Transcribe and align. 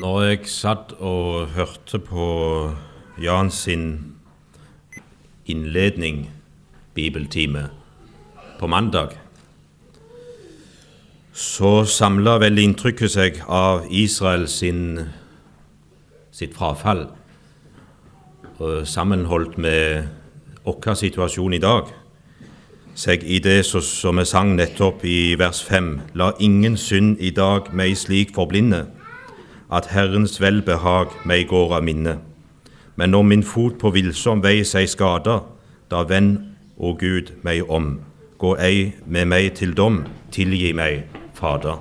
Når 0.00 0.20
jeg 0.22 0.46
satt 0.48 0.92
og 1.04 1.50
hørte 1.52 1.98
på 2.00 2.26
Jan 3.20 3.50
sin 3.52 4.14
innledning, 5.44 6.30
bibeltime, 6.94 7.66
på 8.58 8.66
mandag, 8.66 9.08
så 11.32 11.84
samla 11.84 12.38
vel 12.40 12.62
inntrykket 12.62 13.12
seg 13.12 13.40
av 13.44 13.90
Israel 13.90 14.46
sin, 14.48 15.02
sitt 16.32 16.54
frafall, 16.56 17.02
sammenholdt 18.84 19.58
med 19.58 20.08
vår 20.64 20.96
situasjon 21.02 21.58
i 21.58 21.60
dag, 21.60 21.90
seg 22.94 23.26
i 23.26 23.42
det 23.44 23.58
som 23.68 24.16
vi 24.16 24.24
sang 24.24 24.54
nettopp 24.56 25.04
i 25.04 25.34
vers 25.36 25.60
5. 25.66 25.92
La 26.14 26.30
ingen 26.40 26.80
synd 26.80 27.20
i 27.20 27.34
dag 27.36 27.68
meg 27.76 27.98
slik 28.00 28.32
forblinde 28.38 28.86
at 29.70 29.90
Herrens 29.94 30.40
velbehag 30.40 31.14
meg 31.24 31.48
går 31.50 31.76
av 31.78 31.84
minne. 31.86 32.18
Men 32.96 33.14
når 33.14 33.22
min 33.22 33.44
fot 33.46 33.78
på 33.80 33.92
villsom 33.94 34.42
vei 34.44 34.60
seg 34.66 34.88
skader, 34.90 35.44
da 35.90 36.02
venn 36.04 36.32
å 36.78 36.94
Gud, 36.98 37.32
meg 37.42 37.68
om. 37.70 38.00
Gå 38.40 38.54
ei 38.58 38.92
med 39.06 39.30
meg 39.30 39.54
til 39.58 39.74
dom, 39.76 40.04
tilgi 40.32 40.72
meg, 40.76 41.06
Fader. 41.34 41.78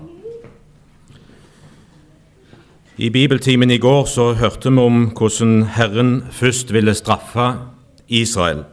I 3.00 3.10
bibeltimen 3.10 3.72
i 3.72 3.80
går 3.80 4.04
så 4.12 4.34
hørte 4.36 4.72
vi 4.72 4.84
om 4.84 5.06
hvordan 5.16 5.64
Herren 5.76 6.12
først 6.32 6.74
ville 6.76 6.96
straffe 6.96 7.54
Israel 8.08 8.66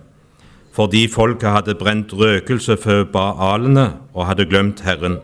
fordi 0.77 1.07
folket 1.09 1.55
hadde 1.55 1.75
brent 1.81 2.13
røkelse 2.13 2.77
for 2.77 3.07
baalene 3.09 3.87
og 4.13 4.27
hadde 4.29 4.45
glemt 4.45 4.83
Herren. 4.85 5.23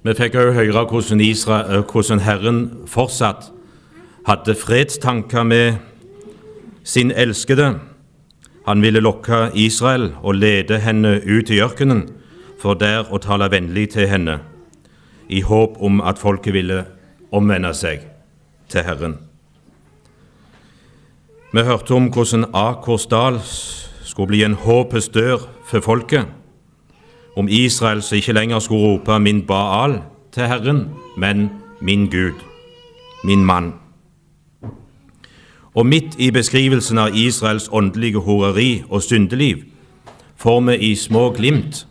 Vi 0.00 0.14
fikk 0.16 0.32
òg 0.40 0.54
høre 0.56 0.82
hvordan, 0.88 1.20
Israel, 1.20 1.66
eh, 1.76 1.82
hvordan 1.84 2.22
Herren 2.24 2.60
fortsatt 2.88 3.50
hadde 4.24 4.54
fredstanker 4.56 5.42
med 5.42 5.74
sin 6.84 7.10
elskede. 7.10 7.78
Han 8.66 8.82
ville 8.82 9.00
lokke 9.00 9.50
Israel 9.54 10.14
og 10.22 10.34
lede 10.34 10.78
henne 10.80 11.20
ut 11.20 11.50
i 11.50 11.60
ørkenen, 11.60 12.08
for 12.58 12.74
der 12.74 13.12
å 13.12 13.20
tale 13.20 13.50
vennlig 13.50 13.90
til 13.90 14.08
henne, 14.08 14.40
i 15.28 15.40
håp 15.40 15.76
om 15.80 16.00
at 16.00 16.18
folket 16.18 16.54
ville 16.54 16.86
omvende 17.32 17.74
seg 17.74 18.00
til 18.68 18.82
Herren. 18.82 19.18
Vi 21.52 21.60
hørte 21.60 21.94
om 21.94 22.08
hvordan 22.08 22.48
Akersdal 22.54 23.40
skulle 23.44 24.28
bli 24.28 24.44
en 24.44 24.54
håpets 24.54 25.08
dør 25.08 25.44
for 25.64 25.80
folket 25.80 26.39
om 27.40 27.48
Israel 27.48 28.02
som 28.02 28.16
ikke 28.16 28.32
lenger 28.32 28.58
skulle 28.58 28.86
rope 28.86 29.18
'min 29.18 29.42
Baal' 29.42 30.00
til 30.32 30.42
Herren, 30.42 30.88
men 31.16 31.50
'min 31.80 32.06
Gud', 32.06 32.44
'min 33.24 33.44
mann'. 33.44 33.72
Og 35.74 35.86
midt 35.86 36.14
i 36.18 36.30
beskrivelsen 36.30 36.98
av 36.98 37.10
Israels 37.14 37.68
åndelige 37.72 38.18
horeri 38.18 38.82
og 38.90 39.02
syndeliv 39.02 39.56
får 40.36 40.60
vi 40.60 40.76
i 40.76 40.94
små 40.94 41.30
glimt 41.30 41.86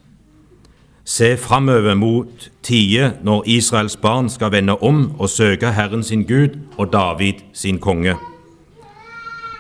se 1.06 1.38
framover 1.38 1.94
mot 1.96 2.50
tider 2.64 3.12
når 3.24 3.44
Israels 3.46 3.96
barn 3.96 4.30
skal 4.30 4.52
vende 4.52 4.76
om 4.78 5.12
og 5.20 5.30
søke 5.30 5.72
Herren 5.72 6.04
sin 6.04 6.24
Gud 6.24 6.58
og 6.78 6.94
David 6.94 7.34
sin 7.54 7.80
konge. 7.80 8.16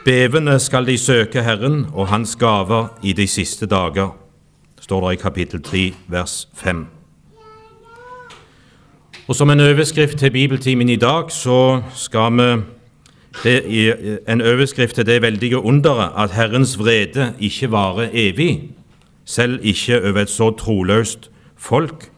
Bevende 0.05 0.59
skal 0.59 0.85
de 0.85 0.97
søke 0.97 1.43
Herren 1.43 1.85
og 1.93 2.07
Hans 2.07 2.35
gaver 2.35 2.87
i 3.03 3.13
de 3.13 3.27
siste 3.27 3.65
dager 3.65 4.28
står 4.89 5.09
det 5.09 5.19
i 5.19 5.21
kapittel 5.21 5.61
3, 5.61 5.93
vers 6.07 6.47
5. 6.53 6.87
Og 9.27 9.35
Som 9.35 9.49
en 9.49 9.59
overskrift 9.59 10.17
til 10.17 10.31
bibeltimen 10.31 10.89
i 10.89 10.95
dag 10.95 11.29
så 11.31 11.81
skal 11.93 12.31
vi 12.33 12.47
det 13.43 14.19
en 14.27 14.41
overskrift 14.41 14.95
til 14.95 15.05
det 15.05 15.21
veldige 15.21 15.59
underet 15.59 16.09
at 16.17 16.31
Herrens 16.31 16.79
vrede 16.79 17.33
ikke 17.39 17.71
varer 17.71 18.09
evig, 18.13 18.71
selv 19.25 19.59
ikke 19.61 20.01
over 20.09 20.21
et 20.21 20.29
så 20.29 20.49
troløst 20.57 21.29
folk 21.57 22.09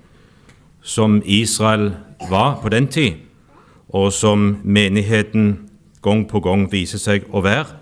som 0.81 1.21
Israel 1.25 1.91
var 2.29 2.59
på 2.61 2.69
den 2.69 2.87
tid, 2.87 3.11
og 3.89 4.13
som 4.13 4.57
menigheten 4.63 5.69
gang 6.03 6.29
på 6.29 6.39
gang 6.39 6.71
viser 6.71 6.97
seg 6.97 7.27
å 7.33 7.43
være 7.43 7.80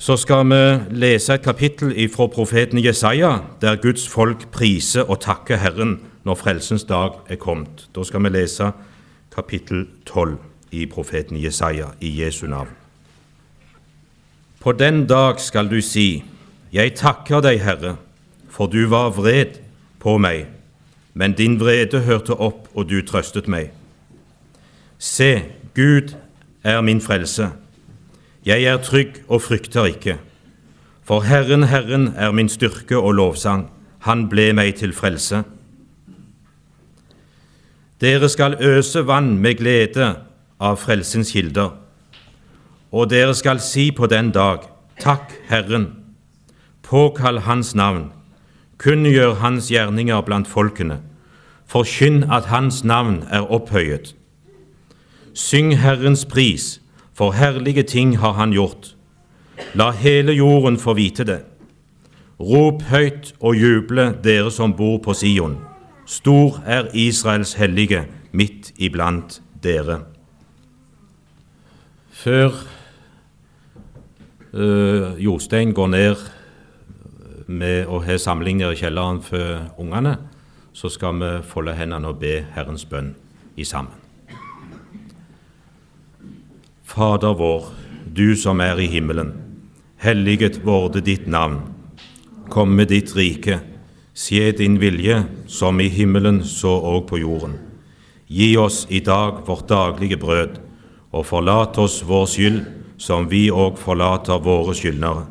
så 0.00 0.16
skal 0.16 0.46
vi 0.48 0.96
lese 0.96 1.34
et 1.34 1.42
kapittel 1.44 1.92
fra 2.08 2.26
profeten 2.32 2.78
Jesaja, 2.80 3.38
der 3.60 3.76
Guds 3.76 4.08
folk 4.08 4.46
priser 4.50 5.04
og 5.04 5.20
takker 5.20 5.60
Herren 5.60 5.98
når 6.24 6.38
frelsens 6.40 6.86
dag 6.88 7.20
er 7.28 7.36
kommet. 7.36 7.84
Da 7.94 8.04
skal 8.04 8.24
vi 8.24 8.32
lese 8.32 8.70
kapittel 9.34 9.86
12 10.06 10.38
i 10.72 10.86
profeten 10.86 11.36
Jesaja 11.36 11.92
i 12.00 12.22
Jesu 12.22 12.46
navn. 12.46 12.72
På 14.60 14.72
den 14.72 15.06
dag 15.06 15.40
skal 15.40 15.68
du 15.68 15.80
si, 15.80 16.24
Jeg 16.72 16.94
takker 16.94 17.40
deg, 17.40 17.60
Herre, 17.60 17.96
for 18.48 18.66
du 18.66 18.86
var 18.88 19.10
vred 19.10 19.58
på 19.98 20.18
meg, 20.18 20.46
men 21.14 21.32
din 21.32 21.60
vrede 21.60 22.00
hørte 22.00 22.34
opp, 22.34 22.68
og 22.74 22.88
du 22.88 23.02
trøstet 23.02 23.48
meg. 23.48 23.72
Se, 24.98 25.42
Gud 25.74 26.14
er 26.62 26.80
min 26.80 27.00
frelse. 27.00 27.50
Jeg 28.46 28.64
er 28.64 28.76
trygg 28.80 29.20
og 29.28 29.42
frykter 29.42 29.84
ikke, 29.84 30.16
for 31.04 31.20
Herren, 31.20 31.62
Herren 31.68 32.12
er 32.16 32.30
min 32.32 32.48
styrke 32.48 32.98
og 32.98 33.12
lovsang, 33.12 33.70
Han 34.00 34.28
ble 34.28 34.52
meg 34.56 34.74
til 34.80 34.94
frelse. 34.96 35.42
Dere 38.00 38.28
skal 38.28 38.56
øse 38.64 39.06
vann 39.06 39.38
med 39.38 39.58
glede 39.58 40.14
av 40.60 40.78
frelsens 40.80 41.32
kilder, 41.32 41.74
og 42.92 43.10
dere 43.10 43.34
skal 43.34 43.60
si 43.60 43.90
på 43.90 44.06
den 44.06 44.30
dag, 44.32 44.64
Takk, 45.00 45.32
Herren, 45.48 45.86
påkall 46.82 47.38
Hans 47.44 47.74
navn, 47.74 48.10
kunngjør 48.78 49.34
Hans 49.34 49.68
gjerninger 49.68 50.20
blant 50.24 50.48
folkene, 50.48 51.02
forkynn 51.66 52.24
at 52.32 52.48
Hans 52.48 52.84
navn 52.84 53.22
er 53.30 53.52
opphøyet. 53.52 54.14
Syng 55.34 55.76
Herrens 55.76 56.24
pris, 56.24 56.79
for 57.20 57.32
herlige 57.36 57.82
ting 57.82 58.18
har 58.18 58.32
han 58.32 58.52
gjort. 58.52 58.96
La 59.74 59.90
hele 59.92 60.32
jorden 60.32 60.78
få 60.80 60.94
vite 60.96 61.24
det. 61.28 61.42
Rop 62.40 62.80
høyt 62.88 63.34
og 63.44 63.58
juble, 63.60 64.06
dere 64.24 64.48
som 64.50 64.72
bor 64.72 64.96
på 65.04 65.12
Sion. 65.12 65.58
Stor 66.08 66.62
er 66.64 66.88
Israels 66.96 67.52
hellige 67.60 68.06
midt 68.32 68.72
iblant 68.80 69.42
dere. 69.62 70.00
Før 72.08 72.56
øh, 74.52 75.24
Jostein 75.24 75.76
går 75.76 75.92
ned 75.92 76.26
med 77.46 77.84
å 77.84 78.00
ha 78.00 78.16
samling 78.16 78.62
nede 78.62 78.72
i 78.72 78.80
kjelleren 78.80 79.20
for 79.20 79.68
ungene, 79.76 80.16
så 80.72 80.88
skal 80.88 81.20
vi 81.20 81.34
folde 81.44 81.76
hendene 81.76 82.14
og 82.14 82.22
be 82.24 82.38
Herrens 82.56 82.88
bønn 82.88 83.12
i 83.60 83.68
sammen. 83.68 83.99
Fader 86.90 87.34
vår, 87.34 87.64
du 88.16 88.36
som 88.36 88.58
er 88.60 88.80
i 88.82 88.88
himmelen. 88.90 89.28
Helliget 90.02 90.56
vorde 90.66 90.98
ditt 91.00 91.28
navn. 91.30 91.60
Kom 92.50 92.72
med 92.74 92.88
ditt 92.90 93.12
rike. 93.14 93.60
Skje 94.14 94.48
din 94.58 94.80
vilje, 94.82 95.20
som 95.46 95.78
i 95.78 95.86
himmelen 95.86 96.40
så 96.42 96.72
òg 96.90 97.04
på 97.06 97.20
jorden. 97.20 97.52
Gi 98.26 98.56
oss 98.58 98.88
i 98.90 98.98
dag 99.06 99.44
vårt 99.46 99.68
daglige 99.70 100.18
brød, 100.18 100.58
og 101.14 101.28
forlat 101.28 101.78
oss 101.78 102.00
vår 102.08 102.26
skyld, 102.32 102.58
som 102.98 103.28
vi 103.30 103.44
òg 103.54 103.78
forlater 103.78 104.42
våre 104.42 104.74
skyldnere. 104.74 105.28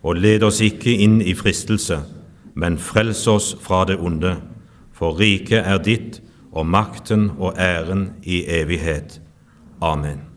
Og 0.00 0.16
led 0.16 0.46
oss 0.48 0.62
ikke 0.64 0.94
inn 1.04 1.20
i 1.20 1.36
fristelse, 1.36 2.00
men 2.56 2.80
frels 2.80 3.26
oss 3.28 3.50
fra 3.60 3.82
det 3.84 3.98
onde. 4.00 4.38
For 4.96 5.20
riket 5.20 5.68
er 5.68 5.84
ditt, 5.84 6.22
og 6.48 6.64
makten 6.64 7.28
og 7.36 7.60
æren 7.60 8.08
i 8.24 8.40
evighet. 8.48 9.20
Amen. 9.84 10.27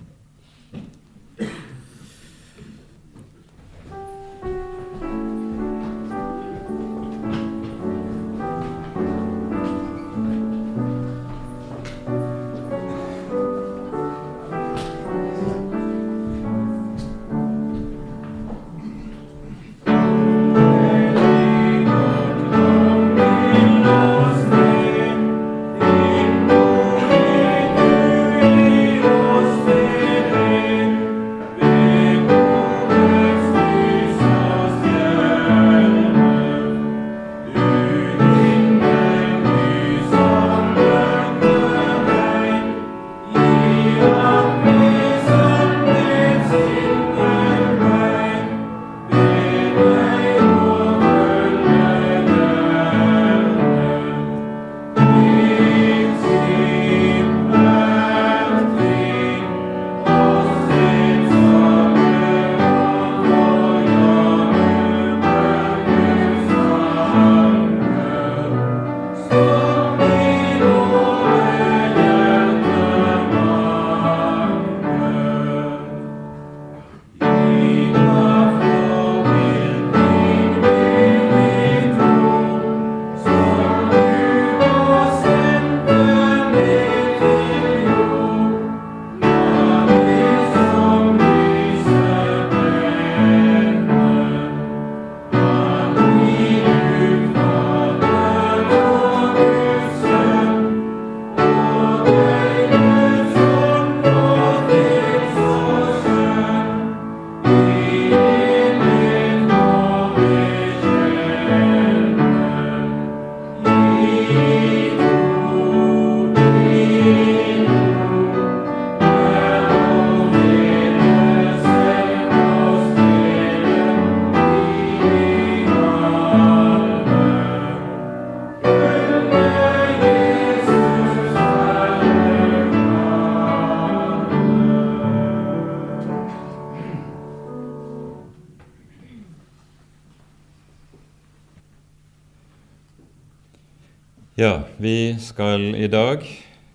Skal 145.41 145.75
i 145.75 145.88
dag 145.89 146.21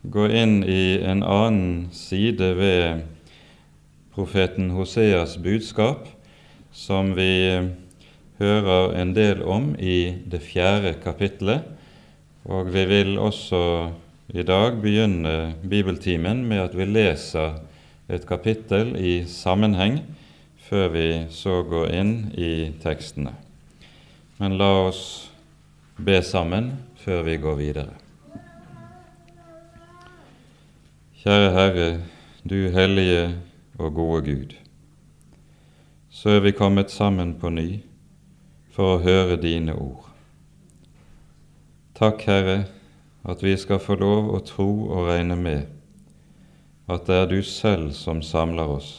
gå 0.02 0.24
inn 0.26 0.64
i 0.66 0.98
en 1.06 1.20
annen 1.22 1.84
side 1.94 2.48
ved 2.58 3.04
profeten 4.10 4.72
Hoseas 4.74 5.36
budskap, 5.38 6.08
som 6.74 7.12
vi 7.14 7.54
hører 8.40 8.96
en 8.98 9.12
del 9.14 9.44
om 9.46 9.68
i 9.78 10.16
det 10.26 10.40
fjerde 10.48 10.96
kapittelet. 11.04 11.62
Og 12.42 12.72
vi 12.74 12.82
vil 12.90 13.12
også 13.22 13.60
i 14.34 14.42
dag 14.42 14.80
begynne 14.82 15.54
bibeltimen 15.62 16.42
med 16.48 16.64
at 16.64 16.74
vi 16.74 16.88
leser 16.90 17.60
et 18.10 18.26
kapittel 18.26 18.96
i 18.98 19.20
sammenheng, 19.30 20.00
før 20.66 20.90
vi 20.96 21.06
så 21.30 21.60
går 21.62 21.94
inn 22.00 22.16
i 22.34 22.72
tekstene. 22.82 23.36
Men 24.42 24.58
la 24.58 24.72
oss 24.88 25.04
be 26.02 26.18
sammen 26.18 26.72
før 27.04 27.22
vi 27.30 27.38
går 27.46 27.62
videre. 27.62 28.06
Kjære 31.26 31.50
Herre, 31.50 32.00
du 32.50 32.69
hellige 32.70 33.34
og 33.78 33.94
gode 33.94 34.20
Gud. 34.23 34.52
Så 36.11 36.31
er 36.31 36.40
vi 36.40 36.50
kommet 36.50 36.90
sammen 36.90 37.32
på 37.40 37.50
ny 37.50 37.81
for 38.70 38.93
å 38.93 39.00
høre 39.02 39.34
dine 39.43 39.75
ord. 39.75 40.05
Takk, 41.99 42.23
Herre, 42.31 42.56
at 43.26 43.43
vi 43.43 43.56
skal 43.58 43.82
få 43.82 43.99
lov 43.99 44.31
å 44.37 44.40
tro 44.46 44.69
og 44.87 45.11
regne 45.11 45.34
med 45.34 45.67
at 46.87 47.11
det 47.11 47.19
er 47.25 47.28
du 47.34 47.43
selv 47.43 47.90
som 47.99 48.23
samler 48.23 48.78
oss, 48.78 48.94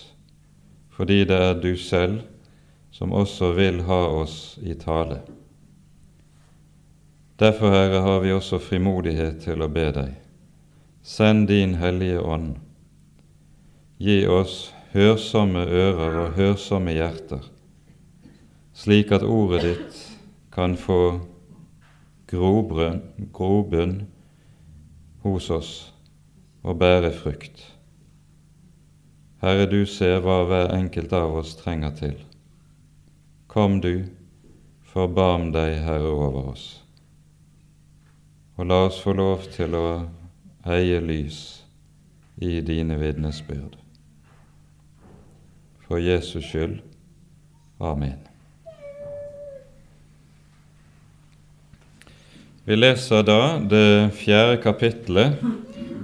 fordi 0.91 1.23
det 1.31 1.41
er 1.47 1.57
du 1.63 1.77
selv 1.79 2.25
som 2.91 3.15
også 3.15 3.55
vil 3.55 3.85
ha 3.87 4.03
oss 4.19 4.57
i 4.59 4.75
tale. 4.75 5.23
Derfor, 7.39 7.71
Herre, 7.71 8.03
har 8.03 8.19
vi 8.19 8.35
også 8.35 8.59
frimodighet 8.59 9.45
til 9.47 9.63
å 9.63 9.71
be 9.71 9.91
deg. 10.03 10.26
Send 11.07 11.47
din 11.47 11.73
Hellige 11.73 12.19
Ånd. 12.19 12.55
Gi 13.97 14.25
oss 14.27 14.73
hørsomme 14.91 15.61
ører 15.63 16.17
og 16.19 16.33
hørsomme 16.35 16.91
hjerter, 16.97 17.45
slik 18.75 19.13
at 19.15 19.23
ordet 19.23 19.61
ditt 19.63 20.01
kan 20.51 20.75
få 20.75 20.97
grobunn 22.27 23.95
hos 25.23 25.47
oss 25.55 25.71
og 26.67 26.75
bære 26.83 27.13
frukt. 27.15 27.63
Herre, 29.39 29.71
du 29.71 29.85
ser 29.87 30.19
hva 30.27 30.41
hver 30.43 30.75
enkelt 30.75 31.15
av 31.15 31.39
oss 31.39 31.55
trenger 31.55 31.95
til. 32.03 32.19
Kom 33.47 33.79
du, 33.79 34.03
forbarm 34.91 35.53
deg, 35.55 35.79
Herre, 35.87 36.11
over 36.11 36.51
oss 36.51 36.67
og 38.57 38.65
la 38.65 38.87
oss 38.89 38.95
få 38.97 39.13
lov 39.13 39.43
til 39.53 39.75
å 39.77 39.87
eie 40.67 40.99
lys 41.01 41.63
i 42.37 42.61
dine 42.61 42.97
vitnesbyrd. 42.99 43.77
For 45.87 45.99
Jesus 45.99 46.45
skyld. 46.45 46.81
Amen. 47.79 48.17
Vi 52.67 52.75
leser 52.75 53.23
da 53.23 53.59
det 53.63 54.11
fjerde 54.19 54.57
kapittelet 54.59 55.39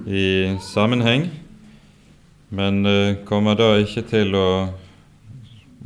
i 0.08 0.56
sammenheng, 0.64 1.26
men 2.50 2.86
eh, 2.86 3.18
kommer 3.28 3.58
da 3.60 3.74
ikke 3.84 4.06
til 4.08 4.32
å 4.40 4.50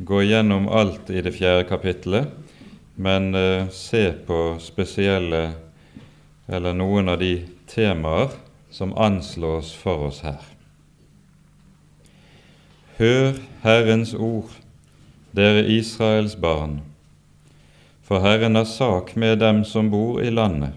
gå 0.06 0.22
gjennom 0.22 0.68
alt 0.70 1.10
i 1.10 1.24
det 1.24 1.34
fjerde 1.34 1.66
kapittelet, 1.66 2.30
men 2.94 3.34
eh, 3.34 3.66
se 3.74 4.04
på 4.26 4.42
spesielle 4.62 5.48
eller 6.46 6.78
noen 6.78 7.10
av 7.10 7.18
de 7.26 7.40
temaer 7.66 8.30
som 8.70 8.92
anslås 8.98 9.74
for 9.74 10.08
oss 10.08 10.20
her. 10.20 10.42
Hør 12.98 13.38
Herrens 13.62 14.14
ord, 14.14 14.50
dere 15.36 15.66
Israels 15.70 16.36
barn, 16.36 16.80
for 18.02 18.24
Herren 18.24 18.58
har 18.58 18.66
sak 18.66 19.14
med 19.16 19.38
dem 19.38 19.64
som 19.64 19.90
bor 19.90 20.20
i 20.20 20.30
landet, 20.30 20.74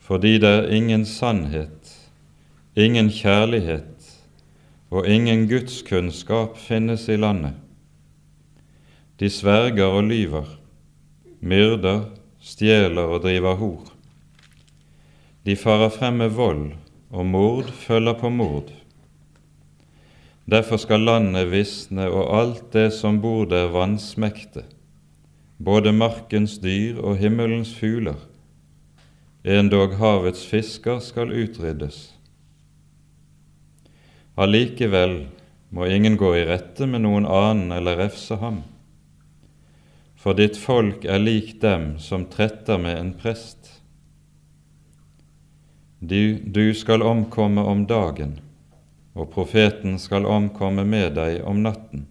fordi 0.00 0.38
det 0.38 0.48
er 0.48 0.72
ingen 0.72 1.04
sannhet, 1.06 1.92
ingen 2.76 3.10
kjærlighet 3.10 4.08
og 4.92 5.08
ingen 5.08 5.46
gudskunnskap 5.48 6.58
finnes 6.60 7.08
i 7.08 7.16
landet. 7.16 7.54
De 9.20 9.30
sverger 9.30 9.84
og 9.84 10.04
lyver, 10.08 10.48
myrder, 11.40 12.08
stjeler 12.40 13.02
og 13.02 13.22
driver 13.22 13.54
hor. 13.54 13.91
De 15.42 15.56
farer 15.58 15.90
frem 15.90 16.20
med 16.22 16.36
vold, 16.36 16.68
og 17.10 17.26
mord 17.26 17.70
følger 17.74 18.14
på 18.14 18.30
mord. 18.30 18.70
Derfor 20.46 20.78
skal 20.78 21.02
landet 21.06 21.50
visne 21.50 22.08
og 22.10 22.30
alt 22.38 22.68
det 22.74 22.92
som 22.94 23.20
bor 23.22 23.44
der, 23.50 23.70
vansmekte, 23.74 24.62
både 25.58 25.92
markens 25.92 26.58
dyr 26.62 26.98
og 27.02 27.18
himmelens 27.18 27.74
fugler. 27.74 28.18
Endog 29.42 29.96
havets 29.98 30.44
fisker 30.46 31.00
skal 31.02 31.34
utryddes. 31.34 32.12
Allikevel 34.38 35.24
må 35.70 35.86
ingen 35.90 36.18
gå 36.18 36.34
i 36.38 36.46
rette 36.46 36.86
med 36.86 37.02
noen 37.04 37.26
annen 37.26 37.74
eller 37.74 37.98
refse 37.98 38.38
ham, 38.38 38.62
for 40.16 40.38
ditt 40.38 40.58
folk 40.58 41.04
er 41.04 41.22
lik 41.22 41.56
dem 41.62 41.96
som 42.02 42.28
tretter 42.30 42.78
med 42.78 42.98
en 42.98 43.12
prest. 43.18 43.61
Du, 46.04 46.34
du 46.34 46.74
skal 46.74 47.02
omkomme 47.02 47.62
om 47.62 47.84
dagen, 47.86 48.40
og 49.14 49.28
profeten 49.30 50.00
skal 50.02 50.24
omkomme 50.26 50.82
med 50.82 51.12
deg 51.14 51.44
om 51.46 51.60
natten, 51.62 52.08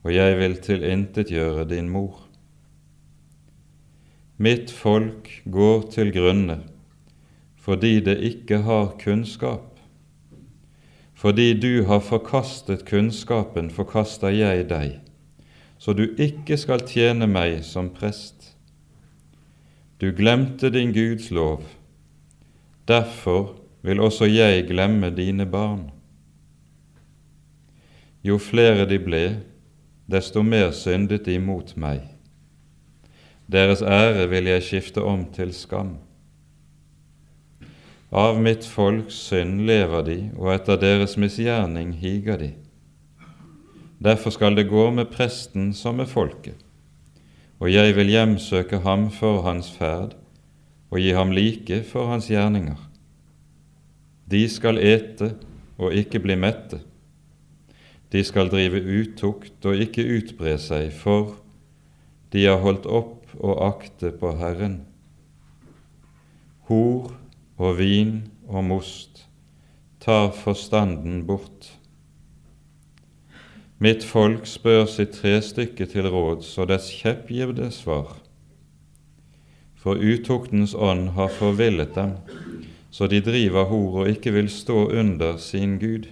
og 0.00 0.14
jeg 0.14 0.38
vil 0.38 0.54
tilintetgjøre 0.64 1.66
din 1.68 1.90
mor. 1.92 2.22
Mitt 4.40 4.72
folk 4.72 5.28
går 5.44 5.84
til 5.92 6.12
grunne 6.14 6.62
fordi 7.60 7.98
det 8.00 8.14
ikke 8.24 8.62
har 8.64 8.94
kunnskap. 9.02 9.76
Fordi 11.12 11.52
du 11.60 11.84
har 11.84 12.00
forkastet 12.00 12.86
kunnskapen, 12.88 13.68
forkaster 13.68 14.32
jeg 14.32 14.64
deg, 14.70 14.94
så 15.76 15.92
du 15.92 16.06
ikke 16.16 16.56
skal 16.56 16.80
tjene 16.88 17.28
meg 17.28 17.60
som 17.68 17.92
prest. 17.92 18.54
Du 20.00 20.08
glemte 20.16 20.72
din 20.72 20.96
Guds 20.96 21.28
lov 21.28 21.68
Derfor 22.90 23.54
vil 23.86 24.00
også 24.02 24.26
jeg 24.26 24.66
glemme 24.66 25.12
dine 25.14 25.46
barn. 25.46 25.90
Jo 28.24 28.38
flere 28.38 28.88
de 28.90 28.98
ble, 28.98 29.24
desto 30.10 30.42
mer 30.42 30.72
syndet 30.74 31.22
de 31.28 31.38
mot 31.38 31.70
meg. 31.78 32.02
Deres 33.50 33.82
ære 33.82 34.26
vil 34.30 34.50
jeg 34.50 34.62
skifte 34.66 35.02
om 35.06 35.22
til 35.34 35.54
skam. 35.54 35.96
Av 38.10 38.40
mitt 38.42 38.66
folks 38.66 39.14
synd 39.28 39.62
lever 39.70 40.02
de, 40.06 40.18
og 40.34 40.50
etter 40.56 40.78
deres 40.82 41.14
misgjerning 41.14 41.92
higer 41.94 42.40
de. 42.42 42.50
Derfor 44.02 44.34
skal 44.34 44.58
det 44.58 44.66
gå 44.70 44.88
med 44.90 45.12
presten 45.14 45.70
som 45.74 46.00
med 46.02 46.10
folket, 46.10 46.58
og 47.60 47.70
jeg 47.70 47.94
vil 47.94 48.10
hjemsøke 48.10 48.80
ham 48.82 49.10
for 49.14 49.44
hans 49.46 49.70
ferd, 49.70 50.16
og 50.90 50.98
gi 50.98 51.12
ham 51.14 51.30
like 51.34 51.82
for 51.86 52.10
hans 52.10 52.28
gjerninger. 52.30 52.78
De 54.30 54.42
skal 54.50 54.78
ete 54.78 55.34
og 55.78 55.94
ikke 55.96 56.20
bli 56.22 56.36
mette. 56.38 56.80
De 58.10 58.22
skal 58.26 58.50
drive 58.50 58.82
utukt 58.82 59.66
og 59.66 59.82
ikke 59.86 60.06
utbre 60.18 60.56
seg, 60.58 60.90
for 60.94 61.36
de 62.34 62.44
har 62.46 62.62
holdt 62.62 62.86
opp 62.86 63.30
og 63.38 63.62
akte 63.62 64.10
på 64.14 64.34
Herren. 64.38 64.80
Hor 66.70 67.12
og 67.58 67.78
vin 67.78 68.24
og 68.50 68.66
most 68.66 69.26
tar 70.02 70.30
forstanden 70.34 71.24
bort. 71.26 71.76
Mitt 73.80 74.04
folk 74.04 74.46
spør 74.46 74.84
sitt 74.90 75.14
trestykke 75.16 75.86
til 75.88 76.08
råds, 76.12 76.52
og 76.58 76.68
dets 76.68 76.90
kjepp 76.92 77.30
gir 77.32 77.54
det 77.56 77.70
svar 77.74 78.19
for 79.80 79.96
utuktens 79.96 80.74
ånd 80.74 81.14
har 81.16 81.32
forvillet 81.32 81.94
dem, 81.94 82.12
så 82.90 83.06
de 83.06 83.20
driver 83.24 83.68
hor 83.70 84.02
og 84.02 84.10
ikke 84.12 84.34
vil 84.34 84.50
stå 84.52 84.90
under 84.90 85.38
sin 85.40 85.78
Gud. 85.80 86.10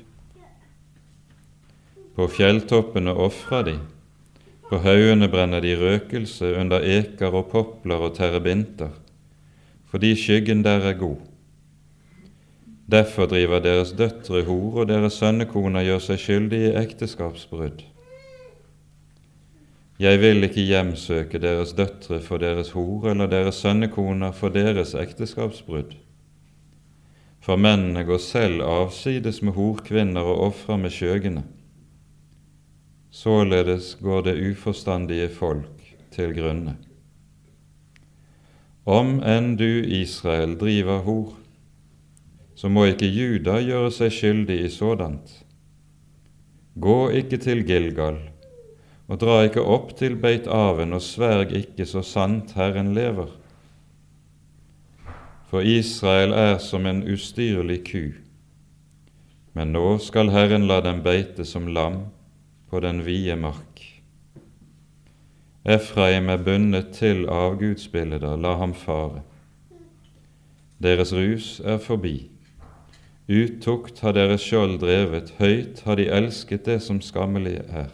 På 2.16 2.28
fjelltoppene 2.32 3.12
ofrer 3.12 3.66
de, 3.68 3.76
på 4.68 4.80
haugene 4.84 5.28
brenner 5.32 5.60
de 5.64 5.76
røkelse 5.80 6.54
under 6.60 6.84
eker 6.84 7.34
og 7.34 7.50
popler 7.52 8.08
og 8.08 8.16
terrebinter, 8.16 8.90
fordi 9.88 10.14
skyggen 10.16 10.64
der 10.64 10.88
er 10.88 10.96
god. 10.98 11.20
Derfor 12.88 13.28
driver 13.28 13.60
deres 13.60 13.92
døtre 13.92 14.42
hor, 14.48 14.80
og 14.80 14.88
deres 14.88 15.20
sønnekoner 15.20 15.84
gjør 15.84 16.04
seg 16.06 16.20
skyldige 16.22 16.70
i 16.72 16.76
ekteskapsbrudd. 16.80 17.84
Jeg 19.98 20.20
vil 20.22 20.46
ikke 20.46 20.62
hjemsøke 20.62 21.40
deres 21.42 21.72
døtre 21.74 22.20
for 22.22 22.38
deres 22.38 22.70
hor 22.70 23.08
eller 23.10 23.26
deres 23.26 23.56
sønnekoner 23.64 24.30
for 24.30 24.54
deres 24.54 24.92
ekteskapsbrudd. 24.94 25.96
For 27.42 27.58
mennene 27.58 28.04
går 28.06 28.20
selv 28.22 28.62
avsides 28.62 29.42
med 29.42 29.56
horkvinner 29.58 30.22
og 30.22 30.44
ofrer 30.52 30.78
med 30.78 30.94
skjøgene. 30.94 31.42
Således 33.10 33.96
går 33.98 34.22
det 34.28 34.36
uforstandige 34.52 35.32
folk 35.34 35.90
til 36.14 36.36
grunne. 36.36 36.76
Om 38.86 39.18
enn 39.26 39.56
du, 39.58 39.82
Israel, 39.82 40.54
driver 40.62 41.02
hor, 41.02 41.34
så 42.54 42.70
må 42.70 42.86
ikke 42.86 43.10
Juda 43.10 43.58
gjøre 43.66 43.90
seg 43.98 44.14
skyldig 44.14 44.62
i 44.62 44.70
sådant. 44.70 45.34
Gå 46.78 47.00
ikke 47.18 47.42
til 47.42 47.66
Gilgal 47.66 48.22
og 49.08 49.20
dra 49.22 49.40
ikke 49.46 49.64
opp 49.64 49.94
til 49.96 50.18
Beit 50.20 50.46
Aven 50.52 50.92
og 50.92 51.02
sverg 51.04 51.54
ikke 51.56 51.86
så 51.88 52.02
sant 52.04 52.52
Herren 52.58 52.92
lever. 52.96 53.30
For 55.48 55.64
Israel 55.64 56.34
er 56.36 56.58
som 56.60 56.84
en 56.86 57.00
ustyrlig 57.08 57.80
ku, 57.88 58.02
men 59.56 59.72
nå 59.72 59.96
skal 60.04 60.28
Herren 60.34 60.68
la 60.68 60.82
dem 60.84 61.00
beite 61.02 61.46
som 61.48 61.70
lam 61.72 62.02
på 62.68 62.82
den 62.84 63.00
vide 63.06 63.36
mark. 63.40 63.80
Efraim 65.64 66.28
er 66.28 66.44
bundet 66.44 66.92
til 66.96 67.24
avgudsbilder, 67.32 68.36
la 68.36 68.54
ham 68.60 68.74
fare. 68.76 69.22
Deres 70.78 71.12
rus 71.16 71.60
er 71.64 71.80
forbi. 71.82 72.28
Utukt 73.28 74.00
har 74.00 74.14
deres 74.16 74.44
skjold 74.44 74.78
drevet, 74.80 75.34
høyt 75.40 75.82
har 75.84 75.98
de 76.00 76.06
elsket 76.12 76.68
det 76.68 76.78
som 76.84 77.00
skammelig 77.04 77.58
er. 77.66 77.90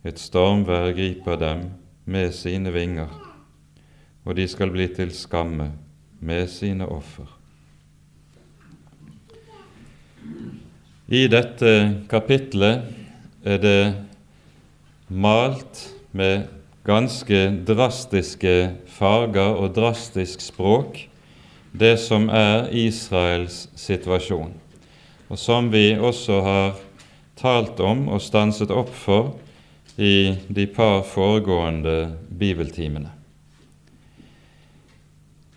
Et 0.00 0.16
stormvær 0.16 0.94
griper 0.96 1.36
dem 1.36 1.66
med 2.08 2.32
sine 2.32 2.72
vinger, 2.72 3.10
og 4.24 4.36
de 4.38 4.46
skal 4.48 4.72
bli 4.72 4.86
til 4.96 5.12
skamme 5.12 5.66
med 6.24 6.48
sine 6.48 6.86
offer. 6.88 7.28
I 11.10 11.26
dette 11.28 11.72
kapitlet 12.08 12.86
er 13.44 13.60
det 13.60 13.82
malt 15.08 15.82
med 16.16 16.46
ganske 16.86 17.42
drastiske 17.68 18.54
farger 18.88 19.58
og 19.58 19.74
drastisk 19.76 20.40
språk 20.40 21.02
det 21.76 21.96
som 22.00 22.30
er 22.32 22.70
Israels 22.72 23.66
situasjon, 23.76 24.54
og 25.28 25.38
som 25.38 25.68
vi 25.72 25.92
også 25.98 26.40
har 26.46 26.80
talt 27.36 27.84
om 27.84 28.08
og 28.08 28.24
stanset 28.24 28.72
opp 28.72 28.90
for 28.96 29.34
i 29.96 30.36
de 30.48 30.66
par 30.66 31.02
foregående 31.02 32.12
bibeltimene. 32.28 33.10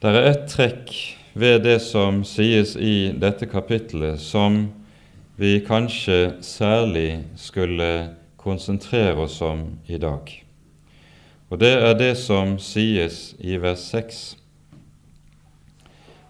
Det 0.02 0.12
er 0.12 0.30
ett 0.30 0.48
trekk 0.52 0.94
ved 1.34 1.64
det 1.64 1.80
som 1.82 2.24
sies 2.28 2.76
i 2.76 3.14
dette 3.18 3.48
kapittelet, 3.48 4.20
som 4.20 4.66
vi 5.40 5.58
kanskje 5.66 6.36
særlig 6.46 7.24
skulle 7.40 8.16
konsentrere 8.38 9.16
oss 9.24 9.40
om 9.42 9.66
i 9.88 9.98
dag. 9.98 10.28
Og 11.50 11.60
det 11.62 11.72
er 11.78 11.96
det 11.98 12.14
som 12.18 12.58
sies 12.60 13.34
i 13.40 13.58
vers 13.62 13.82
6. 13.94 14.22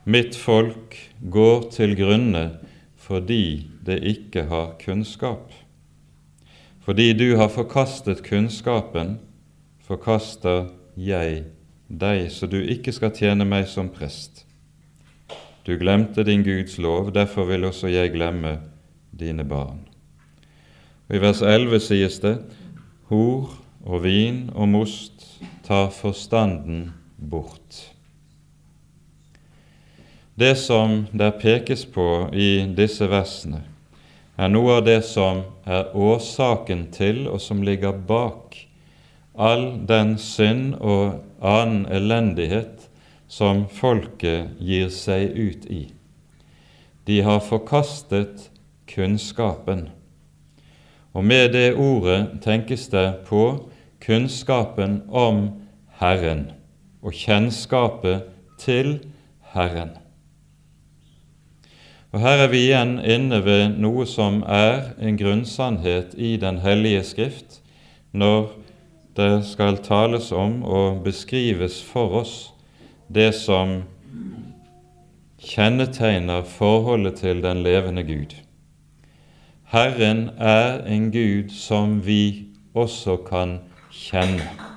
Mitt 0.03 0.35
folk 0.35 0.97
går 1.31 1.69
til 1.71 1.95
grunne 1.95 2.45
fordi 3.03 3.65
det 3.83 4.01
ikke 4.07 4.45
har 4.51 4.75
kunnskap. 4.79 5.51
Fordi 6.83 7.13
du 7.13 7.35
har 7.39 7.47
forkastet 7.47 8.25
kunnskapen, 8.25 9.19
forkaster 9.87 10.65
jeg 10.99 11.45
deg, 11.87 12.25
så 12.31 12.47
du 12.47 12.57
ikke 12.59 12.91
skal 12.91 13.13
tjene 13.15 13.47
meg 13.47 13.69
som 13.71 13.87
prest. 13.93 14.43
Du 15.63 15.77
glemte 15.79 16.25
din 16.27 16.43
Guds 16.43 16.75
lov, 16.77 17.13
derfor 17.15 17.47
vil 17.47 17.63
også 17.69 17.87
jeg 17.87 18.11
glemme 18.11 18.57
dine 19.15 19.45
barn. 19.47 19.79
Og 21.07 21.15
I 21.15 21.23
vers 21.23 21.41
11 21.41 21.79
sies 21.79 22.19
det:" 22.19 22.37
Hor 23.07 23.53
og 23.85 24.03
vin 24.03 24.49
og 24.55 24.67
most 24.67 25.41
tar 25.63 25.89
forstanden 25.89 26.93
bort. 27.17 27.93
Det 30.35 30.57
som 30.57 31.05
der 31.13 31.31
pekes 31.31 31.85
på 31.85 32.29
i 32.33 32.73
disse 32.77 33.09
versene, 33.09 33.61
er 34.37 34.49
noe 34.49 34.79
av 34.79 34.85
det 34.87 35.01
som 35.05 35.43
er 35.65 35.91
årsaken 35.93 36.87
til, 36.93 37.27
og 37.29 37.41
som 37.41 37.61
ligger 37.65 37.93
bak, 38.07 38.57
all 39.33 39.85
den 39.89 40.15
synd 40.21 40.75
og 40.81 41.21
annen 41.41 41.85
elendighet 41.89 42.87
som 43.27 43.65
folket 43.69 44.59
gir 44.61 44.89
seg 44.93 45.33
ut 45.33 45.65
i. 45.69 45.83
De 47.05 47.21
har 47.25 47.41
forkastet 47.43 48.49
kunnskapen. 48.89 49.89
Og 51.13 51.25
med 51.25 51.53
det 51.53 51.73
ordet 51.77 52.41
tenkes 52.45 52.87
det 52.93 53.07
på 53.27 53.43
kunnskapen 54.03 55.01
om 55.09 55.45
Herren 56.01 56.47
og 57.03 57.13
kjennskapet 57.17 58.29
til 58.61 58.97
Herren. 59.53 60.02
Og 62.13 62.21
Her 62.21 62.43
er 62.43 62.49
vi 62.51 62.59
igjen 62.67 62.99
inne 63.01 63.39
ved 63.41 63.79
noe 63.81 64.03
som 64.05 64.43
er 64.45 64.91
en 65.01 65.15
grunnsannhet 65.17 66.11
i 66.13 66.35
Den 66.37 66.59
hellige 66.61 67.01
Skrift, 67.09 67.55
når 68.13 68.51
det 69.17 69.45
skal 69.49 69.79
tales 69.81 70.29
om 70.31 70.59
og 70.61 71.01
beskrives 71.05 71.79
for 71.81 72.19
oss 72.21 72.35
det 73.09 73.31
som 73.33 73.79
kjennetegner 75.41 76.45
forholdet 76.45 77.17
til 77.25 77.41
den 77.41 77.63
levende 77.65 78.05
Gud. 78.05 78.37
Herren 79.73 80.29
er 80.37 80.85
en 80.85 81.09
Gud 81.11 81.49
som 81.49 81.97
vi 82.05 82.45
også 82.77 83.17
kan 83.25 83.57
kjenne. 83.89 84.72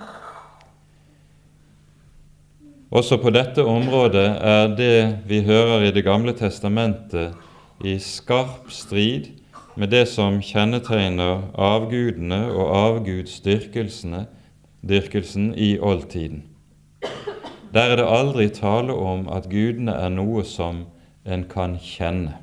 Også 2.90 3.16
på 3.18 3.30
dette 3.34 3.64
området 3.66 4.38
er 4.46 4.68
det 4.78 5.18
vi 5.26 5.40
hører 5.42 5.82
i 5.88 5.90
Det 5.90 6.04
gamle 6.06 6.32
testamentet, 6.32 7.34
i 7.84 7.98
skarp 7.98 8.70
strid 8.70 9.26
med 9.76 9.88
det 9.90 10.08
som 10.08 10.40
kjennetegner 10.40 11.42
avgudene 11.58 12.52
og 12.54 12.76
avgudsdyrkelsen 12.76 14.14
i 15.56 15.78
oldtiden. 15.78 16.42
Der 17.74 17.80
er 17.90 17.96
det 17.96 18.06
aldri 18.06 18.48
tale 18.48 18.94
om 18.94 19.28
at 19.28 19.50
gudene 19.50 19.92
er 19.92 20.08
noe 20.08 20.44
som 20.44 20.84
en 21.26 21.44
kan 21.50 21.78
kjenne. 21.82 22.34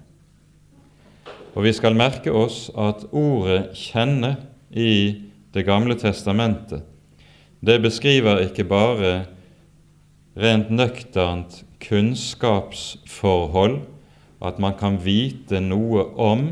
Og 1.55 1.63
vi 1.63 1.71
skal 1.73 1.95
merke 1.95 2.31
oss 2.31 2.71
at 2.77 3.05
ordet 3.11 3.69
'kjenne' 3.73 4.35
i 4.71 5.15
Det 5.53 5.65
gamle 5.65 5.95
testamentet, 5.95 6.81
det 7.65 7.81
beskriver 7.81 8.37
ikke 8.39 8.63
bare 8.63 9.25
rent 10.35 10.71
nøkternt 10.73 11.63
kunnskapsforhold, 11.83 13.81
at 14.43 14.59
man 14.59 14.75
kan 14.79 14.97
vite 15.03 15.61
noe 15.63 16.05
om, 16.19 16.47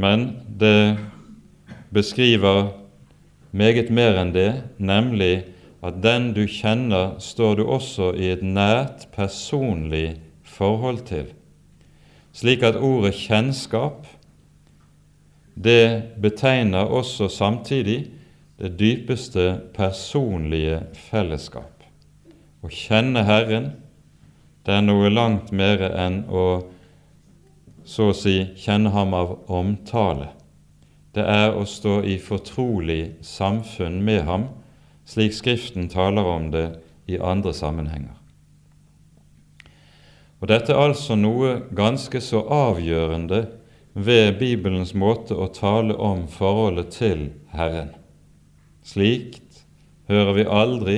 men 0.00 0.26
det 0.60 0.98
beskriver 1.94 2.72
meget 3.50 3.90
mer 3.90 4.18
enn 4.20 4.32
det, 4.34 4.52
nemlig 4.78 5.44
at 5.82 6.00
den 6.04 6.32
du 6.36 6.44
kjenner, 6.46 7.16
står 7.18 7.60
du 7.60 7.64
også 7.66 8.12
i 8.16 8.30
et 8.34 8.42
nært 8.44 9.08
personlig 9.14 10.20
forhold 10.44 11.04
til, 11.08 11.32
slik 12.36 12.62
at 12.66 12.76
ordet 12.76 13.14
kjennskap 13.16 14.06
det 15.64 16.02
betegner 16.22 16.88
også 16.88 17.28
samtidig 17.28 18.10
det 18.60 18.78
dypeste 18.78 19.60
personlige 19.74 20.82
fellesskap. 20.94 21.79
Å 22.60 22.68
kjenne 22.68 23.24
Herren, 23.24 23.70
det 24.66 24.74
er 24.76 24.84
noe 24.84 25.08
langt 25.08 25.48
mer 25.56 25.80
enn 25.88 26.22
å 26.28 26.44
så 27.88 28.10
å 28.10 28.16
si 28.16 28.36
kjenne 28.60 28.92
ham 28.94 29.14
av 29.16 29.32
omtale. 29.48 30.28
Det 31.16 31.24
er 31.24 31.56
å 31.56 31.64
stå 31.66 32.02
i 32.06 32.18
fortrolig 32.22 33.16
samfunn 33.26 33.98
med 34.04 34.26
ham, 34.28 34.50
slik 35.08 35.34
Skriften 35.34 35.88
taler 35.90 36.28
om 36.28 36.50
det 36.52 36.66
i 37.10 37.18
andre 37.18 37.54
sammenhenger. 37.56 38.14
Og 40.40 40.48
Dette 40.48 40.72
er 40.72 40.84
altså 40.84 41.16
noe 41.18 41.56
ganske 41.76 42.20
så 42.24 42.44
avgjørende 42.44 43.42
ved 43.94 44.38
Bibelens 44.38 44.94
måte 44.94 45.34
å 45.34 45.50
tale 45.52 45.96
om 45.96 46.26
forholdet 46.30 46.94
til 46.94 47.26
Herren. 47.52 47.90
Slikt 48.86 49.64
hører 50.08 50.36
vi 50.38 50.46
aldri 50.46 50.96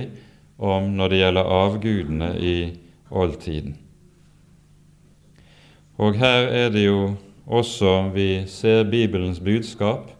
om 0.62 0.92
når 0.97 1.12
det 1.12 1.21
gjelder 1.21 1.52
avgudene 1.59 2.31
i 2.38 2.57
oldtiden. 3.11 3.76
Og 5.99 6.16
her 6.19 6.49
er 6.49 6.73
det 6.73 6.87
jo 6.87 7.14
også 7.47 8.09
vi 8.14 8.45
ser 8.49 8.85
Bibelens 8.88 9.40
budskap 9.42 10.11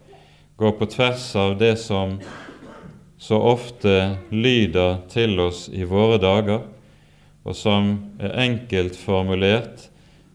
går 0.57 0.75
på 0.77 0.85
tvers 0.85 1.25
av 1.35 1.55
det 1.57 1.75
som 1.81 2.19
så 3.17 3.39
ofte 3.39 4.17
lyder 4.29 4.99
til 5.11 5.39
oss 5.39 5.65
i 5.71 5.85
våre 5.87 6.19
dager, 6.19 6.65
og 7.43 7.55
som 7.55 7.93
er 8.19 8.35
enkelt 8.43 8.97
formulert 8.99 9.87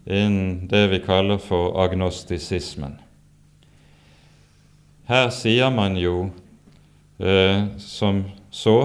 innen 0.09 0.67
det 0.69 0.87
vi 0.93 1.03
kaller 1.05 1.41
for 1.41 1.77
agnostisismen. 1.81 2.97
Her 5.09 5.29
sier 5.33 5.71
man 5.73 5.97
jo 6.01 6.31
eh, 7.21 7.69
som 7.81 8.25
så 8.51 8.79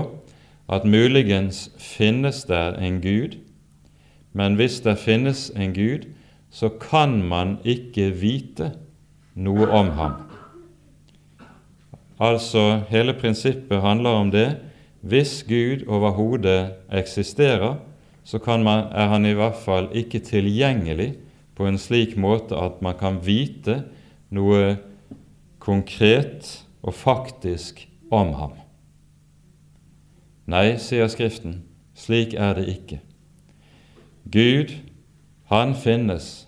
at 0.69 0.85
muligens 0.85 1.71
finnes 1.77 2.43
der 2.43 2.77
en 2.79 3.01
Gud, 3.01 3.37
men 4.33 4.55
hvis 4.55 4.79
det 4.81 4.97
finnes 4.97 5.51
en 5.55 5.73
Gud, 5.73 6.07
så 6.49 6.69
kan 6.69 7.21
man 7.23 7.57
ikke 7.63 8.09
vite 8.09 8.71
noe 9.35 9.67
om 9.69 9.89
ham. 9.97 10.13
Altså, 12.19 12.83
hele 12.89 13.13
prinsippet 13.13 13.81
handler 13.81 14.09
om 14.09 14.31
det. 14.31 14.57
Hvis 15.01 15.43
Gud 15.43 15.87
overhodet 15.87 16.73
eksisterer, 16.91 17.75
så 18.23 18.39
man, 18.47 18.87
er 18.91 19.07
han 19.07 19.25
i 19.25 19.33
hvert 19.33 19.57
fall 19.65 19.89
ikke 19.91 20.19
tilgjengelig 20.19 21.13
på 21.55 21.67
en 21.67 21.77
slik 21.77 22.15
måte 22.17 22.55
at 22.55 22.81
man 22.81 22.95
kan 22.97 23.19
vite 23.25 23.83
noe 24.33 24.77
konkret 25.59 26.63
og 26.81 26.93
faktisk 26.93 27.87
om 28.11 28.33
ham. 28.33 28.62
Nei, 30.45 30.75
sier 30.75 31.07
Skriften, 31.07 31.61
slik 31.95 32.33
er 32.35 32.57
det 32.57 32.67
ikke. 32.67 32.99
Gud, 34.27 34.73
han 35.47 35.75
finnes, 35.75 36.47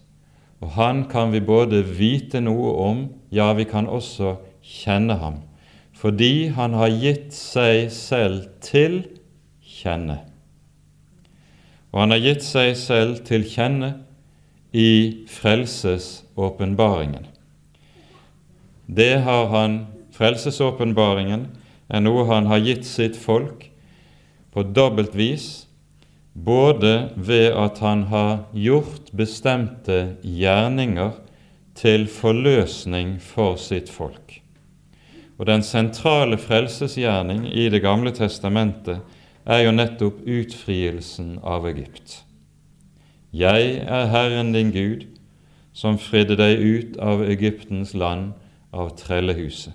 og 0.60 0.76
han 0.76 1.06
kan 1.08 1.32
vi 1.32 1.40
både 1.40 1.80
vite 1.86 2.42
noe 2.44 2.74
om, 2.84 3.04
ja, 3.32 3.54
vi 3.56 3.64
kan 3.70 3.88
også 3.88 4.36
kjenne 4.64 5.16
ham, 5.22 5.38
fordi 5.96 6.48
han 6.56 6.74
har 6.76 6.92
gitt 6.92 7.32
seg 7.36 7.92
selv 7.94 8.50
til 8.64 9.06
kjenne. 9.64 10.18
Og 11.94 12.02
han 12.04 12.12
har 12.12 12.24
gitt 12.24 12.44
seg 12.44 12.74
selv 12.76 13.24
til 13.28 13.48
kjenne 13.48 13.94
i 14.76 15.24
frelsesåpenbaringen. 15.32 17.30
Det 18.92 19.22
har 19.24 19.48
han, 19.56 19.86
Frelsesåpenbaringen 20.16 21.48
er 21.92 22.00
noe 22.04 22.24
han 22.30 22.46
har 22.48 22.62
gitt 22.64 22.86
sitt 22.88 23.18
folk 23.20 23.66
på 24.56 24.64
dobbelt 24.64 25.16
vis, 25.16 25.68
både 26.34 27.10
ved 27.16 27.52
at 27.60 27.80
han 27.84 28.06
har 28.08 28.46
gjort 28.56 29.12
bestemte 29.12 30.16
gjerninger 30.24 31.12
til 31.76 32.08
forløsning 32.08 33.18
for 33.20 33.60
sitt 33.60 33.92
folk. 33.92 34.40
Og 35.36 35.46
Den 35.46 35.64
sentrale 35.64 36.38
frelsesgjerning 36.40 37.50
i 37.52 37.68
Det 37.70 37.82
gamle 37.84 38.12
testamentet 38.16 39.02
er 39.46 39.66
jo 39.66 39.72
nettopp 39.76 40.24
utfrielsen 40.24 41.40
av 41.44 41.68
Egypt. 41.68 42.24
Jeg 43.36 43.84
er 43.84 44.08
Herren 44.08 44.54
din 44.56 44.72
Gud, 44.72 45.04
som 45.74 46.00
fridde 46.00 46.38
deg 46.40 46.64
ut 46.64 46.98
av 47.04 47.26
Egyptens 47.28 47.94
land, 47.94 48.32
av 48.72 48.96
trellehuset. 48.96 49.74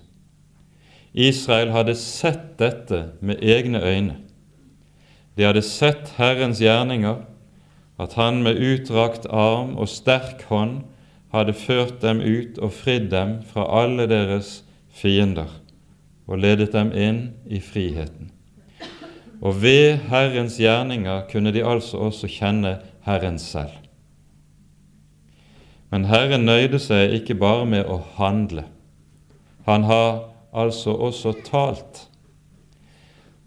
Israel 1.12 1.71
hadde 1.75 1.95
sett 1.95 2.57
dette 2.59 3.11
med 3.21 3.40
egne 3.45 3.81
øyne. 3.85 4.16
De 5.40 5.46
hadde 5.48 5.62
sett 5.64 6.11
Herrens 6.18 6.59
gjerninger, 6.61 7.22
at 7.96 8.12
Han 8.20 8.42
med 8.44 8.59
utdrakt 8.61 9.24
arm 9.33 9.70
og 9.81 9.88
sterk 9.88 10.42
hånd 10.50 10.83
hadde 11.33 11.55
ført 11.57 12.03
dem 12.03 12.20
ut 12.20 12.59
og 12.61 12.74
fridd 12.76 13.07
dem 13.09 13.38
fra 13.48 13.64
alle 13.81 14.05
deres 14.11 14.59
fiender 14.92 15.48
og 16.29 16.42
ledet 16.44 16.74
dem 16.74 16.90
inn 16.92 17.22
i 17.48 17.62
friheten. 17.64 18.29
Og 19.40 19.62
ved 19.62 20.11
Herrens 20.11 20.59
gjerninger 20.61 21.24
kunne 21.33 21.55
de 21.57 21.64
altså 21.64 22.05
også 22.11 22.29
kjenne 22.29 22.76
Herren 23.09 23.40
selv. 23.40 23.72
Men 25.88 26.05
Herren 26.05 26.44
nøyde 26.44 26.83
seg 26.85 27.16
ikke 27.16 27.40
bare 27.40 27.64
med 27.64 27.88
å 27.88 27.96
handle. 28.20 28.68
Han 29.64 29.88
har 29.88 30.26
altså 30.53 30.92
også 31.00 31.33
talt. 31.48 32.10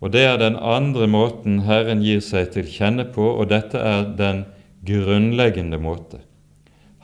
Og 0.03 0.11
Det 0.11 0.25
er 0.27 0.37
den 0.37 0.57
andre 0.59 1.07
måten 1.07 1.61
Herren 1.63 2.01
gir 2.03 2.19
seg 2.19 2.49
til 2.51 2.67
kjenne 2.67 3.05
på, 3.07 3.23
og 3.39 3.47
dette 3.53 3.79
er 3.79 4.09
den 4.17 4.41
grunnleggende 4.83 5.79
måte. 5.79 6.19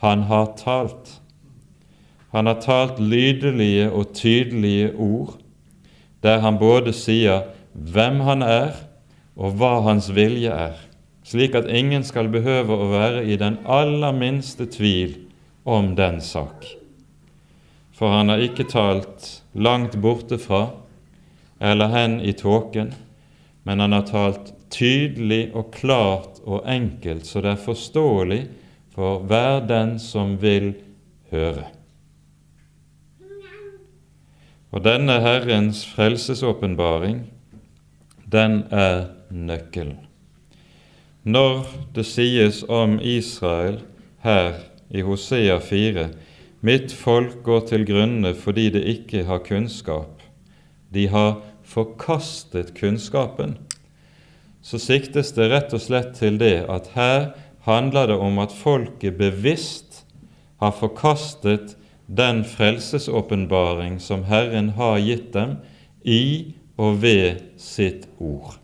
Han 0.04 0.26
har 0.28 0.52
talt. 0.60 1.14
Han 2.36 2.46
har 2.46 2.60
talt 2.60 3.00
lydelige 3.00 3.88
og 3.88 4.12
tydelige 4.12 4.92
ord, 5.00 5.38
der 6.20 6.44
han 6.44 6.60
både 6.60 6.92
sier 6.92 7.48
hvem 7.72 8.20
han 8.28 8.44
er, 8.44 8.76
og 9.32 9.56
hva 9.56 9.78
hans 9.86 10.10
vilje 10.12 10.52
er, 10.52 10.76
slik 11.24 11.56
at 11.56 11.70
ingen 11.72 12.04
skal 12.04 12.28
behøve 12.28 12.76
å 12.76 12.90
være 12.92 13.24
i 13.24 13.40
den 13.40 13.56
aller 13.64 14.12
minste 14.12 14.68
tvil 14.68 15.16
om 15.64 15.94
den 15.96 16.20
sak. 16.20 16.68
For 17.96 18.12
han 18.12 18.28
har 18.28 18.44
ikke 18.44 18.68
talt 18.68 19.40
langt 19.56 19.96
borte 20.04 20.36
fra 20.36 20.66
eller 21.60 21.92
hen 21.92 22.20
i 22.20 22.32
tåken, 22.32 22.94
men 23.62 23.80
han 23.80 23.92
har 23.92 24.06
talt 24.08 24.54
tydelig 24.72 25.50
og 25.54 25.74
klart 25.74 26.40
og 26.44 26.64
enkelt, 26.68 27.26
så 27.26 27.42
det 27.44 27.52
er 27.54 27.64
forståelig 27.64 28.40
for 28.94 29.20
hver 29.28 29.60
den 29.68 29.98
som 30.00 30.38
vil 30.40 30.72
høre. 31.30 31.66
Og 34.70 34.84
denne 34.86 35.18
Herrens 35.20 35.82
frelsesåpenbaring, 35.90 37.24
den 38.30 38.62
er 38.70 39.10
nøkkelen. 39.30 39.98
Når 41.22 41.66
det 41.94 42.06
sies 42.06 42.62
om 42.68 42.96
Israel 43.02 43.80
her 44.24 44.54
i 44.88 45.02
Hosea 45.04 45.58
4 45.60 46.08
Mitt 46.60 46.92
folk 46.92 47.42
går 47.44 47.60
til 47.68 47.86
grunne 47.88 48.34
fordi 48.36 48.66
det 48.72 48.82
ikke 48.84 49.24
har 49.24 49.40
kunnskap. 49.44 50.22
De 50.92 51.06
har 51.08 51.40
forkastet 51.70 52.74
kunnskapen, 52.76 53.56
så 54.62 54.78
siktes 54.82 55.32
det 55.36 55.48
rett 55.52 55.74
og 55.76 55.82
slett 55.82 56.16
til 56.18 56.36
det 56.40 56.66
at 56.68 56.90
her 56.96 57.30
handler 57.64 58.10
det 58.10 58.18
om 58.20 58.40
at 58.42 58.52
folket 58.52 59.16
bevisst 59.20 60.02
har 60.60 60.74
forkastet 60.76 61.76
den 62.10 62.42
frelsesåpenbaring 62.44 64.00
som 64.02 64.26
Herren 64.28 64.74
har 64.76 64.98
gitt 64.98 65.32
dem 65.32 65.56
i 66.02 66.56
og 66.80 67.00
ved 67.02 67.44
sitt 67.60 68.08
ord. 68.18 68.56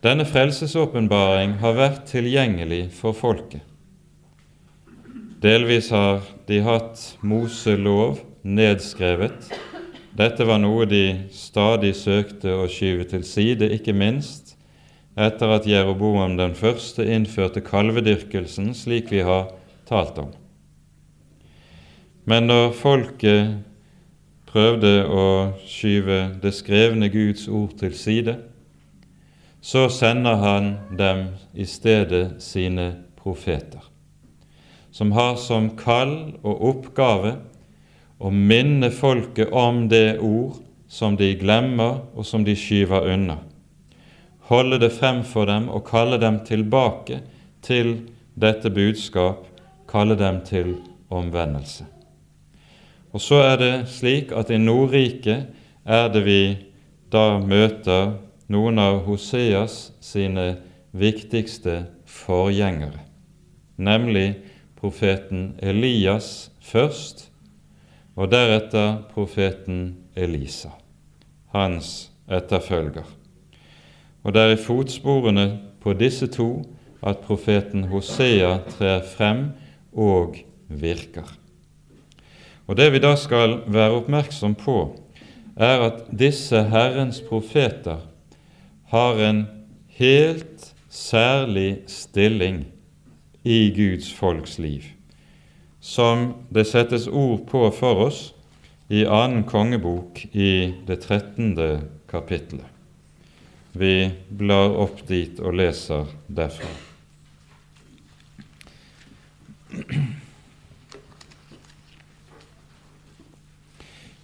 Denne 0.00 0.24
frelsesåpenbaring 0.24 1.58
har 1.60 1.76
vært 1.76 2.06
tilgjengelig 2.08 2.86
for 2.96 3.16
folket. 3.16 3.60
Delvis 5.40 5.90
har 5.92 6.24
de 6.48 6.60
hatt 6.64 7.00
Moselov 7.24 8.18
nedskrevet, 8.44 9.52
dette 10.16 10.44
var 10.46 10.58
noe 10.58 10.86
de 10.90 11.04
stadig 11.34 11.92
søkte 11.98 12.54
å 12.58 12.66
skyve 12.70 13.06
til 13.10 13.24
side, 13.26 13.68
ikke 13.70 13.94
minst 13.94 14.56
etter 15.20 15.52
at 15.52 15.66
Jeroboam 15.68 16.36
den 16.38 16.54
første 16.58 17.04
innførte 17.04 17.62
kalvedyrkelsen, 17.64 18.72
slik 18.74 19.10
vi 19.12 19.24
har 19.26 19.50
talt 19.88 20.18
om. 20.22 20.30
Men 22.24 22.46
når 22.46 22.72
folket 22.78 23.58
prøvde 24.50 24.92
å 25.06 25.26
skyve 25.66 26.20
det 26.42 26.52
skrevne 26.54 27.10
Guds 27.12 27.46
ord 27.48 27.76
til 27.80 27.94
side, 27.96 28.36
så 29.60 29.88
sender 29.92 30.40
han 30.40 30.72
dem 30.96 31.26
i 31.54 31.66
stedet 31.68 32.40
sine 32.42 32.92
profeter, 33.20 33.82
som 34.90 35.12
har 35.12 35.36
som 35.38 35.70
kall 35.78 36.38
og 36.40 36.64
oppgave 36.70 37.36
og 38.20 38.34
minne 38.36 38.90
folket 38.92 39.52
om 39.56 39.86
det 39.88 40.18
ord 40.20 40.58
som 40.90 41.16
de 41.16 41.32
glemmer 41.40 42.02
og 42.14 42.26
som 42.26 42.44
de 42.44 42.56
skyver 42.58 43.08
unna. 43.14 43.38
Holde 44.50 44.80
det 44.82 44.92
frem 44.92 45.22
for 45.24 45.48
dem 45.48 45.68
og 45.70 45.86
kalle 45.88 46.18
dem 46.20 46.40
tilbake 46.44 47.20
til 47.62 47.94
dette 48.34 48.70
budskap, 48.70 49.46
kalle 49.88 50.18
dem 50.18 50.40
til 50.44 50.74
omvendelse. 51.10 51.86
Og 53.12 53.22
så 53.22 53.40
er 53.42 53.56
det 53.58 53.74
slik 53.90 54.34
at 54.36 54.50
i 54.50 54.58
Nordriket 54.58 55.48
er 55.86 56.10
det 56.12 56.24
vi 56.26 56.42
da 57.10 57.40
møter 57.42 58.12
noen 58.50 58.78
av 58.78 59.00
Hoseas 59.06 59.90
sine 60.02 60.60
viktigste 60.90 61.84
forgjengere, 62.06 63.00
nemlig 63.78 64.34
profeten 64.78 65.54
Elias 65.62 66.50
først 66.62 67.29
og 68.20 68.28
deretter 68.28 68.98
profeten 69.14 69.94
Elisa, 70.12 70.74
hans 71.54 72.10
etterfølger. 72.28 73.06
Og 74.20 74.34
det 74.36 74.42
er 74.42 74.54
i 74.54 74.60
fotsporene 74.60 75.46
på 75.80 75.94
disse 75.96 76.28
to 76.28 76.50
at 77.00 77.22
profeten 77.24 77.86
Hosea 77.88 78.58
trer 78.76 79.00
frem 79.08 79.46
og 79.96 80.36
virker. 80.68 81.24
Og 82.68 82.76
Det 82.76 82.92
vi 82.92 83.00
da 83.02 83.16
skal 83.16 83.62
være 83.66 83.96
oppmerksom 84.02 84.54
på, 84.54 84.76
er 85.56 85.80
at 85.88 86.04
disse 86.12 86.62
Herrens 86.70 87.20
profeter 87.20 88.04
har 88.92 89.18
en 89.18 89.46
helt 89.86 90.74
særlig 90.88 91.82
stilling 91.86 92.66
i 93.44 93.72
Guds 93.74 94.12
folks 94.14 94.58
liv, 94.58 94.82
som 95.80 96.34
det 96.48 96.66
settes 96.68 97.08
ord 97.08 97.46
på 97.48 97.70
for 97.72 98.06
oss 98.08 98.20
i 98.90 99.06
annen 99.06 99.44
kongebok 99.48 100.24
i 100.32 100.74
det 100.86 100.96
13. 101.06 101.54
kapittelet. 102.10 102.66
Vi 103.72 104.10
blar 104.28 104.74
opp 104.82 105.04
dit 105.06 105.38
og 105.38 105.54
leser 105.54 106.08
derfra. 106.26 106.72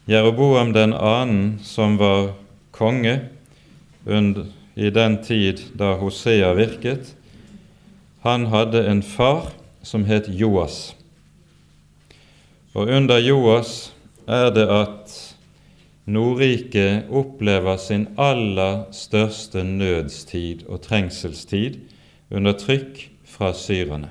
Jeroboam 0.07 0.73
den 0.75 0.93
annen, 0.95 1.61
som 1.63 1.95
var 1.99 2.33
konge 2.75 3.15
i 4.75 4.91
den 4.91 5.17
tid 5.23 5.63
da 5.79 5.95
Hosea 6.03 6.53
virket, 6.59 7.15
han 8.27 8.51
hadde 8.51 8.83
en 8.91 9.03
far 9.03 9.53
som 9.87 10.05
het 10.11 10.27
Joas. 10.27 10.96
Og 12.77 12.91
under 12.93 13.17
Joas 13.25 13.95
er 14.29 14.51
det 14.53 14.67
at 14.69 15.13
Nordriket 16.13 17.07
opplever 17.09 17.79
sin 17.81 18.03
aller 18.21 18.83
største 18.93 19.63
nødstid 19.65 20.67
og 20.69 20.83
trengselstid 20.85 21.79
under 22.31 22.53
trykk 22.53 23.01
fra 23.25 23.55
syrerne. 23.57 24.11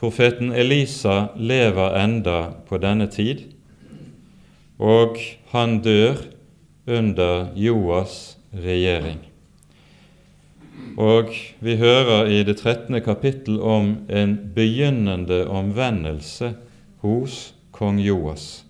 Profeten 0.00 0.54
Elisa 0.56 1.26
lever 1.36 1.98
enda 2.00 2.38
på 2.68 2.78
denne 2.80 3.10
tid, 3.12 3.42
og 4.78 5.18
han 5.52 5.82
dør 5.84 6.22
under 6.86 7.50
Joas 7.54 8.38
regjering. 8.54 9.20
Og 10.96 11.34
vi 11.60 11.76
hører 11.76 12.32
i 12.32 12.40
det 12.42 12.56
13. 12.56 13.02
kapittel 13.04 13.60
om 13.60 13.92
en 14.08 14.34
begynnende 14.54 15.44
omvendelse 15.46 16.54
hos 17.02 17.52
kong 17.72 18.00
Joas. 18.00 18.64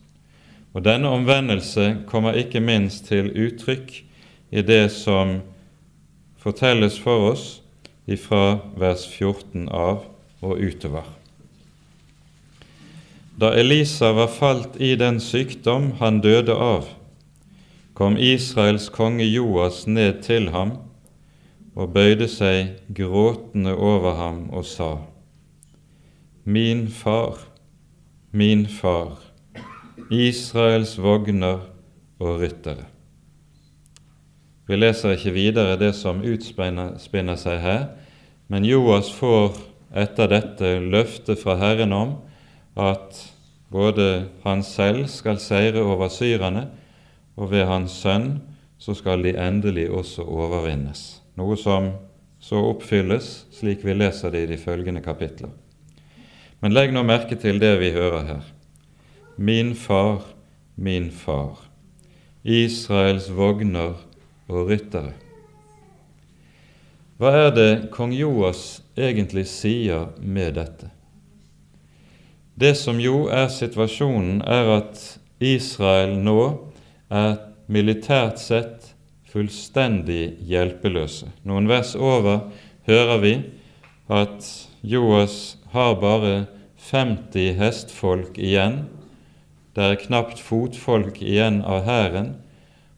Og 0.75 0.85
Denne 0.85 1.09
omvendelse 1.09 2.05
kommer 2.07 2.37
ikke 2.39 2.61
minst 2.61 3.09
til 3.09 3.31
uttrykk 3.33 3.95
i 4.51 4.63
det 4.63 4.91
som 4.93 5.41
fortelles 6.39 6.99
for 7.01 7.33
oss 7.33 7.47
ifra 8.09 8.61
vers 8.79 9.07
14 9.09 9.69
av 9.69 10.05
og 10.41 10.61
utover. 10.61 11.07
Da 13.39 13.53
Elisa 13.55 14.13
var 14.13 14.31
falt 14.35 14.79
i 14.83 14.95
den 14.99 15.21
sykdom 15.23 15.93
han 16.01 16.21
døde 16.25 16.55
av, 16.55 16.89
kom 17.95 18.17
Israels 18.19 18.89
konge 18.95 19.27
Joas 19.27 19.85
ned 19.87 20.23
til 20.27 20.51
ham 20.55 20.77
og 21.79 21.93
bøyde 21.95 22.27
seg 22.31 22.79
gråtende 22.95 23.75
over 23.75 24.15
ham 24.19 24.49
og 24.51 24.65
sa:" 24.67 24.97
Min 26.45 26.89
far, 26.89 27.48
min 28.31 28.67
far, 28.69 29.17
Israels 30.11 30.99
vogner 31.01 31.63
og 32.21 32.41
ryttere. 32.43 32.85
Vi 34.69 34.77
leser 34.77 35.15
ikke 35.17 35.33
videre 35.33 35.79
det 35.81 35.95
som 35.97 36.21
utspinner 36.21 37.39
seg 37.41 37.61
her, 37.63 37.87
men 38.53 38.67
Joas 38.69 39.09
får 39.17 39.57
etter 39.97 40.29
dette 40.29 40.75
løfte 40.85 41.39
fra 41.41 41.57
Herren 41.57 41.95
om 41.97 42.13
at 42.77 43.17
både 43.73 44.27
han 44.45 44.61
selv 44.65 45.07
skal 45.09 45.41
seire 45.41 45.81
over 45.81 46.13
syrerne, 46.13 46.67
og 47.39 47.53
ved 47.55 47.65
hans 47.65 47.97
sønn 48.03 48.43
så 48.79 48.93
skal 48.97 49.25
de 49.25 49.33
endelig 49.41 49.87
også 49.89 50.27
overvinnes, 50.29 51.23
noe 51.39 51.57
som 51.57 51.95
så 52.45 52.61
oppfylles 52.75 53.49
slik 53.57 53.89
vi 53.89 53.97
leser 53.97 54.37
det 54.37 54.45
i 54.45 54.53
de 54.53 54.61
følgende 54.61 55.01
kapitler. 55.01 55.49
Men 56.61 56.75
legg 56.75 56.91
nå 56.95 57.05
merke 57.07 57.39
til 57.39 57.61
det 57.63 57.77
vi 57.79 57.93
hører 57.95 58.27
her. 58.27 58.45
Min 59.37 59.75
far, 59.79 60.25
min 60.75 61.11
far, 61.15 61.61
Israels 62.43 63.29
vogner 63.31 63.95
og 64.49 64.71
ryttere. 64.71 65.15
Hva 67.19 67.33
er 67.35 67.51
det 67.55 67.71
kong 67.95 68.13
Joas 68.15 68.81
egentlig 68.99 69.47
sier 69.51 70.11
med 70.19 70.55
dette? 70.59 70.91
Det 72.59 72.75
som 72.79 72.99
jo 72.99 73.27
er 73.31 73.47
situasjonen, 73.55 74.41
er 74.43 74.71
at 74.81 75.03
Israel 75.39 76.17
nå 76.19 76.41
er 77.11 77.37
militært 77.71 78.41
sett 78.43 78.93
fullstendig 79.31 80.39
hjelpeløse. 80.49 81.29
Noen 81.47 81.69
vers 81.71 81.95
over 81.95 82.49
hører 82.89 83.23
vi 83.23 83.35
at 84.11 84.49
Joas 84.83 85.58
har 85.79 85.99
bare 86.03 86.37
50 86.91 87.55
hestfolk 87.59 88.39
igjen 88.39 88.83
det 89.79 89.85
er 89.87 90.01
knapt 90.03 90.41
fotfolk 90.43 91.21
igjen 91.23 91.61
av 91.63 91.85
hæren, 91.87 92.33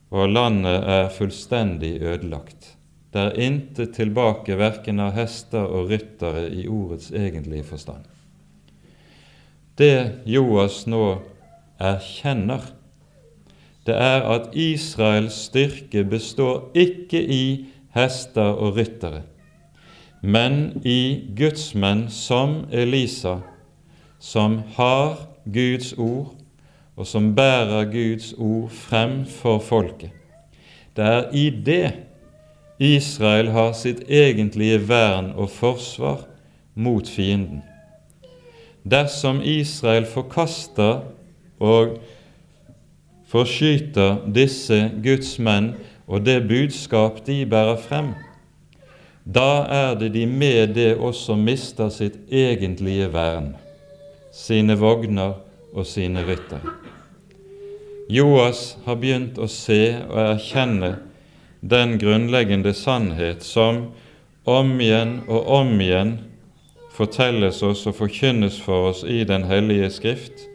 og 0.08 0.30
landet 0.32 0.78
er 0.88 1.10
fullstendig 1.12 1.98
ødelagt. 2.00 2.70
Det 3.12 3.20
er 3.20 3.40
intet 3.44 3.92
tilbake 3.98 4.56
verken 4.56 5.02
av 5.04 5.12
hester 5.12 5.66
og 5.66 5.90
ryttere 5.90 6.46
i 6.48 6.64
ordets 6.72 7.10
egentlige 7.12 7.66
forstand. 7.68 8.06
Det 9.76 10.24
Joas 10.24 10.86
nå 10.88 11.18
erkjenner, 11.76 12.64
det 13.84 14.00
er 14.00 14.24
at 14.32 14.48
Israels 14.56 15.36
styrke 15.50 16.06
består 16.08 16.70
ikke 16.72 17.20
i 17.20 17.44
hester 17.92 18.56
og 18.56 18.80
ryttere, 18.80 19.26
men 20.20 20.80
i 20.84 21.28
gudsmenn 21.36 22.08
som 22.12 22.64
Elisa, 22.72 23.38
som 24.18 24.60
har 24.76 25.16
Guds 25.44 25.92
ord 25.98 26.36
og 26.96 27.06
som 27.08 27.32
bærer 27.34 27.88
Guds 27.88 28.34
ord 28.36 28.70
frem 28.70 29.24
for 29.24 29.58
folket. 29.58 30.10
Det 30.96 31.04
er 31.04 31.30
i 31.32 31.48
det 31.50 31.92
Israel 32.80 33.50
har 33.52 33.72
sitt 33.76 34.02
egentlige 34.08 34.80
vern 34.88 35.32
og 35.36 35.50
forsvar 35.52 36.24
mot 36.74 37.08
fienden. 37.08 37.62
Dersom 38.84 39.42
Israel 39.44 40.06
forkaster 40.08 41.02
og 41.60 41.98
forskyter 43.28 44.24
disse 44.34 44.78
Guds 45.04 45.36
menn 45.38 45.74
og 46.08 46.24
det 46.26 46.48
budskap 46.48 47.20
de 47.26 47.44
bærer 47.46 47.76
frem, 47.80 48.14
da 49.24 49.64
er 49.68 49.94
det 50.00 50.12
de 50.14 50.26
med 50.26 50.74
det 50.74 50.94
også 50.96 51.36
mister 51.36 51.90
sitt 51.92 52.16
egentlige 52.32 53.10
vern, 53.12 53.54
sine 54.32 54.78
vogner 54.78 55.36
og 55.74 55.86
sine 55.86 56.24
ryttere. 56.26 56.74
Joas 58.10 58.76
har 58.86 58.98
begynt 58.98 59.38
å 59.38 59.46
se 59.46 59.94
og 60.08 60.18
erkjenne 60.24 60.96
den 61.60 61.98
grunnleggende 62.00 62.72
sannhet 62.74 63.44
som 63.46 63.90
om 64.48 64.72
igjen 64.80 65.20
og 65.28 65.46
om 65.60 65.76
igjen 65.78 66.16
fortelles 66.96 67.62
oss 67.62 67.84
og 67.86 67.94
forkynnes 68.00 68.58
for 68.60 68.90
oss 68.90 69.04
i 69.04 69.22
Den 69.24 69.44
hellige 69.46 69.90
Skrift, 69.94 70.46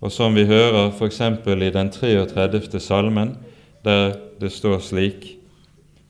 og 0.00 0.12
som 0.12 0.34
vi 0.36 0.44
hører 0.46 0.92
f.eks. 0.92 1.20
i 1.20 1.70
den 1.74 1.90
33. 1.90 2.80
salmen, 2.80 3.36
der 3.84 4.18
det 4.40 4.52
står 4.52 4.78
slik 4.78 5.37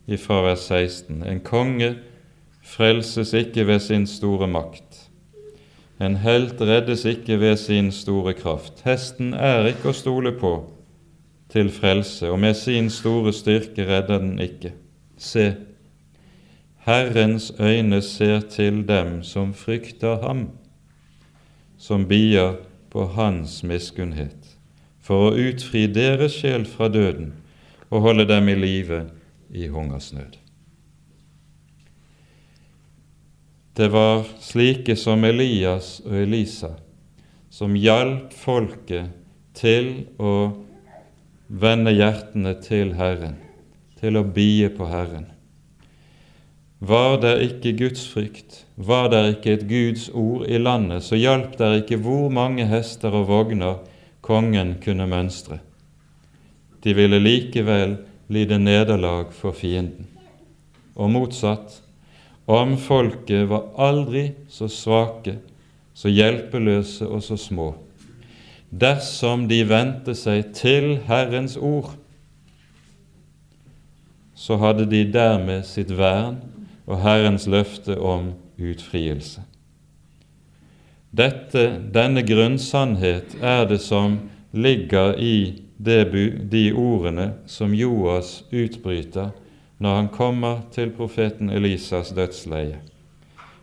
ifra 0.09 0.43
vers 0.43 0.69
16.: 0.69 1.23
En 1.23 1.41
konge 1.41 1.95
frelses 2.65 3.33
ikke 3.37 3.67
ved 3.67 3.81
sin 3.81 4.07
store 4.07 4.49
makt, 4.49 5.11
en 6.01 6.17
helt 6.23 6.61
reddes 6.61 7.05
ikke 7.05 7.41
ved 7.41 7.57
sin 7.57 7.93
store 7.93 8.35
kraft. 8.35 8.83
Hesten 8.85 9.35
er 9.35 9.67
ikke 9.67 9.91
å 9.91 9.97
stole 9.97 10.33
på 10.39 10.53
til 11.53 11.71
frelse, 11.73 12.29
og 12.31 12.39
med 12.39 12.55
sin 12.55 12.91
store 12.91 13.33
styrke 13.33 13.87
redder 13.89 14.21
den 14.23 14.39
ikke. 14.39 14.73
Se, 15.19 15.55
Herrens 16.89 17.53
øyne 17.61 18.03
ser 18.03 18.41
til 18.41 18.89
dem 18.89 19.23
som 19.23 19.55
frykter 19.55 20.21
ham, 20.23 20.49
som 21.79 22.07
bier 22.09 22.55
på 22.91 23.05
Hans 23.17 23.63
miskunnhet, 23.63 24.57
for 25.01 25.29
å 25.29 25.37
utfri 25.37 25.87
deres 25.93 26.39
sjel 26.41 26.65
fra 26.67 26.89
døden 26.89 27.33
og 27.91 28.01
holde 28.05 28.29
dem 28.29 28.49
i 28.49 28.55
live 28.55 29.03
i 29.51 29.69
hungersnød. 29.69 30.37
Det 33.79 33.89
var 33.95 34.27
slike 34.43 34.97
som 34.99 35.25
Elias 35.25 36.01
og 36.05 36.17
Elisa 36.19 36.75
som 37.51 37.77
hjalp 37.77 38.35
folket 38.37 39.11
til 39.57 39.89
å 40.21 40.33
vende 41.49 41.95
hjertene 41.97 42.53
til 42.63 42.93
Herren, 42.99 43.39
til 43.99 44.19
å 44.21 44.25
bie 44.25 44.69
på 44.71 44.89
Herren. 44.91 45.27
Var 46.79 47.17
der 47.25 47.41
ikke 47.43 47.73
Guds 47.81 48.05
frykt, 48.07 48.65
var 48.77 49.09
der 49.11 49.33
ikke 49.33 49.57
et 49.57 49.65
Guds 49.71 50.07
ord 50.15 50.45
i 50.47 50.61
landet, 50.63 51.03
så 51.03 51.19
hjalp 51.19 51.57
der 51.59 51.81
ikke 51.81 51.99
hvor 52.05 52.29
mange 52.31 52.69
hester 52.71 53.17
og 53.19 53.27
vogner 53.33 53.81
kongen 54.23 54.77
kunne 54.85 55.09
mønstre. 55.11 55.59
De 56.85 56.95
ville 56.95 57.19
likevel 57.19 57.97
lide 58.29 58.59
nederlag 58.59 59.33
for 59.33 59.57
fienden. 59.57 60.07
Og 60.99 61.11
motsatt, 61.11 61.83
om 62.49 62.77
folket 62.81 63.49
var 63.51 63.69
aldri 63.77 64.31
så 64.49 64.69
svake, 64.73 65.39
så 65.95 66.09
hjelpeløse 66.09 67.09
og 67.09 67.23
så 67.27 67.37
små, 67.37 67.73
dersom 68.71 69.47
de 69.51 69.63
vendte 69.69 70.15
seg 70.17 70.53
til 70.57 70.97
Herrens 71.09 71.57
ord, 71.57 71.95
så 74.39 74.57
hadde 74.63 74.87
de 74.87 75.03
dermed 75.11 75.67
sitt 75.67 75.91
vern 75.99 76.39
og 76.87 77.03
Herrens 77.03 77.49
løfte 77.51 77.99
om 77.99 78.33
utfrielse. 78.59 79.43
Dette, 81.11 81.65
denne 81.93 82.23
grunnsannhet 82.23 83.39
er 83.43 83.65
det 83.69 83.81
som 83.83 84.19
ligger 84.53 85.17
i 85.19 85.68
de 85.79 86.73
ordene 86.75 87.33
som 87.47 87.75
Joas 87.75 88.45
utbryter 88.51 89.31
når 89.79 89.95
han 89.95 90.09
kommer 90.09 90.65
til 90.75 90.91
profeten 90.91 91.51
Elisas 91.51 92.11
dødsleie. 92.11 92.81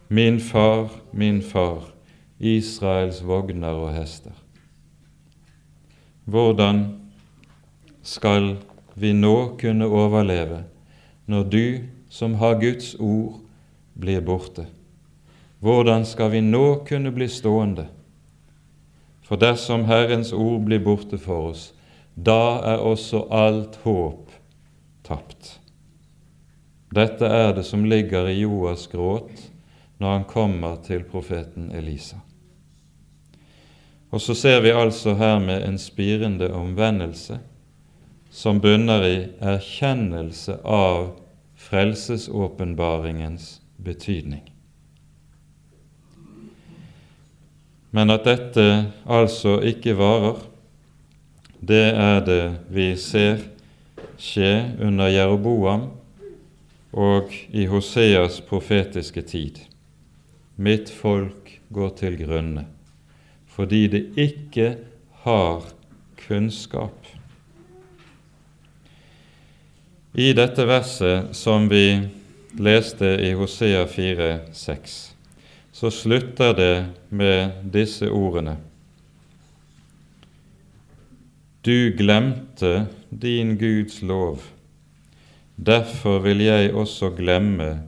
Min 0.07 0.39
far, 0.39 0.89
min 1.11 1.41
far, 1.41 1.91
Israels 2.39 3.19
vogner 3.25 3.75
og 3.75 3.93
hester. 3.93 4.31
Hvordan 6.25 6.85
skal 8.01 8.55
vi 8.95 9.11
nå 9.13 9.57
kunne 9.59 9.85
overleve 9.85 10.63
når 11.27 11.43
du 11.43 11.67
som 12.09 12.35
har 12.39 12.61
Guds 12.61 12.95
ord, 12.95 13.41
blir 13.93 14.21
borte. 14.21 14.65
Hvordan 15.59 16.05
skal 16.05 16.31
vi 16.31 16.39
nå 16.41 16.85
kunne 16.87 17.11
bli 17.11 17.27
stående? 17.27 17.87
For 19.25 19.35
dersom 19.35 19.83
Herrens 19.89 20.31
ord 20.31 20.61
blir 20.67 20.79
borte 20.79 21.17
for 21.19 21.49
oss, 21.51 21.73
da 22.15 22.61
er 22.63 22.83
også 22.83 23.25
alt 23.29 23.75
håp 23.83 24.31
tapt. 25.03 25.59
Dette 26.95 27.27
er 27.27 27.51
det 27.57 27.65
som 27.67 27.83
ligger 27.85 28.29
i 28.31 28.39
Joas 28.39 28.87
gråt 28.87 29.49
når 29.99 30.11
han 30.11 30.29
kommer 30.29 30.79
til 30.85 31.03
profeten 31.03 31.71
Elisa. 31.75 32.21
Og 34.15 34.21
så 34.21 34.35
ser 34.35 34.61
vi 34.63 34.71
altså 34.71 35.15
her 35.19 35.39
med 35.43 35.67
en 35.67 35.77
spirende 35.81 36.47
omvendelse 36.53 37.39
som 38.31 38.61
bunner 38.63 39.03
i 39.07 39.15
erkjennelse 39.43 40.61
av 40.63 41.09
frelsesåpenbaringens 41.55 43.61
betydning. 43.75 44.43
Men 47.95 48.11
at 48.11 48.27
dette 48.27 48.65
altså 49.07 49.57
ikke 49.63 49.95
varer, 49.99 50.39
det 51.65 51.85
er 51.97 52.21
det 52.25 52.43
vi 52.73 52.87
ser 52.99 53.41
skje 54.21 54.51
under 54.85 55.09
Jeroboam 55.11 55.89
og 56.95 57.33
i 57.51 57.65
Hoseas 57.67 58.39
profetiske 58.45 59.25
tid. 59.27 59.59
Mitt 60.55 60.91
folk 60.93 61.57
går 61.73 61.95
til 61.99 62.19
grunne 62.21 62.67
fordi 63.55 63.85
det 63.87 64.03
ikke 64.19 64.73
har 65.23 65.63
kunnskap 66.19 67.15
i 70.15 70.29
dette 70.31 70.63
verset 70.63 71.33
som 71.35 71.65
vi 71.67 71.99
leste 72.55 73.07
i 73.19 73.33
Hosea 73.35 73.81
4,6, 73.85 74.93
så 75.75 75.91
slutter 75.91 76.53
det 76.55 76.85
med 77.09 77.65
disse 77.73 78.07
ordene. 78.07 78.55
Du 81.65 81.89
glemte 81.97 82.85
din 83.09 83.55
Guds 83.57 84.01
lov, 84.05 84.37
derfor 85.57 86.19
vil 86.21 86.43
jeg 86.45 86.75
også 86.77 87.09
glemme 87.17 87.79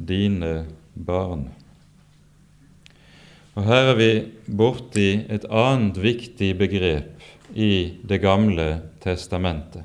dine 0.00 0.64
barn. 0.94 1.42
Og 3.52 3.68
Her 3.68 3.90
er 3.92 4.00
vi 4.00 4.08
borti 4.48 5.06
et 5.28 5.44
annet 5.52 6.00
viktig 6.00 6.50
begrep 6.56 7.28
i 7.52 8.00
Det 8.08 8.22
gamle 8.24 8.70
testamentet 9.04 9.84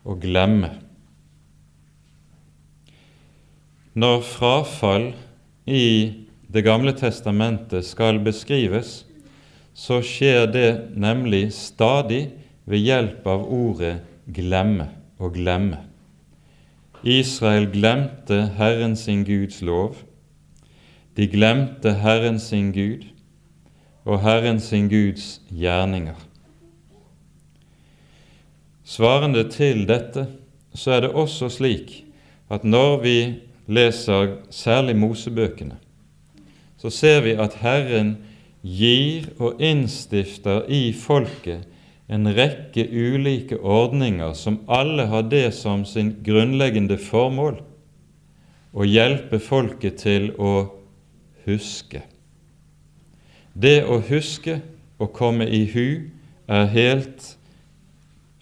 å 0.00 0.16
glemme. 0.16 0.72
Når 3.92 4.24
frafall 4.32 5.10
i 5.68 6.24
Det 6.48 6.64
gamle 6.64 6.96
testamentet 6.96 7.84
skal 7.84 8.24
beskrives, 8.24 9.02
så 9.74 10.00
skjer 10.02 10.46
det 10.46 10.68
nemlig 10.96 11.52
stadig 11.52 12.28
ved 12.64 12.78
hjelp 12.78 13.26
av 13.26 13.42
ordet 13.52 14.00
'glemme' 14.26 14.88
og 15.18 15.34
'glemme'. 15.34 15.82
Israel 17.04 17.66
glemte 17.72 18.50
Herren 18.56 18.96
sin 18.96 19.24
Guds 19.24 19.62
lov. 19.62 19.96
De 21.16 21.26
glemte 21.26 21.92
Herren 21.92 22.38
sin 22.38 22.72
Gud 22.72 23.04
og 24.04 24.20
Herren 24.20 24.60
sin 24.60 24.88
Guds 24.88 25.42
gjerninger. 25.50 26.16
Svarende 28.84 29.48
til 29.50 29.88
dette 29.88 30.26
så 30.74 30.90
er 30.90 31.00
det 31.00 31.10
også 31.10 31.48
slik 31.48 32.04
at 32.50 32.64
når 32.64 32.96
vi 33.02 33.34
leser 33.66 34.36
særlig 34.50 34.96
Mosebøkene, 34.96 35.76
så 36.78 36.90
ser 36.90 37.20
vi 37.20 37.30
at 37.30 37.54
Herren 37.54 38.16
gir 38.64 39.28
og 39.36 39.60
innstifter 39.62 40.64
i 40.72 40.88
folket 40.96 41.68
en 42.08 42.28
rekke 42.36 42.84
ulike 42.88 43.58
ordninger 43.60 44.32
som 44.36 44.58
alle 44.72 45.06
har 45.12 45.28
det 45.28 45.50
som 45.56 45.84
sin 45.88 46.14
grunnleggende 46.24 46.98
formål 47.00 47.60
å 48.74 48.88
hjelpe 48.88 49.38
folket 49.40 50.00
til 50.02 50.32
å 50.40 50.54
huske. 51.46 52.02
Det 53.54 53.84
å 53.86 54.00
huske 54.08 54.58
og 54.98 55.12
komme 55.14 55.46
i 55.46 55.64
hu 55.70 56.10
er 56.50 56.68
helt 56.72 57.34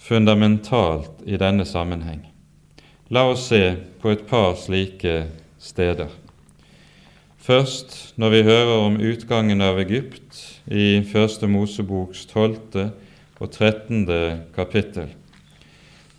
fundamentalt 0.02 1.22
i 1.26 1.38
denne 1.38 1.66
sammenheng. 1.68 2.24
La 3.12 3.26
oss 3.28 3.50
se 3.50 3.76
på 4.00 4.10
et 4.10 4.26
par 4.26 4.56
slike 4.58 5.26
steder. 5.60 6.21
Først 7.42 8.12
når 8.22 8.30
vi 8.30 8.40
hører 8.46 8.76
om 8.84 8.96
utgangen 9.02 9.64
av 9.66 9.80
Egypt 9.82 10.36
i 10.70 11.00
Første 11.02 11.48
Moseboks 11.50 12.20
12. 12.30 12.84
og 13.42 13.48
13. 13.50 14.04
kapittel, 14.54 15.08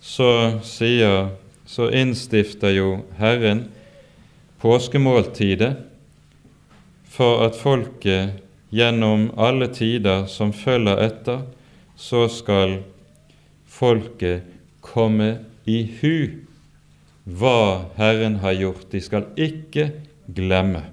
så, 0.04 0.60
sier, 0.60 1.30
så 1.64 1.88
innstifter 1.96 2.74
jo 2.76 2.90
Herren 3.16 3.62
påskemåltidet 4.60 5.70
for 7.08 7.40
at 7.46 7.56
folket 7.56 8.42
gjennom 8.68 9.30
alle 9.40 9.70
tider 9.72 10.26
som 10.28 10.52
følger 10.52 11.00
etter, 11.06 11.46
så 11.96 12.26
skal 12.28 12.82
folket 13.64 14.44
komme 14.84 15.38
i 15.64 15.86
hu 16.02 16.18
hva 17.24 17.94
Herren 17.96 18.42
har 18.44 18.60
gjort. 18.60 18.90
De 18.92 19.00
skal 19.00 19.32
ikke 19.40 19.88
glemme. 20.28 20.90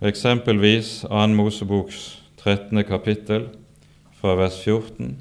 Eksempelvis 0.00 1.02
2. 1.08 1.26
Moseboks 1.34 2.22
13. 2.36 2.84
kapittel 2.84 3.48
fra 4.20 4.36
vers 4.38 4.60
14. 4.64 5.16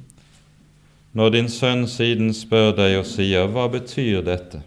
Når 1.14 1.30
din 1.34 1.50
sønn 1.50 1.88
siden 1.88 2.34
spør 2.34 2.72
deg 2.78 3.00
og 3.00 3.06
sier, 3.10 3.50
Hva 3.50 3.68
betyr 3.74 4.22
dette? 4.22 4.62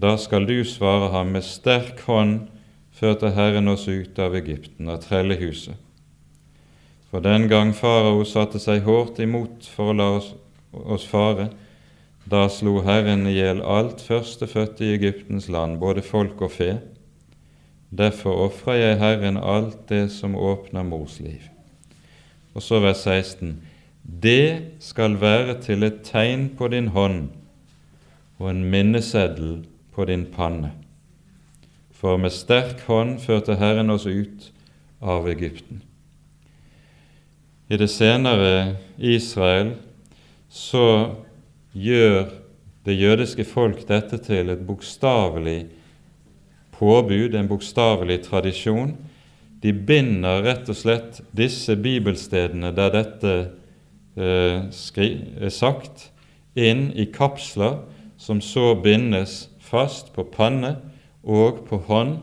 Da 0.00 0.16
skal 0.16 0.46
du 0.46 0.64
svare 0.64 1.10
ham, 1.12 1.34
med 1.34 1.42
sterk 1.42 2.00
hånd 2.06 2.48
førte 2.92 3.34
Herren 3.34 3.68
oss 3.68 3.88
ut 3.88 4.18
av 4.18 4.34
Egypten, 4.38 4.88
av 4.88 5.02
trellehuset 5.04 5.76
for 7.10 7.20
den 7.20 7.48
gang 7.50 7.72
farao 7.74 8.22
satte 8.24 8.60
seg 8.62 8.84
hårdt 8.86 9.18
imot 9.22 9.66
for 9.66 9.90
å 9.90 9.96
la 9.98 10.06
oss, 10.20 10.30
oss 10.70 11.06
fare, 11.10 11.48
da 12.30 12.44
slo 12.52 12.78
Herren 12.86 13.26
i 13.26 13.34
hjel 13.34 13.64
alt 13.66 14.04
førstefødte 14.06 14.86
i 14.86 14.94
Egyptens 14.94 15.48
land, 15.50 15.80
både 15.82 16.04
folk 16.06 16.38
og 16.46 16.54
fe. 16.54 16.70
Derfor 17.90 18.46
ofrer 18.46 18.78
jeg 18.78 18.98
Herren 19.00 19.36
alt 19.36 19.88
det 19.88 20.10
som 20.14 20.36
åpner 20.38 20.86
mors 20.86 21.18
liv. 21.20 21.42
Og 22.54 22.62
så 22.62 22.78
vers 22.82 23.02
16. 23.02 23.56
Det 24.02 24.76
skal 24.80 25.18
være 25.20 25.58
til 25.62 25.82
et 25.82 26.02
tegn 26.06 26.48
på 26.58 26.68
din 26.70 26.92
hånd 26.94 27.28
og 28.38 28.50
en 28.50 28.62
minneseddel 28.70 29.64
på 29.94 30.06
din 30.08 30.24
panne. 30.32 30.72
For 31.90 32.16
med 32.16 32.32
sterk 32.32 32.80
hånd 32.86 33.18
førte 33.20 33.58
Herren 33.60 33.90
oss 33.92 34.06
ut 34.06 34.50
av 35.00 35.28
Egypten. 35.28 35.82
I 37.70 37.76
det 37.76 37.90
senere 37.92 38.76
Israel 38.98 39.74
så 40.48 41.16
gjør 41.72 42.32
det 42.86 42.96
jødiske 42.96 43.44
folk 43.44 43.84
dette 43.88 44.18
til 44.24 44.50
et 44.50 44.64
bokstavelig 44.66 45.68
påbud, 46.80 47.34
en 47.34 47.48
bokstavelig 47.48 48.22
tradisjon. 48.24 48.94
De 49.60 49.72
binder 49.72 50.42
rett 50.46 50.68
og 50.72 50.78
slett 50.78 51.20
disse 51.36 51.76
bibelstedene 51.76 52.72
der 52.72 52.94
dette 52.94 53.34
eh, 54.16 54.64
er 54.66 55.52
sagt, 55.52 56.08
inn 56.56 56.88
i 56.96 57.06
kapsler 57.12 57.82
som 58.20 58.40
så 58.42 58.72
bindes 58.80 59.50
fast 59.60 60.14
på 60.16 60.24
panne 60.32 60.74
og 61.22 61.66
på 61.68 61.78
hånd, 61.86 62.16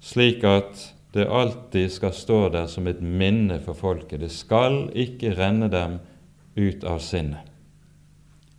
slik 0.00 0.44
at 0.48 0.88
det 1.12 1.28
alltid 1.28 1.92
skal 1.92 2.14
stå 2.16 2.40
der 2.54 2.66
som 2.70 2.88
et 2.88 3.02
minne 3.02 3.60
for 3.64 3.76
folket. 3.76 4.22
Det 4.22 4.32
skal 4.32 4.88
ikke 4.96 5.34
renne 5.38 5.68
dem 5.72 5.98
ut 6.56 6.84
av 6.84 7.00
sinnet. 7.04 7.44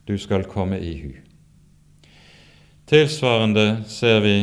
Du 0.06 0.18
skal 0.18 0.46
komme 0.50 0.80
i 0.82 0.94
hu. 1.00 1.14
Tilsvarende 2.92 3.84
ser 3.88 4.20
vi 4.20 4.36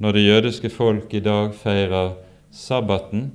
når 0.00 0.12
det 0.16 0.26
jødiske 0.26 0.70
folk 0.72 1.14
i 1.14 1.20
dag 1.20 1.54
feirer 1.54 2.14
sabbaten, 2.50 3.32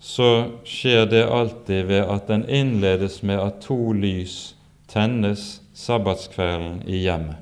så 0.00 0.50
skjer 0.64 1.04
det 1.10 1.24
alltid 1.28 1.88
ved 1.90 2.04
at 2.08 2.28
den 2.28 2.46
innledes 2.48 3.22
med 3.22 3.40
at 3.40 3.60
to 3.60 3.92
lys 3.92 4.56
tennes 4.88 5.62
sabbatskvelden 5.74 6.82
i 6.88 7.02
hjemmet. 7.04 7.36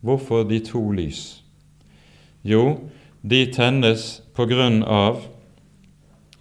Hvorfor 0.00 0.46
de 0.48 0.58
to 0.64 0.80
lys? 0.96 1.42
Jo, 2.44 2.88
de 3.22 3.44
tennes 3.52 4.22
på 4.34 4.46
grunn 4.48 4.80
av 4.82 5.20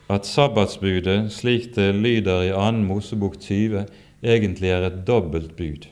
at 0.09 0.25
sabbatsbudet, 0.25 1.27
slik 1.31 1.73
det 1.75 1.91
lyder 1.95 2.47
i 2.47 2.53
2. 2.55 2.71
Mosebok 2.87 3.35
20, 3.39 3.83
egentlig 4.23 4.71
er 4.71 4.87
et 4.87 5.01
dobbelt 5.07 5.57
bud. 5.57 5.89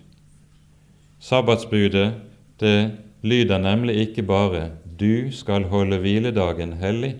Sabbatsbudet 1.19 2.13
det 2.59 2.79
lyder 3.23 3.57
nemlig 3.57 3.95
ikke 3.95 4.23
bare 4.23 4.71
'du 4.99 5.31
skal 5.31 5.63
holde 5.63 5.97
hviledagen 5.97 6.73
hellig', 6.73 7.15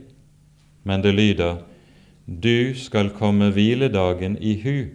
men 0.83 1.01
det 1.01 1.13
lyder 1.13 1.63
'du 2.27 2.73
skal 2.75 3.09
komme 3.09 3.51
hviledagen 3.51 4.37
i 4.41 4.61
hu', 4.61 4.89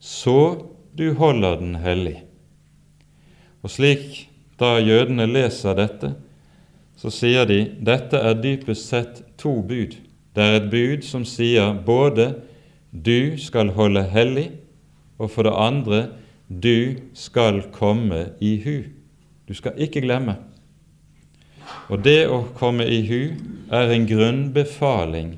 så 0.00 0.66
du 0.98 1.14
holder 1.14 1.58
den 1.58 1.74
hellig. 1.74 2.22
Og 3.62 3.70
slik 3.70 4.30
da 4.60 4.78
jødene 4.78 5.26
leser 5.26 5.74
dette, 5.74 6.14
så 6.96 7.10
sier 7.10 7.44
de 7.44 7.64
dette 7.84 8.16
er 8.16 8.34
dypest 8.38 8.88
sett 8.88 9.22
to 9.38 9.62
bud. 9.62 9.96
Det 10.34 10.42
er 10.42 10.58
et 10.60 10.70
bud 10.70 11.02
som 11.02 11.24
sier 11.24 11.74
både 11.86 12.34
du 12.94 13.36
skal 13.38 13.72
holde 13.74 14.02
hellig, 14.02 14.50
og 15.18 15.30
for 15.30 15.46
det 15.46 15.54
andre 15.56 16.00
du 16.48 17.00
skal 17.14 17.62
komme 17.72 18.28
i 18.40 18.56
hu. 18.62 19.03
Du 19.48 19.54
skal 19.54 19.76
ikke 19.76 20.00
glemme. 20.04 20.36
Og 21.92 22.00
det 22.04 22.24
å 22.32 22.44
komme 22.56 22.86
i 22.88 23.02
hu 23.04 23.20
er 23.72 23.92
en 23.92 24.06
grunnbefaling 24.08 25.34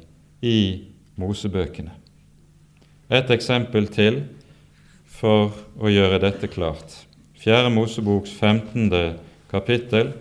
i 0.46 0.58
Mosebøkene. 1.18 1.94
Et 3.10 3.30
eksempel 3.30 3.88
til 3.90 4.22
for 5.16 5.54
å 5.78 5.90
gjøre 5.90 6.20
dette 6.22 6.50
klart. 6.50 7.02
Fjerde 7.38 7.70
Moseboks 7.74 8.32
15. 8.38 8.90
kapittel 9.50 10.12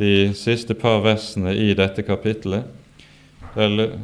de 0.00 0.30
siste 0.34 0.74
par 0.78 1.02
versene 1.04 1.52
i 1.52 1.74
dette 1.76 2.02
kapittelet. 2.06 2.64
Der 3.54 3.98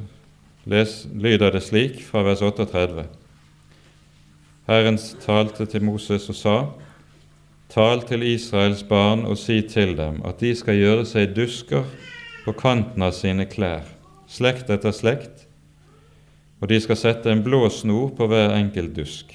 les, 0.67 1.07
lyder 1.15 1.55
det 1.55 1.63
slik 1.65 2.03
fra 2.05 2.25
vers 2.27 2.43
38. 2.43 3.07
Herren 4.67 4.99
talte 5.23 5.67
til 5.71 5.87
Moses 5.87 6.29
og 6.29 6.37
sa:" 6.37 6.59
Tal 7.69 8.05
til 8.07 8.23
Israels 8.23 8.85
barn 8.87 9.25
og 9.27 9.39
si 9.41 9.59
til 9.67 9.97
dem 9.99 10.21
at 10.27 10.39
de 10.41 10.53
skal 10.55 10.79
gjøre 10.79 11.07
seg 11.09 11.35
dusker 11.35 11.87
på 12.45 12.55
kanten 12.55 13.03
av 13.03 13.15
sine 13.17 13.49
klær, 13.51 13.83
slekt 14.31 14.71
etter 14.71 14.95
slekt, 14.95 15.47
og 16.63 16.71
de 16.71 16.79
skal 16.81 16.99
sette 17.01 17.33
en 17.33 17.43
blå 17.45 17.67
snor 17.75 18.13
på 18.17 18.29
hver 18.31 18.55
enkelt 18.55 18.95
dusk. 18.97 19.35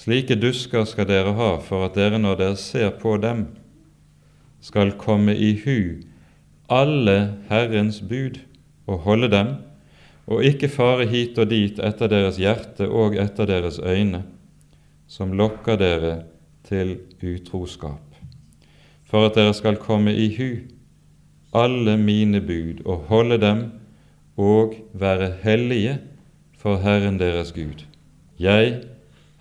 Slike 0.00 0.38
dusker 0.40 0.86
skal 0.88 1.10
dere 1.10 1.34
ha 1.36 1.50
for 1.60 1.84
at 1.84 1.98
dere 1.98 2.18
når 2.18 2.40
dere 2.40 2.56
ser 2.56 2.94
på 3.02 3.18
dem, 3.20 3.50
skal 4.64 4.96
komme 5.00 5.36
i 5.36 5.52
hu 5.60 6.00
alle 6.70 7.34
Herrens 7.50 8.00
bud 8.00 8.38
og 8.86 9.04
holde 9.04 9.28
dem, 9.32 9.54
og 10.30 10.44
ikke 10.46 10.70
fare 10.70 11.08
hit 11.10 11.38
og 11.42 11.50
dit 11.50 11.80
etter 11.82 12.08
deres 12.08 12.38
hjerte 12.38 12.86
og 12.86 13.16
etter 13.18 13.48
deres 13.50 13.80
øyne, 13.82 14.22
som 15.10 15.34
lokker 15.34 15.76
dere 15.80 16.12
til 16.70 16.98
utroskap, 17.26 18.22
for 19.02 19.26
at 19.26 19.34
dere 19.34 19.54
skal 19.54 19.80
komme 19.82 20.14
i 20.14 20.30
hu 20.36 20.52
alle 21.54 21.96
mine 21.98 22.40
bud 22.40 22.84
og 22.84 22.96
holde 23.10 23.40
dem 23.42 23.64
og 24.36 24.74
være 24.94 25.32
hellige 25.42 25.98
for 26.58 26.76
Herren 26.76 27.18
deres 27.18 27.52
Gud. 27.52 27.84
Jeg, 28.38 28.82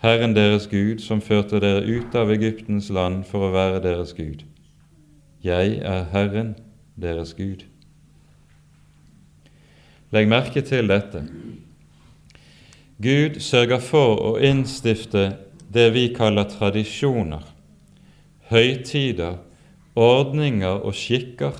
Herren 0.01 0.36
deres 0.36 0.67
Gud, 0.67 0.99
som 0.99 1.21
førte 1.21 1.59
dere 1.59 1.86
ut 1.86 2.15
av 2.15 2.32
Egyptens 2.32 2.89
land 2.89 3.23
for 3.30 3.47
å 3.47 3.53
være 3.53 3.84
deres 3.84 4.13
Gud. 4.17 4.41
Jeg 5.43 5.77
er 5.84 6.07
Herren, 6.11 6.55
deres 7.01 7.34
Gud. 7.34 7.63
Legg 10.11 10.27
merke 10.27 10.61
til 10.65 10.89
dette. 10.89 11.21
Gud 12.99 13.39
sørger 13.39 13.80
for 13.80 14.17
å 14.19 14.32
innstifte 14.43 15.30
det 15.74 15.89
vi 15.93 16.07
kaller 16.13 16.49
tradisjoner, 16.49 17.43
høytider, 18.49 19.38
ordninger 19.99 20.82
og 20.86 20.95
skikker. 20.97 21.57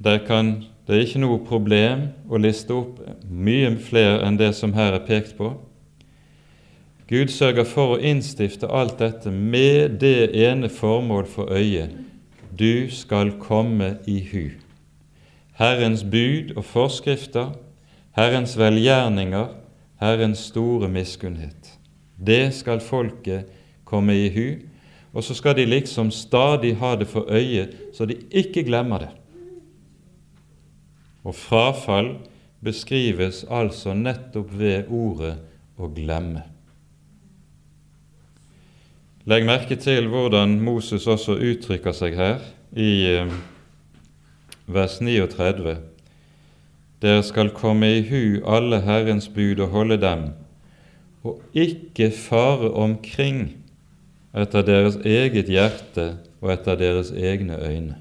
Det, 0.00 0.22
kan, 0.26 0.54
det 0.86 0.96
er 0.96 1.04
ikke 1.04 1.22
noe 1.24 1.40
problem 1.44 2.08
å 2.30 2.40
liste 2.40 2.76
opp 2.76 3.02
mye 3.28 3.74
flere 3.84 4.22
enn 4.26 4.40
det 4.40 4.54
som 4.56 4.72
her 4.76 4.96
er 4.96 5.04
pekt 5.04 5.36
på. 5.36 5.52
Gud 7.10 7.32
sørger 7.34 7.66
for 7.66 7.96
å 7.96 8.02
innstifte 8.06 8.68
alt 8.70 9.00
dette 9.02 9.32
med 9.34 9.98
det 10.00 10.30
ene 10.46 10.70
formål 10.70 11.26
for 11.28 11.50
øyet 11.50 11.96
du 12.60 12.90
skal 12.90 13.32
komme 13.42 13.96
i 14.06 14.20
hu. 14.30 14.50
Herrens 15.58 16.04
bud 16.04 16.54
og 16.56 16.64
forskrifter, 16.64 17.50
Herrens 18.16 18.56
velgjerninger, 18.58 19.50
Herrens 20.00 20.46
store 20.50 20.88
miskunnhet. 20.88 21.59
Det 22.26 22.52
skal 22.54 22.82
folket 22.84 23.48
komme 23.88 24.14
i 24.14 24.28
hu, 24.34 24.46
og 25.12 25.24
så 25.24 25.34
skal 25.34 25.56
de 25.56 25.66
liksom 25.66 26.12
stadig 26.14 26.76
ha 26.78 26.94
det 26.96 27.08
for 27.08 27.26
øye, 27.28 27.66
så 27.96 28.06
de 28.06 28.18
ikke 28.30 28.64
glemmer 28.68 28.98
det. 28.98 29.10
Og 31.24 31.34
frafall 31.34 32.14
beskrives 32.64 33.44
altså 33.50 33.94
nettopp 33.96 34.52
ved 34.58 34.88
ordet 34.88 35.34
å 35.80 35.88
glemme. 35.92 36.44
Legg 39.28 39.44
merke 39.44 39.76
til 39.76 40.08
hvordan 40.08 40.56
Moses 40.64 41.06
også 41.06 41.36
uttrykker 41.36 41.92
seg 41.96 42.16
her 42.16 42.40
i 42.72 42.90
eh, 43.10 43.32
vers 44.70 44.96
39. 45.00 45.76
Dere 47.00 47.24
skal 47.24 47.52
komme 47.56 47.88
i 47.98 48.00
hu 48.08 48.40
alle 48.48 48.80
Herrens 48.84 49.28
bud 49.28 49.60
og 49.60 49.74
holde 49.74 50.00
dem, 50.00 50.30
og 51.22 51.40
ikke 51.52 52.10
fare 52.14 52.70
omkring 52.72 53.50
etter 54.36 54.64
deres 54.64 54.96
eget 55.04 55.50
hjerte 55.50 56.14
og 56.40 56.52
etter 56.54 56.78
deres 56.80 57.10
egne 57.12 57.58
øyne, 57.60 57.98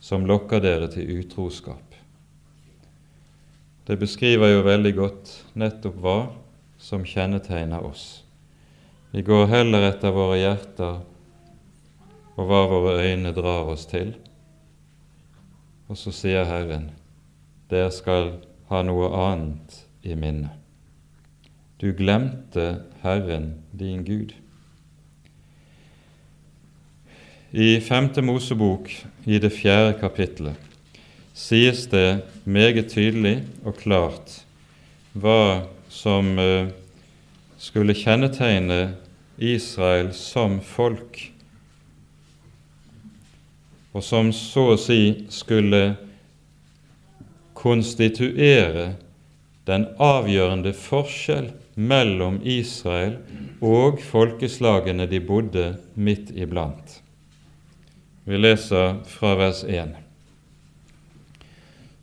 som 0.00 0.26
lokker 0.28 0.62
dere 0.62 0.90
til 0.92 1.18
utroskap. 1.18 1.80
Det 3.84 3.98
beskriver 4.00 4.48
jo 4.54 4.64
veldig 4.64 4.94
godt 4.96 5.32
nettopp 5.60 5.96
hva 6.00 6.18
som 6.80 7.04
kjennetegner 7.04 7.84
oss. 7.84 8.22
Vi 9.12 9.22
går 9.22 9.46
heller 9.50 9.90
etter 9.90 10.14
våre 10.14 10.38
hjerter 10.40 11.02
og 12.34 12.48
hva 12.48 12.64
våre 12.70 12.96
øyne 13.04 13.32
drar 13.36 13.68
oss 13.74 13.84
til. 13.86 14.14
Og 15.88 16.00
så 16.00 16.12
sier 16.16 16.48
Herren, 16.48 16.90
dere 17.70 17.92
skal 17.92 18.32
ha 18.70 18.82
noe 18.82 19.12
annet 19.20 19.82
i 20.02 20.16
minne. 20.16 20.63
Du 21.80 21.92
glemte 21.92 22.84
Herren 23.02 23.54
din 23.72 24.04
Gud. 24.04 24.34
I 27.50 27.80
Femte 27.80 28.22
Mosebok, 28.22 28.90
i 29.24 29.38
det 29.38 29.50
fjerde 29.50 29.96
kapittelet, 29.98 30.54
sies 31.34 31.86
det 31.90 32.22
meget 32.44 32.92
tydelig 32.92 33.40
og 33.66 33.74
klart 33.78 34.36
hva 35.18 35.66
som 35.90 36.38
eh, 36.38 36.70
skulle 37.58 37.94
kjennetegne 37.98 38.94
Israel 39.38 40.12
som 40.14 40.60
folk, 40.62 41.18
og 43.94 44.02
som 44.02 44.30
så 44.34 44.68
å 44.76 44.78
si 44.78 45.26
skulle 45.30 45.82
konstituere 47.58 48.92
den 49.66 49.88
avgjørende 49.98 50.74
forskjell 50.78 51.50
mellom 51.74 52.38
Israel 52.42 53.18
og 53.64 54.00
folkeslagene 54.02 55.06
de 55.10 55.20
bodde 55.20 55.66
midt 55.94 56.30
iblant. 56.36 57.00
Vi 58.24 58.38
leser 58.40 59.00
fra 59.08 59.34
vers 59.36 59.64
1. 59.68 59.96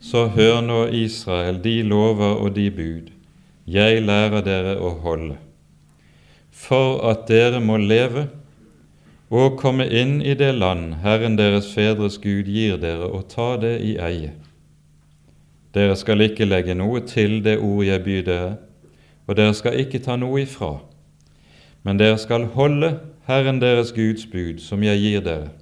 Så 0.01 0.27
hør 0.35 0.61
nå, 0.65 0.83
Israel, 0.97 1.61
de 1.63 1.81
lover 1.85 2.37
og 2.41 2.55
de 2.55 2.69
bud 2.73 3.09
jeg 3.71 4.01
lærer 4.03 4.41
dere 4.43 4.75
å 4.81 4.95
holde, 5.03 5.35
for 6.51 6.97
at 7.07 7.27
dere 7.29 7.61
må 7.63 7.77
leve 7.77 8.25
og 9.31 9.59
komme 9.61 9.85
inn 9.87 10.17
i 10.25 10.33
det 10.35 10.51
land 10.57 10.97
Herren 11.05 11.37
deres 11.39 11.69
fedres 11.71 12.17
Gud 12.19 12.49
gir 12.51 12.81
dere, 12.81 13.07
og 13.07 13.29
ta 13.31 13.53
det 13.61 13.77
i 13.85 13.95
eie. 14.01 14.33
Dere 15.71 15.95
skal 15.95 16.25
ikke 16.25 16.49
legge 16.49 16.75
noe 16.75 16.99
til 17.07 17.39
det 17.45 17.55
ord 17.63 17.85
jeg 17.87 18.03
byr 18.03 18.25
dere, 18.27 18.51
og 19.31 19.37
dere 19.39 19.53
skal 19.55 19.79
ikke 19.79 20.01
ta 20.03 20.17
noe 20.19 20.41
ifra, 20.43 20.73
men 21.87 21.95
dere 21.95 22.17
skal 22.19 22.49
holde 22.51 22.97
Herren 23.29 23.61
deres 23.61 23.93
Guds 23.95 24.25
bud, 24.27 24.59
som 24.59 24.83
jeg 24.83 24.99
gir 24.99 25.23
dere. 25.23 25.53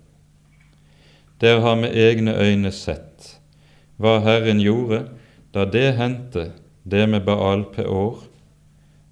Dere 1.38 1.62
har 1.62 1.78
med 1.78 1.94
egne 1.94 2.34
øyne 2.34 2.72
sett 2.74 3.36
hva 4.02 4.16
Herren 4.26 4.58
gjorde 4.64 5.04
da 5.54 5.68
det 5.70 5.94
hendte, 6.00 6.48
det 6.82 7.06
med 7.12 7.28
Baal 7.28 7.68
Peor. 7.76 8.24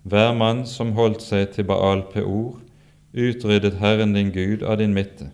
Hver 0.08 0.34
mann 0.34 0.66
som 0.66 0.95
holdt 0.97 1.22
seg 1.22 1.51
til 1.53 1.70
Baal 1.70 2.08
Peor, 2.10 2.58
utryddet 3.14 3.78
Herren 3.78 4.18
din 4.18 4.34
Gud 4.34 4.66
av 4.66 4.80
din 4.82 4.97
midte. 4.97 5.30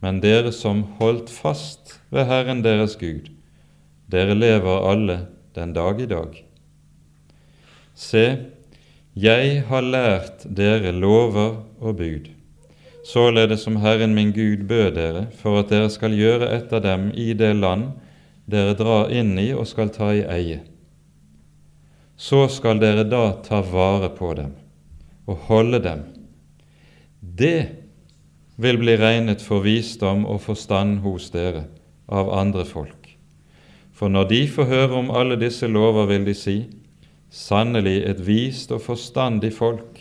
Men 0.00 0.24
dere 0.24 0.56
som 0.56 0.86
holdt 1.02 1.28
fast 1.28 1.98
ved 2.08 2.30
Herren 2.32 2.64
deres 2.64 2.96
Gud, 2.96 3.28
dere 4.08 4.38
lever 4.38 4.88
alle 4.88 5.20
den 5.58 5.76
dag 5.76 6.00
i 6.00 6.08
dag. 6.08 6.45
Se, 7.96 8.24
jeg 9.16 9.62
har 9.70 9.84
lært 9.84 10.44
dere 10.44 10.92
lover 10.92 11.62
og 11.80 11.96
bud, 11.96 12.28
således 13.08 13.64
som 13.64 13.78
Herren 13.80 14.14
min 14.14 14.34
Gud 14.36 14.66
bød 14.68 14.90
dere, 14.98 15.26
for 15.32 15.62
at 15.62 15.72
dere 15.72 15.88
skal 15.90 16.12
gjøre 16.16 16.50
etter 16.58 16.84
dem 16.84 17.08
i 17.16 17.32
det 17.32 17.54
land 17.56 17.94
dere 18.46 18.76
drar 18.78 19.08
inn 19.10 19.34
i 19.40 19.48
og 19.56 19.64
skal 19.66 19.90
ta 19.94 20.12
i 20.12 20.26
eie. 20.28 20.60
Så 22.16 22.46
skal 22.52 22.78
dere 22.80 23.06
da 23.08 23.30
ta 23.44 23.62
vare 23.64 24.12
på 24.12 24.34
dem 24.36 24.52
og 25.26 25.48
holde 25.48 25.80
dem 25.82 26.04
det 27.20 27.68
vil 28.56 28.78
bli 28.80 28.96
regnet 28.96 29.42
for 29.44 29.64
visdom 29.64 30.24
og 30.26 30.40
forstand 30.44 31.00
hos 31.04 31.28
dere 31.34 31.66
av 32.08 32.30
andre 32.32 32.64
folk. 32.64 33.10
For 33.92 34.12
når 34.12 34.28
de 34.30 34.40
får 34.48 34.68
høre 34.70 34.98
om 35.00 35.10
alle 35.10 35.38
disse 35.40 35.66
lover, 35.66 36.06
vil 36.06 36.26
de 36.26 36.34
si:" 36.34 36.58
Sannelig 37.30 38.04
et 38.06 38.20
vist 38.26 38.70
og 38.70 38.84
forstandig 38.84 39.50
folk 39.56 39.98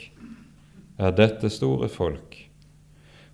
er 0.98 1.16
dette 1.18 1.50
store 1.50 1.90
folk. 1.90 2.38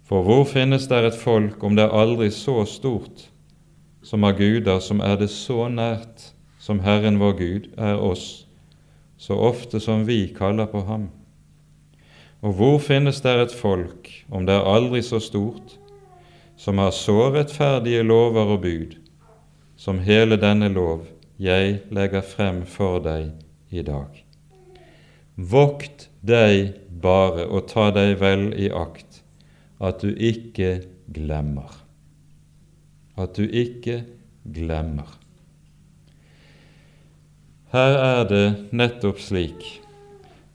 For 0.08 0.24
hvor 0.24 0.46
finnes 0.48 0.88
der 0.88 1.08
et 1.08 1.16
folk, 1.16 1.64
om 1.64 1.76
det 1.76 1.86
er 1.86 1.96
aldri 1.96 2.30
så 2.32 2.64
stort, 2.66 3.28
som 4.04 4.24
har 4.24 4.38
guder 4.40 4.80
som 4.80 5.00
er 5.04 5.20
det 5.20 5.30
så 5.30 5.68
nært 5.70 6.32
som 6.60 6.80
Herren 6.86 7.20
vår 7.20 7.36
Gud 7.38 7.68
er 7.78 8.00
oss, 8.00 8.48
så 9.18 9.36
ofte 9.36 9.80
som 9.80 10.08
vi 10.08 10.34
kaller 10.38 10.72
på 10.72 10.86
ham? 10.88 11.10
Og 12.42 12.56
hvor 12.58 12.80
finnes 12.82 13.22
der 13.22 13.44
et 13.44 13.54
folk, 13.54 14.10
om 14.32 14.48
det 14.48 14.56
er 14.56 14.66
aldri 14.66 15.04
så 15.06 15.20
stort, 15.20 15.78
som 16.58 16.78
har 16.78 16.92
så 16.96 17.30
rettferdige 17.34 18.04
lover 18.04 18.56
og 18.56 18.62
bud, 18.62 18.98
som 19.78 20.00
hele 20.00 20.38
denne 20.42 20.70
lov 20.70 21.06
jeg 21.42 21.80
legger 21.92 22.22
frem 22.26 22.66
for 22.66 23.02
deg 23.04 23.32
i 23.72 23.84
dag? 23.88 24.22
Vokt 25.36 26.10
deg 26.22 26.76
bare 27.02 27.48
og 27.48 27.70
ta 27.72 27.90
deg 27.96 28.18
vel 28.22 28.52
i 28.60 28.70
akt 28.70 29.22
at 29.82 30.04
du 30.04 30.12
ikke 30.14 30.82
glemmer. 31.12 31.72
At 33.18 33.36
du 33.40 33.48
ikke 33.48 34.04
glemmer. 34.46 35.10
Her 37.72 37.96
er 37.96 38.26
det 38.28 38.48
nettopp 38.76 39.22
slik 39.24 39.64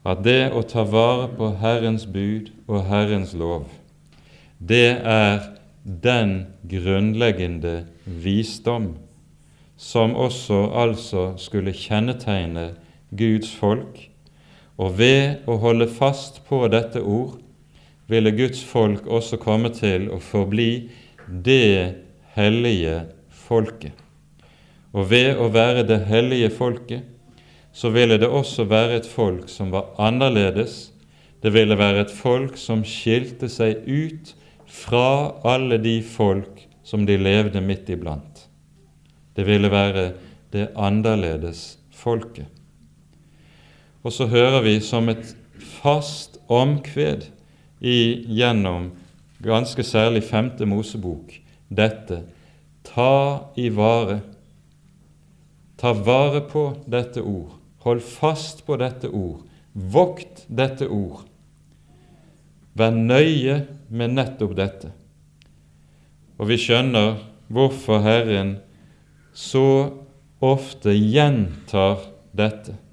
at 0.07 0.21
det 0.23 0.53
å 0.55 0.61
ta 0.63 0.85
vare 0.87 1.27
på 1.35 1.49
Herrens 1.59 2.05
bud 2.07 2.53
og 2.69 2.85
Herrens 2.87 3.33
lov, 3.35 3.65
det 4.59 5.01
er 5.03 5.41
den 5.83 6.45
grunnleggende 6.69 7.87
visdom 8.05 8.93
som 9.77 10.15
også 10.15 10.61
altså 10.77 11.23
skulle 11.41 11.75
kjennetegne 11.75 12.69
Guds 13.15 13.53
folk, 13.55 14.09
og 14.77 14.97
ved 14.99 15.47
å 15.49 15.57
holde 15.61 15.87
fast 15.89 16.43
på 16.47 16.65
dette 16.71 17.01
ord 17.01 17.39
ville 18.07 18.31
Guds 18.31 18.63
folk 18.63 19.07
også 19.07 19.39
komme 19.41 19.71
til 19.75 20.07
å 20.13 20.19
forbli 20.23 20.89
det 21.27 21.95
hellige 22.37 23.01
folket. 23.29 23.95
Og 24.95 25.09
ved 25.11 25.37
å 25.37 25.49
være 25.53 25.85
det 25.87 25.99
hellige 26.09 26.51
folket 26.53 27.05
så 27.77 27.91
ville 27.93 28.17
det 28.17 28.29
også 28.29 28.65
være 28.69 29.01
et 29.01 29.09
folk 29.09 29.49
som 29.53 29.69
var 29.73 29.91
annerledes. 30.01 30.89
Det 31.43 31.51
ville 31.53 31.77
være 31.77 32.07
et 32.07 32.13
folk 32.13 32.57
som 32.57 32.81
skilte 32.87 33.49
seg 33.51 33.83
ut 33.85 34.33
fra 34.65 35.35
alle 35.45 35.77
de 35.81 35.99
folk 36.01 36.63
som 36.87 37.05
de 37.05 37.19
levde 37.19 37.61
midt 37.61 37.89
iblant. 37.93 38.47
Det 39.35 39.45
ville 39.45 39.69
være 39.69 40.11
det 40.55 40.71
annerledes 40.73 41.77
folket. 41.93 42.56
Og 44.07 44.13
så 44.15 44.29
hører 44.31 44.61
vi 44.63 44.77
som 44.79 45.09
et 45.11 45.33
fast 45.59 46.37
omkved 46.47 47.25
i, 47.83 48.23
gjennom 48.23 48.93
ganske 49.43 49.83
særlig 49.83 50.21
femte 50.29 50.63
Mosebok 50.63 51.33
dette 51.67 52.21
ta 52.87 53.51
i 53.59 53.67
vare. 53.69 54.21
Ta 55.75 55.91
vare 55.91 56.41
på 56.47 56.63
dette 56.87 57.21
ord. 57.21 57.57
Hold 57.83 57.99
fast 58.01 58.63
på 58.65 58.79
dette 58.79 59.11
ord. 59.11 59.43
Vokt 59.73 60.45
dette 60.47 60.87
ord. 60.87 61.27
Vær 62.79 62.95
nøye 62.95 63.59
med 63.89 64.15
nettopp 64.15 64.55
dette. 64.55 64.93
Og 66.39 66.47
vi 66.47 66.61
skjønner 66.63 67.17
hvorfor 67.51 67.99
Herren 68.07 68.55
så 69.35 69.67
ofte 70.39 70.95
gjentar 70.95 72.07
dette. 72.31 72.86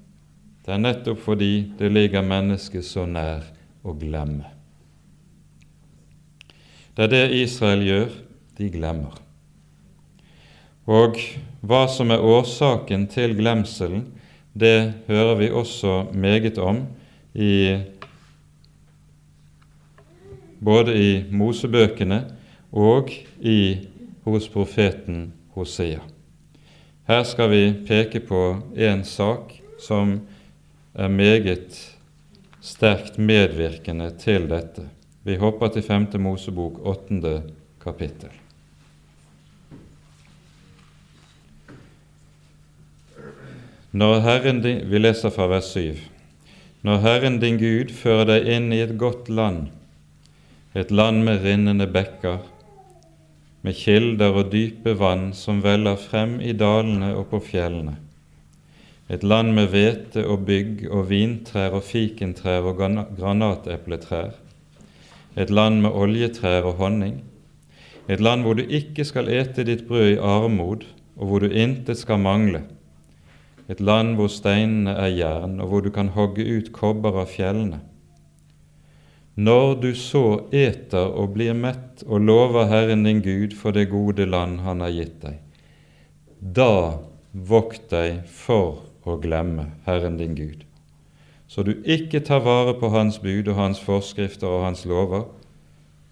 Det 0.65 0.73
er 0.73 0.81
nettopp 0.81 1.19
fordi 1.21 1.71
det 1.77 1.91
ligger 1.93 2.25
mennesket 2.25 2.85
så 2.87 3.05
nær 3.05 3.45
å 3.85 3.93
glemme. 3.93 4.49
Det 6.97 7.05
er 7.05 7.11
det 7.11 7.25
Israel 7.43 7.83
gjør. 7.85 8.13
De 8.55 8.69
glemmer. 8.71 9.17
Og 10.87 11.17
hva 11.59 11.81
som 11.91 12.13
er 12.13 12.23
årsaken 12.23 13.03
til 13.11 13.33
glemselen, 13.35 14.05
det 14.55 14.93
hører 15.09 15.35
vi 15.41 15.49
også 15.51 16.05
meget 16.15 16.57
om 16.57 16.85
i 17.35 17.75
både 20.63 20.95
i 20.95 21.09
Mosebøkene 21.35 22.21
og 22.71 23.11
i, 23.41 23.87
hos 24.23 24.47
profeten 24.49 25.33
Hosea. 25.53 25.99
Her 27.05 27.27
skal 27.27 27.51
vi 27.51 27.65
peke 27.85 28.23
på 28.23 28.45
en 28.73 29.03
sak 29.05 29.51
som 29.83 30.15
er 30.95 31.11
meget 31.11 31.75
sterkt 32.63 33.17
medvirkende 33.19 34.09
til 34.19 34.47
dette. 34.47 34.87
Vi 35.27 35.35
hopper 35.35 35.67
til 35.73 35.83
5. 35.83 36.07
Mosebok, 36.23 36.79
8. 36.87 37.41
kapittel. 37.83 38.31
Når 43.91 44.19
Herren 44.19 44.61
din, 44.61 44.91
Vi 44.91 44.97
leser 44.97 45.29
fra 45.29 45.47
vers 45.47 45.71
7. 45.71 45.95
Når 46.81 46.97
Herren 46.97 47.39
din 47.39 47.57
Gud 47.57 47.91
fører 47.95 48.25
deg 48.25 48.47
inn 48.55 48.71
i 48.73 48.81
et 48.83 48.97
godt 48.99 49.29
land, 49.29 49.67
et 50.75 50.91
land 50.91 51.23
med 51.23 51.43
rinnende 51.43 51.87
bekker, 51.87 52.39
med 53.63 53.73
kilder 53.73 54.35
og 54.35 54.51
dype 54.51 54.99
vann 54.99 55.33
som 55.33 55.63
veller 55.63 55.95
frem 55.95 56.39
i 56.39 56.53
dalene 56.53 57.15
og 57.15 57.29
på 57.31 57.39
fjellene, 57.39 57.95
et 59.05 59.23
land 59.23 59.53
med 59.53 59.69
hvete 59.69 60.23
og 60.25 60.47
bygg 60.47 60.87
og 60.89 61.09
vintrær 61.11 61.75
og 61.77 61.83
fikentrær 61.85 62.65
og 62.65 62.79
granatepletrær, 63.19 64.31
et 65.37 65.51
land 65.51 65.81
med 65.83 65.93
oljetrær 65.93 66.65
og 66.65 66.79
honning, 66.79 67.19
et 68.09 68.21
land 68.21 68.41
hvor 68.45 68.57
du 68.57 68.63
ikke 68.65 69.05
skal 69.05 69.29
ete 69.29 69.65
ditt 69.67 69.83
brød 69.87 70.15
i 70.15 70.21
armod, 70.21 70.87
og 71.15 71.27
hvor 71.27 71.45
du 71.45 71.53
intet 71.53 71.99
skal 72.01 72.19
mangle, 72.19 72.63
et 73.69 73.81
land 73.81 74.15
hvor 74.17 74.29
steinene 74.29 74.93
er 74.97 75.13
jern, 75.13 75.59
og 75.61 75.69
hvor 75.69 75.85
du 75.85 75.91
kan 75.93 76.09
hogge 76.17 76.45
ut 76.45 76.71
kobber 76.73 77.21
av 77.21 77.29
fjellene. 77.29 77.81
Når 79.35 79.73
du 79.81 79.89
så 79.99 80.47
eter 80.55 81.11
og 81.11 81.33
blir 81.35 81.53
mett 81.57 82.05
og 82.07 82.23
lover 82.23 82.69
Herren 82.71 83.03
din 83.03 83.19
Gud 83.21 83.53
for 83.59 83.75
det 83.75 83.89
gode 83.91 84.23
land 84.29 84.61
Han 84.63 84.79
har 84.79 84.93
gitt 84.95 85.17
deg, 85.25 85.41
da 86.39 87.01
vokt 87.33 87.89
deg 87.91 88.21
for 88.31 88.84
å 89.05 89.17
glemme 89.21 89.69
Herren 89.85 90.17
din 90.17 90.35
Gud, 90.37 90.65
så 91.47 91.63
du 91.63 91.75
ikke 91.85 92.23
tar 92.25 92.41
vare 92.45 92.73
på 92.79 92.89
Hans 92.89 93.19
bud 93.21 93.47
og 93.51 93.59
Hans 93.59 93.81
forskrifter 93.83 94.49
og 94.49 94.65
Hans 94.65 94.85
lover, 94.89 95.27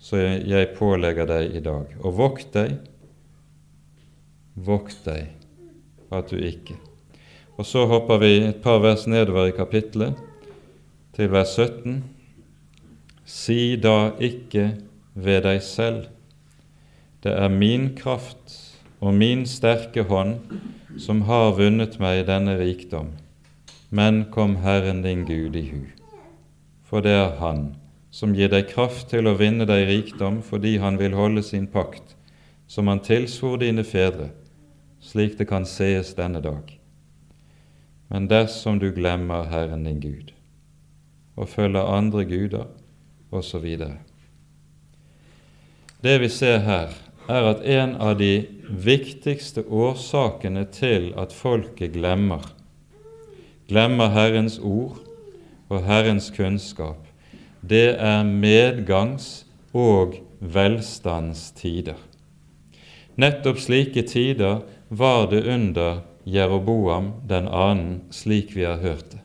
så 0.04 0.20
jeg 0.20 0.74
pålegger 0.78 1.26
deg 1.30 1.56
i 1.56 1.62
dag. 1.64 1.94
Og 2.04 2.18
vokt 2.18 2.52
deg, 2.54 2.76
vokt 4.54 5.06
deg 5.08 5.32
at 6.14 6.30
du 6.30 6.38
ikke 6.38 6.76
Og 7.58 7.66
så 7.66 7.86
hopper 7.90 8.20
vi 8.22 8.32
et 8.44 8.62
par 8.62 8.80
vers 8.82 9.06
nedover 9.08 9.48
i 9.48 9.54
kapittelet, 9.54 10.18
til 11.14 11.30
vers 11.30 11.52
17. 11.54 12.00
Si 13.30 13.76
da 13.78 14.12
ikke 14.18 14.72
ved 15.14 15.44
deg 15.46 15.62
selv, 15.62 16.08
det 17.22 17.36
er 17.38 17.54
min 17.54 17.92
kraft 17.96 18.58
og 19.04 19.14
min 19.20 19.44
sterke 19.50 20.06
hånd 20.08 20.38
som 21.00 21.26
har 21.28 21.58
vunnet 21.58 21.98
meg 22.00 22.24
denne 22.30 22.56
rikdom, 22.60 23.10
men 23.92 24.24
kom 24.32 24.56
Herren 24.64 25.02
din 25.04 25.26
Gud 25.28 25.58
i 25.60 25.66
hu. 25.74 25.82
For 26.88 27.04
det 27.04 27.16
er 27.18 27.36
Han 27.42 27.74
som 28.14 28.36
gir 28.38 28.52
deg 28.54 28.70
kraft 28.70 29.10
til 29.12 29.28
å 29.28 29.36
vinne 29.36 29.68
deg 29.68 29.88
rikdom 29.90 30.40
fordi 30.46 30.78
Han 30.78 31.00
vil 31.02 31.18
holde 31.18 31.44
sin 31.44 31.68
pakt, 31.68 32.16
som 32.68 32.88
Han 32.88 33.04
tilsvor 33.04 33.60
dine 33.60 33.84
fedre, 33.84 34.30
slik 35.02 35.38
det 35.38 35.50
kan 35.52 35.66
sees 35.66 36.14
denne 36.16 36.40
dag. 36.42 36.72
Men 38.08 38.30
dersom 38.30 38.80
du 38.80 38.92
glemmer 38.94 39.50
Herren 39.52 39.84
din 39.84 40.00
Gud 40.00 40.32
og 41.36 41.50
følger 41.50 41.90
andre 41.90 42.24
guder 42.30 42.68
osv. 43.34 43.66
Det 46.04 46.20
vi 46.22 46.30
ser 46.30 46.60
her, 46.62 46.94
er 47.30 47.48
at 47.50 47.64
en 47.66 47.96
av 47.96 48.18
de 48.20 48.46
viktigste 48.74 49.64
årsakene 49.70 50.66
til 50.74 51.12
at 51.20 51.34
folket 51.34 51.94
glemmer, 51.94 52.42
glemmer 53.70 54.10
Herrens 54.14 54.58
ord 54.60 54.98
og 55.70 55.84
Herrens 55.86 56.32
kunnskap, 56.34 57.06
det 57.62 57.96
er 58.00 58.24
medgangs- 58.26 59.46
og 59.74 60.18
velstandstider. 60.40 62.00
Nettopp 63.16 63.62
slike 63.62 64.02
tider 64.10 64.64
var 64.90 65.30
det 65.30 65.46
under 65.48 66.02
Jeroboam 66.26 67.12
den 67.30 67.48
annen, 67.48 68.02
slik 68.12 68.56
vi 68.56 68.66
har 68.66 68.82
hørt 68.82 69.14
det. 69.14 69.22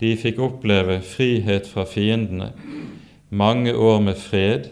De 0.00 0.14
fikk 0.16 0.38
oppleve 0.40 1.00
frihet 1.04 1.68
fra 1.68 1.84
fiendene, 1.84 2.52
mange 3.28 3.74
år 3.76 4.00
med 4.00 4.16
fred, 4.18 4.70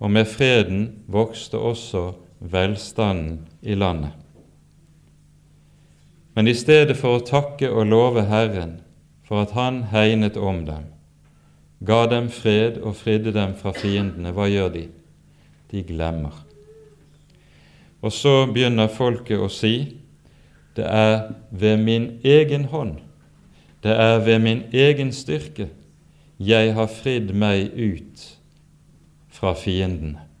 og 0.00 0.10
med 0.10 0.26
freden 0.26 0.84
vokste 1.10 1.58
også 1.58 2.12
velstanden 2.50 3.46
i 3.60 3.74
landet. 3.74 4.10
Men 6.34 6.48
i 6.48 6.54
stedet 6.56 6.96
for 6.96 7.18
å 7.18 7.26
takke 7.26 7.68
og 7.70 7.90
love 7.90 8.24
Herren 8.28 8.78
for 9.28 9.44
at 9.44 9.52
Han 9.56 9.82
hegnet 9.92 10.36
om 10.36 10.64
dem, 10.66 10.88
ga 11.84 12.06
dem 12.06 12.30
fred 12.32 12.78
og 12.80 12.96
fridde 12.96 13.34
dem 13.34 13.54
fra 13.58 13.74
fiendene, 13.76 14.32
hva 14.32 14.48
gjør 14.48 14.72
de? 14.74 14.86
De 15.72 15.82
glemmer. 15.86 16.34
Og 18.02 18.12
så 18.12 18.46
begynner 18.50 18.90
folket 18.90 19.40
å 19.40 19.50
si 19.52 19.98
det 20.76 20.88
er 20.88 21.34
ved 21.50 21.82
min 21.84 22.08
egen 22.24 22.64
hånd, 22.72 22.96
det 23.84 23.92
er 23.92 24.22
ved 24.24 24.40
min 24.40 24.64
egen 24.72 25.12
styrke 25.12 25.68
jeg 26.42 26.74
har 26.74 26.88
fridd 26.90 27.34
meg 27.36 27.74
ut 27.76 28.22
fra 29.30 29.52
fiendene. 29.58 30.31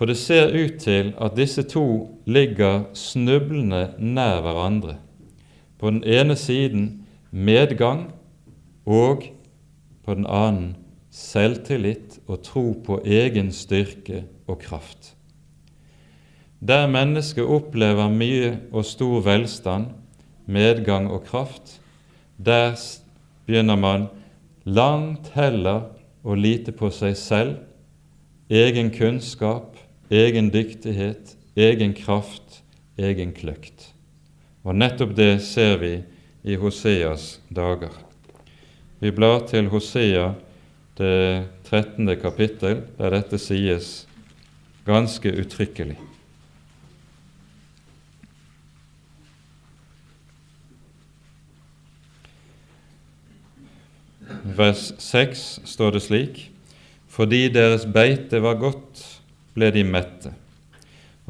For 0.00 0.08
det 0.08 0.16
ser 0.16 0.54
ut 0.56 0.78
til 0.80 1.10
at 1.20 1.34
disse 1.36 1.60
to 1.68 1.84
ligger 2.24 2.86
snublende 2.96 3.90
nær 4.00 4.38
hverandre. 4.40 4.94
På 5.76 5.90
den 5.92 6.00
ene 6.08 6.36
siden 6.40 7.02
medgang 7.30 8.06
og 8.88 9.26
på 10.00 10.14
den 10.16 10.24
annen 10.24 10.70
selvtillit 11.12 12.16
og 12.24 12.40
tro 12.48 12.62
på 12.86 13.02
egen 13.04 13.52
styrke 13.52 14.22
og 14.48 14.62
kraft. 14.64 15.12
Der 16.64 16.88
mennesket 16.88 17.44
opplever 17.44 18.08
mye 18.08 18.56
og 18.72 18.88
stor 18.88 19.20
velstand, 19.20 19.90
medgang 20.46 21.10
og 21.12 21.26
kraft, 21.28 21.76
der 22.38 22.72
begynner 23.44 23.76
man 23.76 24.08
langt 24.64 25.28
heller 25.36 25.90
å 26.24 26.40
lite 26.40 26.72
på 26.72 26.88
seg 26.88 27.20
selv, 27.20 27.58
egen 28.48 28.88
kunnskap, 28.96 29.69
egen 30.10 30.50
dyktighet, 30.50 31.36
egen 31.56 31.94
kraft, 31.94 32.62
egen 32.98 33.32
kløkt. 33.32 33.92
Og 34.66 34.74
nettopp 34.76 35.14
det 35.16 35.40
ser 35.46 35.78
vi 35.80 35.94
i 36.42 36.58
Hoseas 36.58 37.38
dager. 37.48 37.94
Vi 39.00 39.12
blar 39.14 39.46
til 39.48 39.70
Hosea 39.72 40.32
det 40.98 41.48
13. 41.70 42.10
kapittel, 42.20 42.82
der 42.98 43.16
dette 43.16 43.38
sies 43.38 44.06
ganske 44.84 45.32
uttrykkelig. 45.40 45.96
vers 54.60 54.92
6 54.98 55.60
står 55.64 55.90
det 55.90 56.02
slik:" 56.02 56.50
Fordi 57.08 57.48
deres 57.48 57.86
beite 57.86 58.42
var 58.42 58.54
godt, 58.54 59.09
ble 59.56 59.70
de 59.74 59.84
mette. 59.86 60.32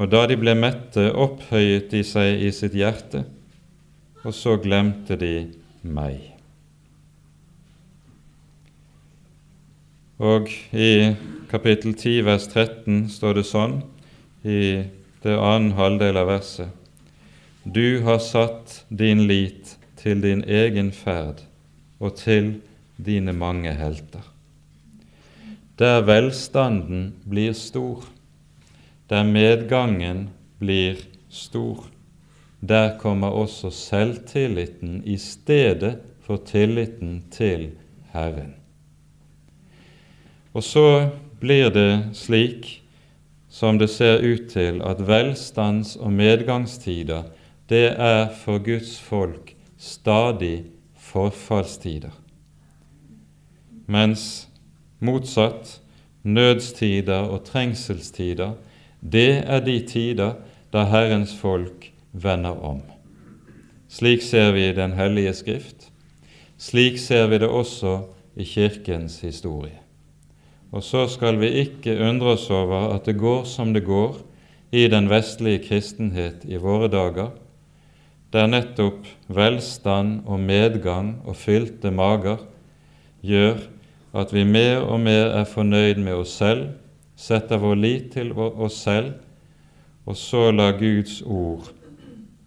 Og 0.00 0.08
da 0.12 0.24
de 0.28 0.36
ble 0.40 0.54
mette, 0.56 1.10
opphøyet 1.12 1.90
de 1.92 2.02
seg 2.06 2.40
i 2.46 2.50
sitt 2.54 2.76
hjerte, 2.76 3.24
og 4.24 4.36
så 4.36 4.56
glemte 4.60 5.16
de 5.20 5.34
meg. 5.82 6.30
Og 10.20 10.50
i 10.76 11.16
kapittel 11.48 11.94
10 11.96 12.24
vers 12.26 12.46
13 12.48 13.06
står 13.08 13.38
det 13.40 13.46
sånn 13.48 13.78
i 14.44 14.60
det 15.24 15.36
annen 15.36 15.72
halvdel 15.76 16.20
av 16.20 16.28
verset 16.28 16.68
Du 17.64 18.00
har 18.04 18.20
satt 18.24 18.82
din 18.88 19.26
lit 19.28 19.76
til 20.00 20.20
din 20.24 20.44
egen 20.44 20.92
ferd 20.96 21.40
og 22.00 22.16
til 22.20 22.54
dine 22.96 23.32
mange 23.36 23.72
helter. 23.76 24.29
Der 25.80 26.02
velstanden 26.06 27.14
blir 27.24 27.54
stor, 27.56 28.04
der 29.08 29.24
medgangen 29.24 30.28
blir 30.58 30.98
stor, 31.30 31.86
der 32.60 32.98
kommer 32.98 33.28
også 33.28 33.70
selvtilliten 33.70 35.00
i 35.04 35.16
stedet 35.16 35.96
for 36.20 36.36
tilliten 36.36 37.24
til 37.30 37.70
Herren. 38.12 38.54
Og 40.52 40.62
så 40.62 41.08
blir 41.40 41.72
det 41.72 42.12
slik 42.12 42.82
som 43.48 43.78
det 43.78 43.88
ser 43.90 44.20
ut 44.20 44.50
til 44.52 44.82
at 44.84 45.00
velstands- 45.00 45.96
og 45.96 46.12
medgangstider, 46.12 47.22
det 47.68 47.94
er 47.96 48.28
for 48.44 48.58
Guds 48.58 48.98
folk 49.00 49.54
stadig 49.78 50.64
forfallstider 50.94 52.12
mens 53.90 54.49
motsatt 55.01 55.80
nødstider 56.22 57.28
og 57.32 57.44
trengselstider, 57.44 58.53
det 59.01 59.42
er 59.46 59.61
de 59.64 59.80
tider 59.88 60.32
da 60.72 60.84
Herrens 60.84 61.32
folk 61.36 61.90
vender 62.12 62.57
om. 62.64 62.82
Slik 63.88 64.22
ser 64.22 64.53
vi 64.53 64.68
i 64.68 64.74
Den 64.76 64.92
hellige 64.92 65.32
Skrift. 65.34 65.88
Slik 66.59 66.98
ser 66.98 67.26
vi 67.26 67.38
det 67.38 67.48
også 67.48 68.03
i 68.36 68.44
Kirkens 68.44 69.20
historie. 69.20 69.78
Og 70.72 70.82
så 70.86 71.09
skal 71.11 71.40
vi 71.40 71.48
ikke 71.64 71.96
undre 71.98 72.36
oss 72.36 72.51
over 72.51 72.92
at 72.94 73.07
det 73.09 73.18
går 73.18 73.44
som 73.44 73.72
det 73.74 73.82
går 73.84 74.20
i 74.70 74.86
den 74.88 75.09
vestlige 75.11 75.64
kristenhet 75.64 76.44
i 76.46 76.61
våre 76.61 76.88
dager, 76.88 77.32
der 78.30 78.46
nettopp 78.46 79.09
velstand 79.26 80.20
og 80.26 80.38
medgang 80.40 81.16
og 81.26 81.34
fylte 81.36 81.90
mager 81.90 82.44
gjør 83.26 83.59
at 84.12 84.32
vi 84.34 84.44
mer 84.44 84.82
og 84.82 85.00
mer 85.00 85.34
er 85.40 85.46
fornøyd 85.46 86.00
med 86.02 86.22
oss 86.22 86.34
selv, 86.40 86.68
setter 87.16 87.61
vår 87.62 87.78
lit 87.78 88.12
til 88.14 88.32
oss 88.34 88.80
selv, 88.82 89.12
og 90.06 90.16
så 90.16 90.48
lar 90.50 90.78
Guds 90.80 91.20
ord 91.22 91.70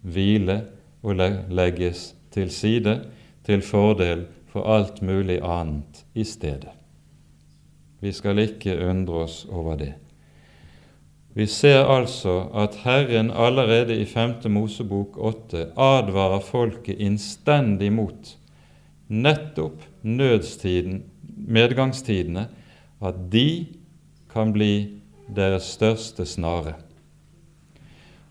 hvile 0.04 0.64
og 1.04 1.20
legges 1.54 2.14
til 2.34 2.52
side 2.52 2.98
til 3.46 3.62
fordel 3.62 4.26
for 4.52 4.68
alt 4.76 5.02
mulig 5.02 5.40
annet 5.44 6.04
i 6.16 6.26
stedet. 6.28 6.72
Vi 8.04 8.12
skal 8.12 8.40
ikke 8.44 8.76
undre 8.90 9.24
oss 9.24 9.46
over 9.50 9.78
det. 9.80 9.94
Vi 11.34 11.46
ser 11.50 11.86
altså 11.90 12.50
at 12.54 12.76
Herren 12.84 13.32
allerede 13.32 13.96
i 13.98 14.06
5. 14.06 14.52
Mosebok 14.52 15.18
8 15.18 15.72
advarer 15.78 16.44
folket 16.46 17.00
innstendig 17.02 17.90
mot 17.94 18.36
nettopp 19.10 19.82
nødstiden 20.04 21.04
medgangstidene, 21.48 22.48
at 23.04 23.16
de 23.32 23.66
kan 24.34 24.54
bli 24.54 25.02
deres 25.36 25.64
største 25.76 26.26
snare. 26.26 26.76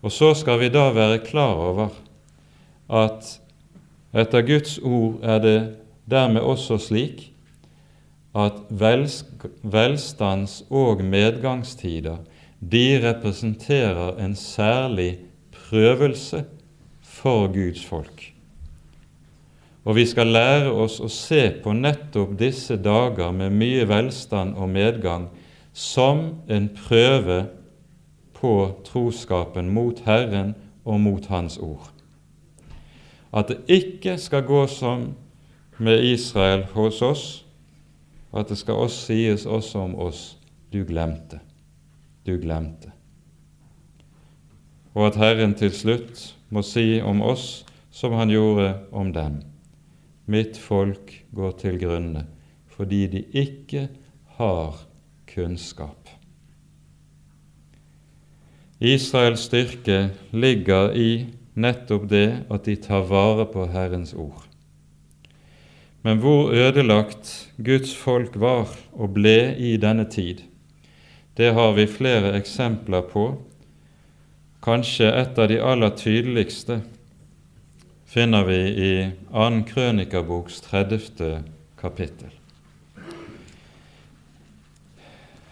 Og 0.03 0.11
så 0.11 0.33
skal 0.35 0.59
vi 0.59 0.71
da 0.73 0.89
være 0.93 1.21
klar 1.23 1.55
over 1.55 1.93
at 2.91 3.39
etter 4.13 4.43
Guds 4.45 4.77
ord 4.83 5.23
er 5.23 5.39
det 5.39 5.59
dermed 6.09 6.41
også 6.41 6.77
slik 6.77 7.29
at 8.35 8.59
velstands- 9.63 10.63
og 10.69 11.03
medgangstider 11.05 12.17
de 12.71 12.99
representerer 13.03 14.17
en 14.25 14.35
særlig 14.35 15.19
prøvelse 15.51 16.45
for 17.01 17.47
Guds 17.47 17.85
folk. 17.85 18.32
Og 19.83 19.95
vi 19.95 20.05
skal 20.07 20.31
lære 20.31 20.71
oss 20.71 20.99
å 21.03 21.09
se 21.11 21.49
på 21.63 21.73
nettopp 21.75 22.37
disse 22.39 22.77
dager 22.79 23.33
med 23.35 23.51
mye 23.51 23.83
velstand 23.87 24.55
og 24.55 24.71
medgang 24.71 25.27
som 25.73 26.43
en 26.47 26.69
prøve 26.77 27.41
på 28.37 28.53
troskapen 28.87 29.71
mot 29.73 29.99
Herren 30.05 30.53
og 30.85 31.01
mot 31.03 31.27
Hans 31.27 31.57
ord. 31.57 31.91
At 33.33 33.49
det 33.49 33.63
ikke 33.67 34.17
skal 34.21 34.45
gå 34.47 34.65
som 34.67 35.13
med 35.77 36.03
Israel 36.05 36.67
hos 36.75 37.01
oss, 37.01 37.45
at 38.33 38.49
det 38.49 38.57
skal 38.57 38.85
også 38.85 39.05
sies 39.07 39.45
også 39.45 39.79
om 39.79 39.95
oss 39.99 40.37
du 40.73 40.83
glemte, 40.87 41.39
du 42.25 42.37
glemte. 42.41 42.91
Og 44.93 45.07
at 45.07 45.17
Herren 45.17 45.55
til 45.57 45.73
slutt 45.73 46.35
må 46.53 46.61
si 46.61 47.01
om 47.01 47.21
oss 47.25 47.65
som 47.91 48.13
han 48.13 48.29
gjorde 48.29 48.75
om 48.91 49.11
dem. 49.13 49.41
Mitt 50.25 50.57
folk 50.57 51.11
går 51.35 51.57
til 51.59 51.79
grunne 51.81 52.27
fordi 52.73 53.05
de 53.07 53.19
ikke 53.37 53.87
har 54.39 54.79
kunnskap. 55.29 56.09
Israels 58.83 59.45
styrke 59.45 60.09
ligger 60.33 60.95
i 60.97 61.27
nettopp 61.53 62.07
det 62.09 62.27
at 62.51 62.65
de 62.65 62.75
tar 62.81 63.05
vare 63.07 63.45
på 63.51 63.67
Herrens 63.71 64.15
ord. 64.17 64.47
Men 66.03 66.19
hvor 66.19 66.51
ødelagt 66.51 67.53
Guds 67.63 67.93
folk 67.95 68.35
var 68.35 68.73
og 68.91 69.13
ble 69.15 69.53
i 69.55 69.77
denne 69.79 70.03
tid, 70.09 70.41
det 71.37 71.53
har 71.55 71.71
vi 71.77 71.85
flere 71.87 72.33
eksempler 72.37 73.05
på. 73.07 73.29
Kanskje 74.63 75.07
et 75.21 75.39
av 75.39 75.47
de 75.49 75.61
aller 75.63 75.95
tydeligste 75.97 76.81
finner 78.13 78.43
vi 78.43 78.55
i 78.67 79.11
2. 79.31 79.63
Krønikaboks 79.73 80.61
30. 80.61 81.39
kapittel. 81.81 82.29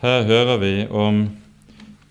Her 0.01 0.21
hører 0.29 0.57
vi 0.61 0.73
om 0.85 1.23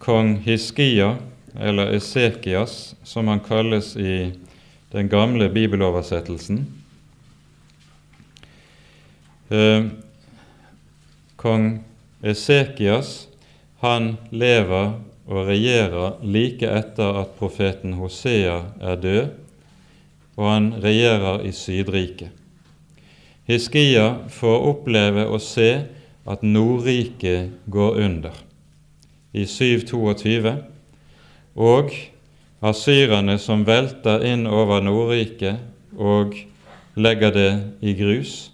kong 0.02 0.32
Hiskia, 0.42 1.12
eller 1.54 1.92
Esekias, 1.94 2.96
som 3.06 3.30
han 3.30 3.38
kalles 3.46 3.92
i 3.96 4.32
den 4.90 5.08
gamle 5.08 5.46
bibeloversettelsen. 5.54 6.64
Eh, 9.54 9.86
kong 11.36 11.68
Esekias 12.26 13.28
han 13.84 14.16
lever 14.34 14.96
og 15.30 15.46
regjerer 15.46 16.18
like 16.26 16.66
etter 16.66 17.22
at 17.22 17.38
profeten 17.38 17.94
Hosea 18.02 18.64
er 18.82 18.98
død, 18.98 19.30
og 20.40 20.46
han 20.48 20.68
regjerer 20.80 21.42
i 21.44 21.52
Sydriket. 21.52 22.30
Hiskia 23.50 24.06
får 24.32 24.62
oppleve 24.70 25.26
å 25.28 25.40
se 25.42 25.70
at 26.30 26.44
Nordriket 26.46 27.50
går 27.68 27.98
under 28.06 28.36
i 29.36 29.44
722, 29.46 30.54
og 31.60 31.92
asyrerne 32.64 33.36
som 33.42 33.66
velter 33.66 34.24
inn 34.26 34.46
over 34.48 34.80
Nordriket 34.84 35.60
og 35.98 36.38
legger 36.96 37.34
det 37.36 37.50
i 37.84 37.94
grus, 37.98 38.48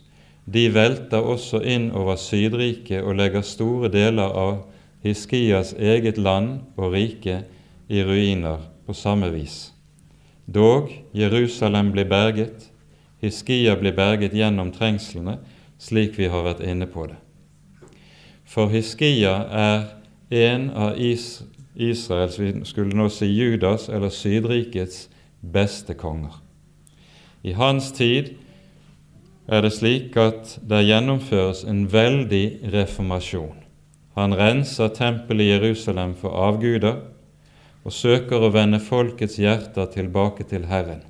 de 0.46 0.66
velter 0.74 1.22
også 1.22 1.62
inn 1.62 1.90
over 1.94 2.18
Sydriket 2.18 3.02
og 3.02 3.18
legger 3.20 3.46
store 3.46 3.90
deler 3.92 4.34
av 4.34 4.58
Hiskias 5.06 5.74
eget 5.78 6.18
land 6.18 6.60
og 6.76 6.94
rike 6.94 7.42
i 7.88 8.02
ruiner 8.02 8.62
på 8.86 8.94
samme 8.94 9.30
vis. 9.34 9.75
Dog 10.46 10.90
Jerusalem 11.14 11.92
blir 11.92 12.04
berget, 12.10 12.70
Hiskia 13.20 13.76
blir 13.76 13.96
berget 13.96 14.34
gjennom 14.34 14.72
trengslene, 14.72 15.38
slik 15.78 16.18
vi 16.18 16.28
har 16.30 16.44
vært 16.46 16.62
inne 16.62 16.86
på 16.86 17.06
det. 17.10 17.16
For 18.46 18.70
Hiskia 18.70 19.34
er 19.50 19.86
en 20.30 20.70
av 20.70 21.00
Israels, 21.00 22.38
vi 22.38 22.52
skulle 22.64 22.96
nå 22.96 23.08
si 23.10 23.26
Judas 23.26 23.88
eller 23.88 24.12
Sydrikets, 24.14 25.08
beste 25.40 25.94
konger. 25.94 26.38
I 27.42 27.52
hans 27.52 27.92
tid 27.92 28.32
er 29.46 29.62
det 29.62 29.72
slik 29.76 30.16
at 30.18 30.56
det 30.62 30.86
gjennomføres 30.86 31.64
en 31.68 31.84
veldig 31.92 32.72
reformasjon. 32.72 33.54
Han 34.16 34.34
renser 34.34 34.88
tempelet 34.94 35.44
i 35.44 35.50
Jerusalem 35.52 36.14
for 36.18 36.34
avguder 36.34 37.02
og 37.86 37.94
søker 37.94 38.42
å 38.42 38.50
vende 38.50 38.82
folkets 38.82 39.38
hjerter 39.38 39.86
tilbake 39.94 40.44
til 40.50 40.66
Herren. 40.66 41.04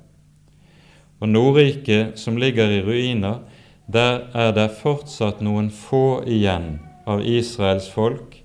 Og 1.17 1.31
Nordriket, 1.33 2.19
som 2.21 2.37
ligger 2.37 2.69
i 2.69 2.83
ruiner, 2.85 3.41
der 3.89 4.27
er 4.37 4.53
det 4.53 4.69
fortsatt 4.77 5.41
noen 5.41 5.71
få 5.73 6.21
igjen 6.29 6.75
av 7.09 7.23
Israels 7.25 7.87
folk 7.89 8.37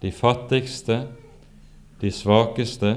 de 0.00 0.12
fattigste, 0.14 1.02
de 2.00 2.10
svakeste, 2.14 2.94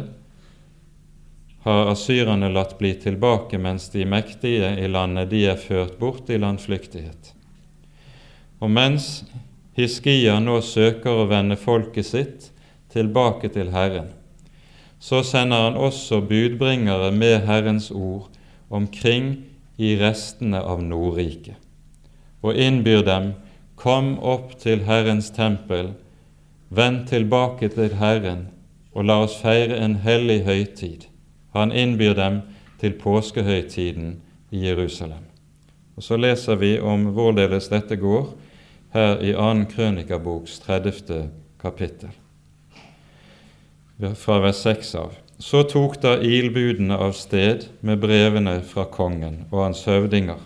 har 1.61 1.91
asyrerne 1.91 2.49
latt 2.53 2.77
bli 2.77 2.93
tilbake, 2.97 3.57
mens 3.57 3.89
de 3.93 4.05
mektige 4.05 4.71
i 4.81 4.87
landet 4.89 5.29
de 5.33 5.43
er 5.49 5.61
ført 5.61 5.97
bort 5.99 6.29
i 6.29 6.39
landflyktighet. 6.41 7.33
Og 8.61 8.69
mens 8.69 9.23
Hiskia 9.77 10.37
nå 10.41 10.59
søker 10.65 11.21
å 11.23 11.29
vende 11.29 11.57
folket 11.57 12.05
sitt 12.05 12.49
tilbake 12.93 13.49
til 13.53 13.71
Herren, 13.73 14.09
så 15.01 15.23
sender 15.25 15.65
han 15.65 15.79
også 15.79 16.21
budbringere 16.21 17.11
med 17.11 17.41
Herrens 17.47 17.89
ord 17.91 18.29
omkring 18.69 19.33
i 19.81 19.95
restene 19.97 20.61
av 20.61 20.83
Nordriket, 20.85 21.57
og 22.41 22.55
innbyr 22.55 23.01
dem, 23.05 23.33
kom 23.75 24.13
opp 24.21 24.53
til 24.61 24.85
Herrens 24.85 25.31
tempel 25.33 25.95
Vend 26.71 27.07
tilbake 27.09 27.67
til 27.67 27.97
Herren, 27.99 28.45
og 28.95 29.03
la 29.09 29.17
oss 29.25 29.33
feire 29.41 29.75
en 29.83 29.97
hellig 30.05 30.45
høytid. 30.45 31.09
Han 31.51 31.73
innbyr 31.75 32.13
dem 32.15 32.37
til 32.79 32.93
påskehøytiden 32.95 34.21
i 34.51 34.63
Jerusalem. 34.67 35.25
Og 35.95 36.03
Så 36.03 36.17
leser 36.17 36.55
vi 36.55 36.79
om 36.79 37.09
hvorledes 37.11 37.67
dette 37.67 37.95
går 37.95 38.29
her 38.93 39.19
i 39.19 39.33
2. 39.33 39.65
Krønikaboks 39.75 40.59
30. 40.59 41.29
kapittel, 41.59 42.09
fra 44.15 44.39
vers 44.43 44.63
6 44.65 44.95
av. 44.95 45.17
Så 45.39 45.63
tok 45.63 46.01
da 46.01 46.17
ilbudene 46.21 46.97
av 46.97 47.17
sted 47.17 47.67
med 47.81 48.01
brevene 48.01 48.59
fra 48.61 48.85
kongen 48.85 49.45
og 49.51 49.63
hans 49.65 49.85
høvdinger 49.89 50.41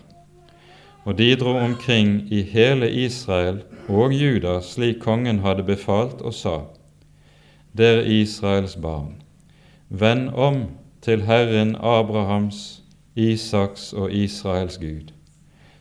og 1.06 1.18
de 1.18 1.36
dro 1.36 1.54
omkring 1.58 2.28
i 2.34 2.42
hele 2.42 2.90
Israel 2.92 3.62
og 3.88 4.14
Juda 4.14 4.58
slik 4.66 5.00
kongen 5.00 5.40
hadde 5.40 5.64
befalt, 5.64 6.22
og 6.22 6.34
sa:" 6.34 6.60
Dere 7.78 8.06
Israels 8.06 8.76
barn, 8.76 9.22
vend 9.90 10.30
om 10.30 10.64
til 11.02 11.22
Herren 11.22 11.76
Abrahams, 11.76 12.82
Isaks 13.16 13.94
og 13.94 14.14
Israels 14.14 14.78
Gud, 14.78 15.12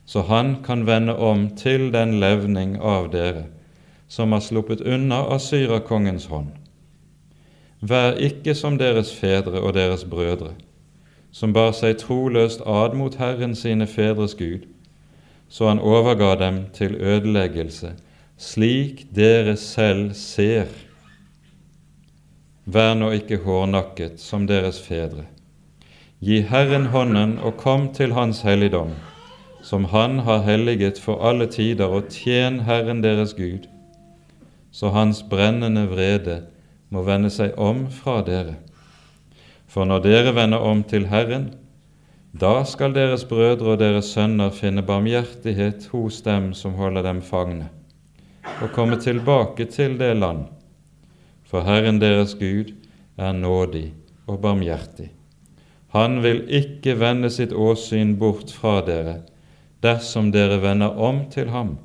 så 0.07 0.21
han 0.21 0.57
kan 0.65 0.87
vende 0.87 1.17
om 1.17 1.57
til 1.57 1.93
den 1.93 2.21
levning 2.21 2.77
av 2.83 3.13
dere 3.13 3.45
som 4.09 4.33
har 4.33 4.41
sluppet 4.41 4.81
unna 4.81 5.35
Asyrakongens 5.35 6.27
hånd. 6.27 6.64
Vær 7.85 8.15
ikke 8.17 8.55
som 8.57 8.79
deres 8.81 9.11
fedre 9.13 9.61
og 9.61 9.75
deres 9.77 10.07
brødre, 10.09 10.55
som 11.33 11.53
bar 11.53 11.75
seg 11.77 11.99
troløst 12.01 12.63
ad 12.65 12.95
mot 12.97 13.19
Herren 13.21 13.53
sine 13.59 13.85
fedres 13.87 14.33
Gud, 14.39 14.63
så 15.53 15.69
han 15.69 15.83
overga 15.85 16.31
dem 16.41 16.63
til 16.73 16.95
ødeleggelse, 16.97 17.91
slik 18.41 19.03
dere 19.15 19.57
selv 19.61 20.15
ser. 20.17 20.71
Vær 22.65 22.95
nå 22.97 23.11
ikke 23.19 23.43
hårnakket 23.45 24.17
som 24.23 24.49
deres 24.49 24.81
fedre. 24.81 25.27
Gi 26.25 26.41
Herren 26.49 26.89
hånden 26.95 27.37
og 27.39 27.59
kom 27.61 27.91
til 27.93 28.17
Hans 28.17 28.41
helligdom, 28.49 28.97
som 29.63 29.85
Han 29.93 30.19
har 30.25 30.41
helliget 30.49 30.99
for 30.99 31.21
alle 31.21 31.47
tider, 31.53 31.85
og 31.85 32.09
tjen 32.09 32.61
Herren 32.65 33.05
deres 33.05 33.35
Gud, 33.35 33.69
så 34.73 34.89
Hans 34.89 35.21
brennende 35.31 35.85
vrede 35.89 36.41
må 36.95 37.03
vende 37.03 37.31
seg 37.35 37.59
om 37.59 37.89
fra 37.91 38.21
dere. 38.27 38.55
For 39.67 39.89
når 39.89 40.05
dere 40.05 40.35
vender 40.37 40.63
om 40.63 40.85
til 40.87 41.09
Herren, 41.11 41.49
da 42.35 42.63
skal 42.67 42.95
deres 42.95 43.27
brødre 43.31 43.75
og 43.75 43.81
deres 43.83 44.13
sønner 44.15 44.55
finne 44.55 44.83
barmhjertighet 44.87 45.89
hos 45.93 46.21
dem 46.27 46.53
som 46.55 46.79
holder 46.79 47.03
dem 47.07 47.21
fangne, 47.23 47.69
og 48.63 48.73
komme 48.75 48.99
tilbake 49.03 49.67
til 49.71 49.99
det 49.99 50.15
land. 50.19 50.47
For 51.47 51.67
Herren 51.67 52.01
deres 52.03 52.35
Gud 52.39 52.73
er 53.19 53.35
nådig 53.35 53.93
og 54.27 54.41
barmhjertig. 54.43 55.11
Han 55.95 56.23
vil 56.25 56.43
ikke 56.51 56.97
vende 56.99 57.31
sitt 57.31 57.53
åsyn 57.55 58.17
bort 58.19 58.51
fra 58.51 58.81
dere 58.87 59.21
dersom 59.85 60.33
dere 60.33 60.59
vender 60.63 60.97
om 60.97 61.27
til 61.31 61.51
ham. 61.53 61.77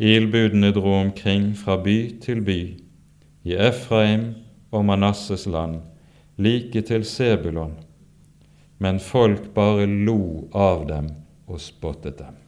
Ilbudene 0.00 0.70
dro 0.72 0.94
omkring 0.94 1.50
fra 1.54 1.76
by 1.76 1.96
til 2.24 2.40
by, 2.40 2.60
i 3.44 3.52
Efraim 3.52 4.30
og 4.72 4.84
Manasses 4.88 5.44
land, 5.44 5.82
like 6.40 6.80
til 6.88 7.04
Sebulon, 7.04 7.74
men 8.80 9.00
folk 9.00 9.50
bare 9.52 9.84
lo 9.84 10.48
av 10.56 10.86
dem 10.88 11.10
og 11.44 11.60
spottet 11.60 12.16
dem. 12.16 12.38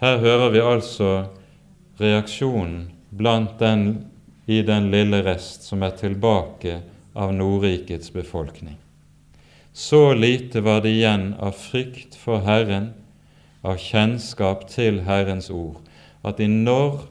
Her 0.00 0.16
hører 0.22 0.54
vi 0.54 0.62
altså 0.64 1.10
reaksjonen 2.00 2.86
blant 3.12 3.58
den 3.60 4.06
i 4.48 4.62
den 4.64 4.88
lille 4.94 5.20
rest 5.26 5.68
som 5.68 5.84
er 5.84 5.92
tilbake 6.00 6.78
av 7.12 7.34
Nordrikets 7.36 8.08
befolkning. 8.14 8.78
Så 9.72 10.14
lite 10.16 10.64
var 10.64 10.80
det 10.80 10.94
igjen 10.96 11.34
av 11.36 11.52
frykt 11.60 12.16
for 12.16 12.40
Herren, 12.48 12.94
av 13.62 13.80
kjennskap 13.80 14.66
til 14.70 15.02
Herrens 15.06 15.50
ord, 15.52 15.80
at 16.24 16.40
de 16.40 16.48
når 16.48 17.04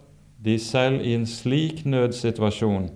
de 0.43 0.55
selv 0.61 1.03
i 1.05 1.13
en 1.17 1.27
slik 1.27 1.83
nødsituasjon 1.85 2.89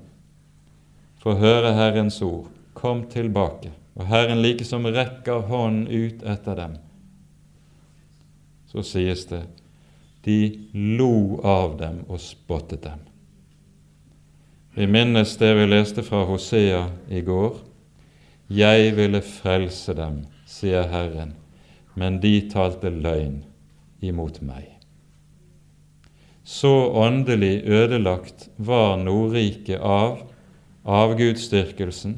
får 1.24 1.39
høre 1.39 1.74
Herrens 1.78 2.22
ord, 2.26 2.49
kom 2.74 3.06
tilbake, 3.12 3.72
og 3.95 4.08
Herren 4.10 4.41
likesom 4.43 4.88
rekker 4.91 5.45
hånden 5.47 5.88
ut 5.88 6.24
etter 6.28 6.58
dem, 6.58 6.78
så 8.68 8.84
sies 8.84 9.28
det 9.30 9.43
de 10.24 10.39
lo 10.74 11.39
av 11.43 11.76
dem 11.78 12.01
og 12.08 12.22
spottet 12.24 12.86
dem. 12.88 13.01
Vi 14.74 14.88
minnes 14.89 15.36
det 15.38 15.51
vi 15.54 15.68
leste 15.68 16.01
fra 16.01 16.24
Hosea 16.26 16.88
i 17.12 17.22
går. 17.22 17.60
Jeg 18.49 18.95
ville 18.97 19.22
frelse 19.22 19.93
dem, 19.93 20.24
sier 20.49 20.88
Herren, 20.89 21.36
men 21.95 22.19
de 22.23 22.35
talte 22.51 22.89
løgn 22.89 23.43
imot 24.03 24.41
meg. 24.41 24.69
Så 26.43 26.91
åndelig 26.91 27.63
ødelagt 27.65 28.49
var 28.57 28.97
Nordriket 28.99 29.79
av 29.79 30.25
avgudsdyrkelsen, 30.83 32.17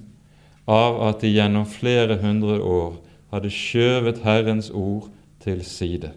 av 0.65 0.97
at 1.05 1.21
de 1.21 1.29
gjennom 1.29 1.67
flere 1.69 2.17
hundre 2.23 2.57
år 2.57 2.95
hadde 3.33 3.51
skjøvet 3.53 4.23
Herrens 4.25 4.71
ord 4.73 5.11
til 5.43 5.61
side, 5.65 6.09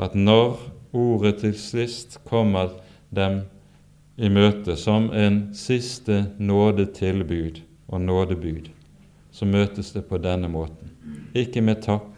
at 0.00 0.14
når 0.16 0.56
ordet 0.96 1.42
til 1.42 1.52
sist 1.58 2.16
kommer 2.24 2.72
dem 3.14 3.42
i 4.16 4.30
møte 4.32 4.78
som 4.80 5.10
en 5.12 5.50
siste 5.58 6.22
nådetilbud 6.38 7.60
og 7.88 8.00
nådebud, 8.00 8.70
så 9.34 9.44
møtes 9.44 9.92
det 9.92 10.06
på 10.08 10.18
denne 10.22 10.48
måten. 10.48 10.94
Ikke 11.34 11.60
med 11.60 11.82
takk, 11.82 12.13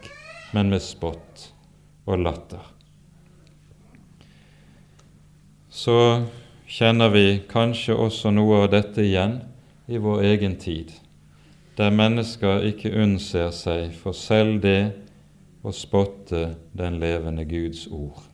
men 0.57 0.71
med 0.73 0.81
spott 0.81 1.51
og 2.09 2.23
latter. 2.25 2.63
Så 5.69 5.97
kjenner 6.65 7.13
vi 7.13 7.43
kanskje 7.51 7.93
også 8.01 8.33
noe 8.33 8.63
av 8.65 8.71
dette 8.73 9.05
igjen 9.05 9.43
i 9.93 10.01
vår 10.01 10.23
egen 10.31 10.55
tid, 10.57 10.95
der 11.77 11.93
mennesker 11.93 12.65
ikke 12.71 12.95
unnser 12.97 13.53
seg 13.53 13.93
for 14.01 14.17
selv 14.17 14.63
det 14.65 14.95
å 15.61 15.75
spotte 15.77 16.55
den 16.73 16.97
levende 17.03 17.45
Guds 17.45 17.85
ord. 17.93 18.25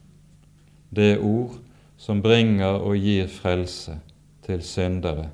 Det 0.95 1.17
ord 1.19 1.59
som 1.99 2.23
bringer 2.23 2.79
og 2.79 3.03
gir 3.03 3.27
frelse 3.27 3.99
til 4.47 4.63
syndere, 4.63 5.27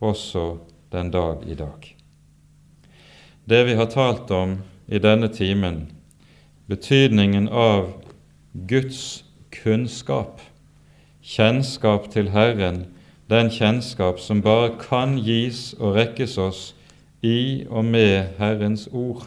også 0.00 0.46
den 0.88 1.12
dag 1.12 1.44
i 1.44 1.58
dag. 1.58 1.92
Det 3.44 3.62
vi 3.68 3.76
har 3.76 3.92
talt 3.92 4.32
om 4.32 4.56
i 4.88 5.00
denne 5.00 5.28
timen, 5.28 5.86
betydningen 6.68 7.48
av 7.48 7.92
Guds 8.52 9.24
kunnskap, 9.50 10.40
kjennskap 11.22 12.10
til 12.12 12.30
Herren, 12.34 12.86
den 13.28 13.50
kjennskap 13.52 14.20
som 14.20 14.42
bare 14.44 14.74
kan 14.80 15.16
gis 15.20 15.72
og 15.78 15.96
rekkes 15.96 16.38
oss 16.40 16.62
i 17.24 17.66
og 17.68 17.84
med 17.84 18.38
Herrens 18.38 18.88
ord. 18.92 19.26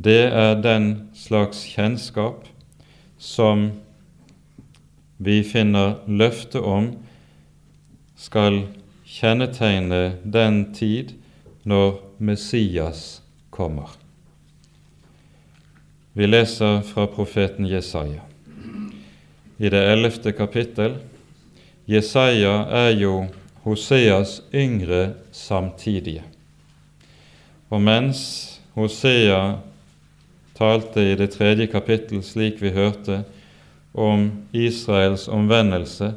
Det 0.00 0.32
er 0.32 0.60
den 0.60 1.10
slags 1.14 1.64
kjennskap 1.68 2.46
som 3.20 3.70
vi 5.20 5.42
finner 5.44 5.98
løfte 6.08 6.62
om 6.64 6.94
skal 8.16 8.62
kjennetegne 9.04 10.04
den 10.24 10.62
tid 10.76 11.12
når 11.68 11.98
Messias 12.16 13.20
kommer. 13.52 13.99
Vi 16.12 16.26
leser 16.26 16.80
fra 16.80 17.06
profeten 17.06 17.66
Jesaja. 17.66 18.20
I 19.58 19.68
det 19.70 19.82
ellevte 19.92 20.32
kapittel 20.32 20.96
Jesaja 21.86 22.64
er 22.66 22.96
jo 22.98 23.28
Hoseas 23.62 24.40
yngre 24.54 25.12
samtidige. 25.30 26.24
Og 27.70 27.82
mens 27.82 28.20
Hosea 28.74 29.60
talte 30.58 31.04
i 31.12 31.14
det 31.14 31.30
tredje 31.36 31.68
kapittel, 31.70 32.24
slik 32.26 32.58
vi 32.62 32.72
hørte, 32.74 33.22
om 33.94 34.32
Israels 34.52 35.28
omvendelse 35.28 36.10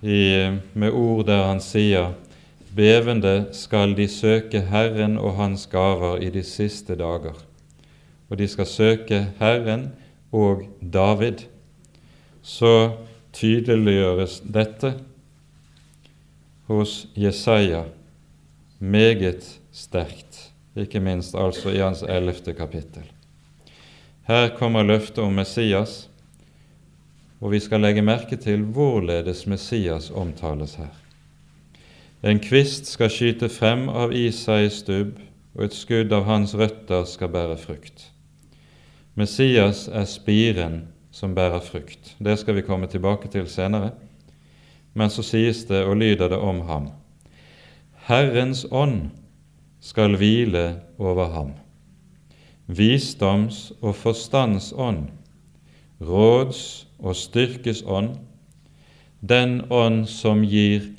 i, 0.00 0.48
med 0.72 0.90
ord 0.92 1.26
der 1.28 1.44
han 1.50 1.60
sier 1.60 2.14
Bevende 2.76 3.48
skal 3.56 3.92
de 3.96 4.08
søke 4.08 4.60
Herren 4.68 5.16
og 5.16 5.36
Hans 5.36 5.68
gaver 5.72 6.20
i 6.20 6.32
de 6.32 6.42
siste 6.44 6.96
dager. 6.96 7.36
Og 8.30 8.38
de 8.38 8.48
skal 8.48 8.66
søke 8.66 9.20
Herren 9.38 9.90
og 10.32 10.62
David. 10.80 11.46
Så 12.42 12.90
tydeliggjøres 13.32 14.40
dette 14.54 14.94
hos 16.66 17.06
Jesaja 17.16 17.84
meget 18.78 19.60
sterkt, 19.72 20.52
ikke 20.76 21.00
minst 21.00 21.34
altså 21.34 21.70
i 21.70 21.80
hans 21.80 22.02
ellevte 22.02 22.52
kapittel. 22.52 23.04
Her 24.26 24.48
kommer 24.56 24.82
løftet 24.82 25.18
om 25.24 25.32
Messias, 25.32 26.08
og 27.40 27.52
vi 27.52 27.60
skal 27.60 27.80
legge 27.80 28.02
merke 28.02 28.36
til 28.36 28.62
hvorledes 28.62 29.46
Messias 29.46 30.10
omtales 30.10 30.74
her. 30.74 30.90
En 32.22 32.40
kvist 32.40 32.88
skal 32.90 33.10
skyte 33.12 33.48
frem 33.52 33.88
av 33.88 34.12
Isais 34.16 34.80
stubb, 34.82 35.20
og 35.54 35.68
et 35.68 35.76
skudd 35.76 36.12
av 36.12 36.24
hans 36.26 36.56
røtter 36.58 37.04
skal 37.08 37.30
bære 37.32 37.56
frukt. 37.60 38.10
Messias 39.16 39.86
er 39.88 40.04
spiren 40.04 40.82
som 41.08 41.32
bærer 41.34 41.62
frukt. 41.64 42.10
Det 42.20 42.34
skal 42.36 42.58
vi 42.58 42.64
komme 42.66 42.86
tilbake 42.86 43.30
til 43.32 43.46
senere. 43.48 43.94
Men 44.92 45.08
så 45.10 45.22
sies 45.24 45.62
det 45.64 45.84
og 45.88 45.96
lyder 45.96 46.28
det 46.28 46.38
om 46.38 46.60
ham. 46.68 46.90
Herrens 48.06 48.66
ånd 48.70 49.08
skal 49.80 50.18
hvile 50.20 50.80
over 50.98 51.30
ham. 51.32 51.54
Visdoms- 52.68 53.72
og 53.80 53.94
forstandsånd, 53.96 55.08
råds- 56.00 56.86
og 56.98 57.16
styrkes 57.16 57.82
ånd, 57.86 58.18
den 59.20 59.62
ånd 59.70 60.04
som 60.06 60.44
gir 60.44 60.90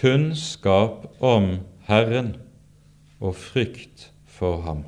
kunnskap 0.00 1.06
om 1.20 1.60
Herren 1.86 2.34
og 3.20 3.36
frykt 3.38 4.10
for 4.26 4.60
ham. 4.66 4.82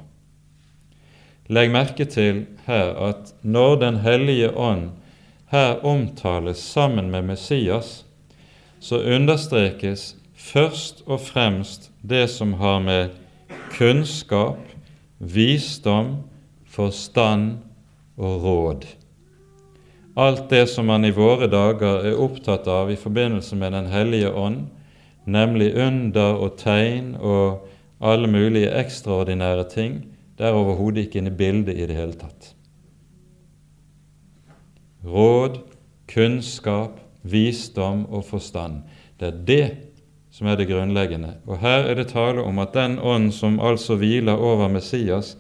Legg 1.47 1.71
merke 1.71 2.05
til 2.09 2.47
her 2.67 2.95
at 3.09 3.35
når 3.43 3.77
Den 3.77 3.97
hellige 3.97 4.51
ånd 4.57 4.91
her 5.53 5.85
omtales 5.85 6.59
sammen 6.59 7.11
med 7.11 7.23
Messias, 7.23 8.05
så 8.81 8.99
understrekes 8.99 10.17
først 10.35 11.03
og 11.07 11.21
fremst 11.21 11.91
det 12.03 12.29
som 12.31 12.53
har 12.53 12.79
med 12.79 13.09
kunnskap, 13.79 14.59
visdom, 15.19 16.17
forstand 16.67 17.59
og 18.17 18.43
råd 18.43 18.85
alt 20.15 20.51
det 20.51 20.67
som 20.71 20.87
man 20.87 21.05
i 21.05 21.13
våre 21.15 21.49
dager 21.51 22.07
er 22.07 22.21
opptatt 22.23 22.69
av 22.71 22.91
i 22.91 22.99
forbindelse 22.99 23.57
med 23.59 23.75
Den 23.75 23.91
hellige 23.91 24.31
ånd, 24.31 24.67
nemlig 25.25 25.73
under 25.75 26.39
og 26.39 26.59
tegn 26.61 27.15
og 27.19 27.67
alle 28.05 28.29
mulige 28.31 28.71
ekstraordinære 28.79 29.65
ting, 29.71 30.03
det 30.39 30.47
er 30.47 30.59
overhodet 30.59 31.07
ikke 31.07 31.23
inne 31.23 31.33
i 31.33 31.39
bildet 31.39 31.79
i 31.79 31.87
det 31.87 31.97
hele 31.97 32.19
tatt. 32.19 32.54
Råd, 35.05 35.59
kunnskap, 36.09 37.01
visdom 37.23 38.05
og 38.09 38.25
forstand. 38.25 38.83
Det 39.21 39.29
er 39.29 39.41
det 39.47 39.67
som 40.35 40.49
er 40.51 40.59
det 40.59 40.69
grunnleggende. 40.69 41.37
Og 41.47 41.61
her 41.63 41.87
er 41.87 41.95
det 41.95 42.11
tale 42.11 42.43
om 42.43 42.59
at 42.59 42.75
den 42.75 42.99
ånd 42.99 43.33
som 43.33 43.61
altså 43.61 43.97
hviler 44.01 44.35
over 44.35 44.69
Messias, 44.69 45.37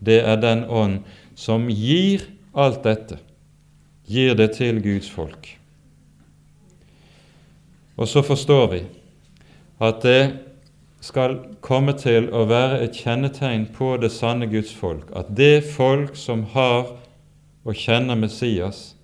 det 0.00 0.22
er 0.24 0.40
den 0.40 0.64
ånd 0.64 1.02
som 1.36 1.68
gir 1.68 2.24
alt 2.54 2.82
dette 2.86 3.18
gir 4.08 4.34
det 4.34 4.54
til 4.56 4.80
Guds 4.82 5.10
folk. 5.10 5.58
Og 7.98 8.08
så 8.08 8.22
forstår 8.22 8.66
vi 8.72 8.82
at 9.84 10.02
det 10.02 10.22
skal 11.04 11.36
komme 11.60 11.92
til 11.98 12.30
å 12.34 12.46
være 12.48 12.80
et 12.86 12.96
kjennetegn 12.96 13.68
på 13.74 13.96
det 14.00 14.10
sanne 14.14 14.48
Guds 14.50 14.72
folk, 14.74 15.10
at 15.14 15.30
det 15.36 15.66
folk 15.74 16.16
som 16.18 16.46
har 16.54 16.94
og 17.68 17.76
kjenner 17.76 18.16
Messias, 18.18 18.96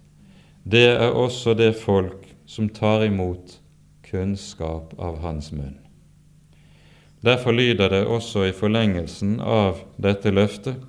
det 0.64 0.86
er 0.96 1.12
også 1.12 1.54
det 1.54 1.74
folk 1.76 2.28
som 2.46 2.68
tar 2.68 3.04
imot 3.04 3.58
kunnskap 4.04 4.94
av 4.98 5.20
hans 5.20 5.52
munn. 5.52 5.76
Derfor 7.24 7.52
lyder 7.52 7.88
det 7.88 8.02
også 8.06 8.44
i 8.48 8.52
forlengelsen 8.52 9.38
av 9.40 9.80
dette 9.96 10.32
løftet 10.32 10.80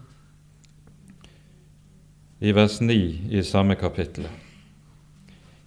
i 2.39 2.51
vers 2.51 2.82
9 2.82 2.95
i 3.32 3.43
samme 3.43 3.76
kapittel. 3.80 4.28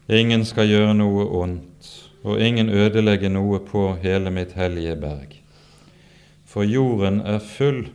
Ingen 0.08 0.44
skal 0.44 0.68
gjøre 0.68 0.94
noe 0.96 1.24
ondt, 1.40 1.88
og 2.24 2.40
ingen 2.40 2.68
ødelegge 2.68 3.28
noe 3.32 3.60
på 3.64 3.94
hele 4.02 4.32
mitt 4.32 4.52
hellige 4.56 4.96
berg. 5.00 5.34
For 6.48 6.64
jorden 6.64 7.20
er 7.20 7.40
full 7.44 7.88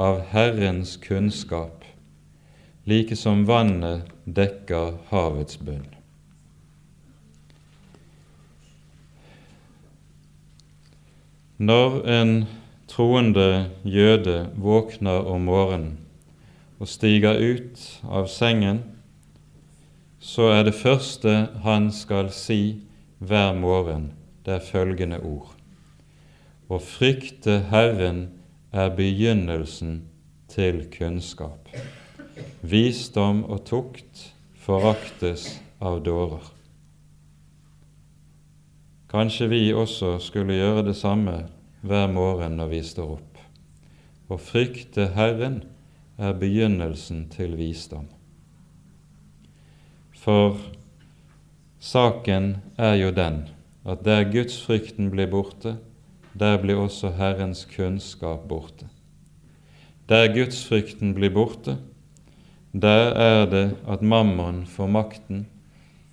av 0.00 0.22
Herrens 0.32 0.96
kunnskap, 0.96 1.77
like 2.88 3.16
som 3.16 3.44
vannet 3.44 4.08
dekker 4.24 4.94
havets 5.10 5.58
bunn. 5.60 5.84
Når 11.58 11.98
en 12.08 12.32
troende 12.88 13.68
jøde 13.84 14.38
våkner 14.56 15.28
om 15.28 15.44
morgenen 15.50 15.98
og 16.78 16.88
stiger 16.88 17.36
ut 17.36 17.82
av 18.06 18.30
sengen, 18.32 18.80
så 20.22 20.48
er 20.54 20.64
det 20.70 20.76
første 20.78 21.34
han 21.66 21.90
skal 21.92 22.32
si 22.32 22.86
hver 23.18 23.52
morgen, 23.58 24.12
det 24.46 24.56
er 24.56 24.64
følgende 24.64 25.20
ord. 25.20 25.52
Å 26.72 26.80
frykte 26.80 27.60
Herren 27.68 28.28
er 28.72 28.94
begynnelsen 28.96 30.04
til 30.48 30.86
kunnskap. 30.94 31.68
Visdom 32.62 33.44
og 33.46 33.64
tukt 33.68 34.28
foraktes 34.64 35.58
av 35.80 36.02
dårer. 36.04 36.44
Kanskje 39.08 39.48
vi 39.48 39.60
også 39.72 40.18
skulle 40.20 40.58
gjøre 40.58 40.84
det 40.90 40.96
samme 40.98 41.46
hver 41.80 42.10
morgen 42.12 42.58
når 42.58 42.72
vi 42.74 42.82
står 42.84 43.14
opp. 43.16 43.38
Å 44.28 44.36
frykte 44.36 45.08
Herren 45.14 45.62
er 46.18 46.34
begynnelsen 46.36 47.28
til 47.32 47.54
visdom. 47.56 48.08
For 50.12 50.58
saken 51.80 52.56
er 52.76 52.98
jo 53.00 53.12
den 53.16 53.46
at 53.88 54.04
der 54.04 54.26
gudsfrykten 54.28 55.08
blir 55.14 55.30
borte, 55.32 55.78
der 56.38 56.58
blir 56.60 56.82
også 56.82 57.14
Herrens 57.16 57.64
kunnskap 57.70 58.44
borte. 58.50 58.90
Der 60.08 60.28
gudsfrykten 60.34 61.14
blir 61.16 61.32
borte, 61.32 61.78
der 62.82 63.12
er 63.18 63.46
det 63.50 63.66
at 63.88 64.02
mammon 64.02 64.64
får 64.66 64.90
makten, 64.92 65.46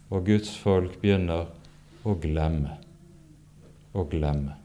og 0.09 0.25
Guds 0.25 0.53
folk 0.57 0.99
begynner 1.01 1.49
å 2.05 2.15
glemme 2.21 2.77
og 3.95 4.09
glemme. 4.11 4.55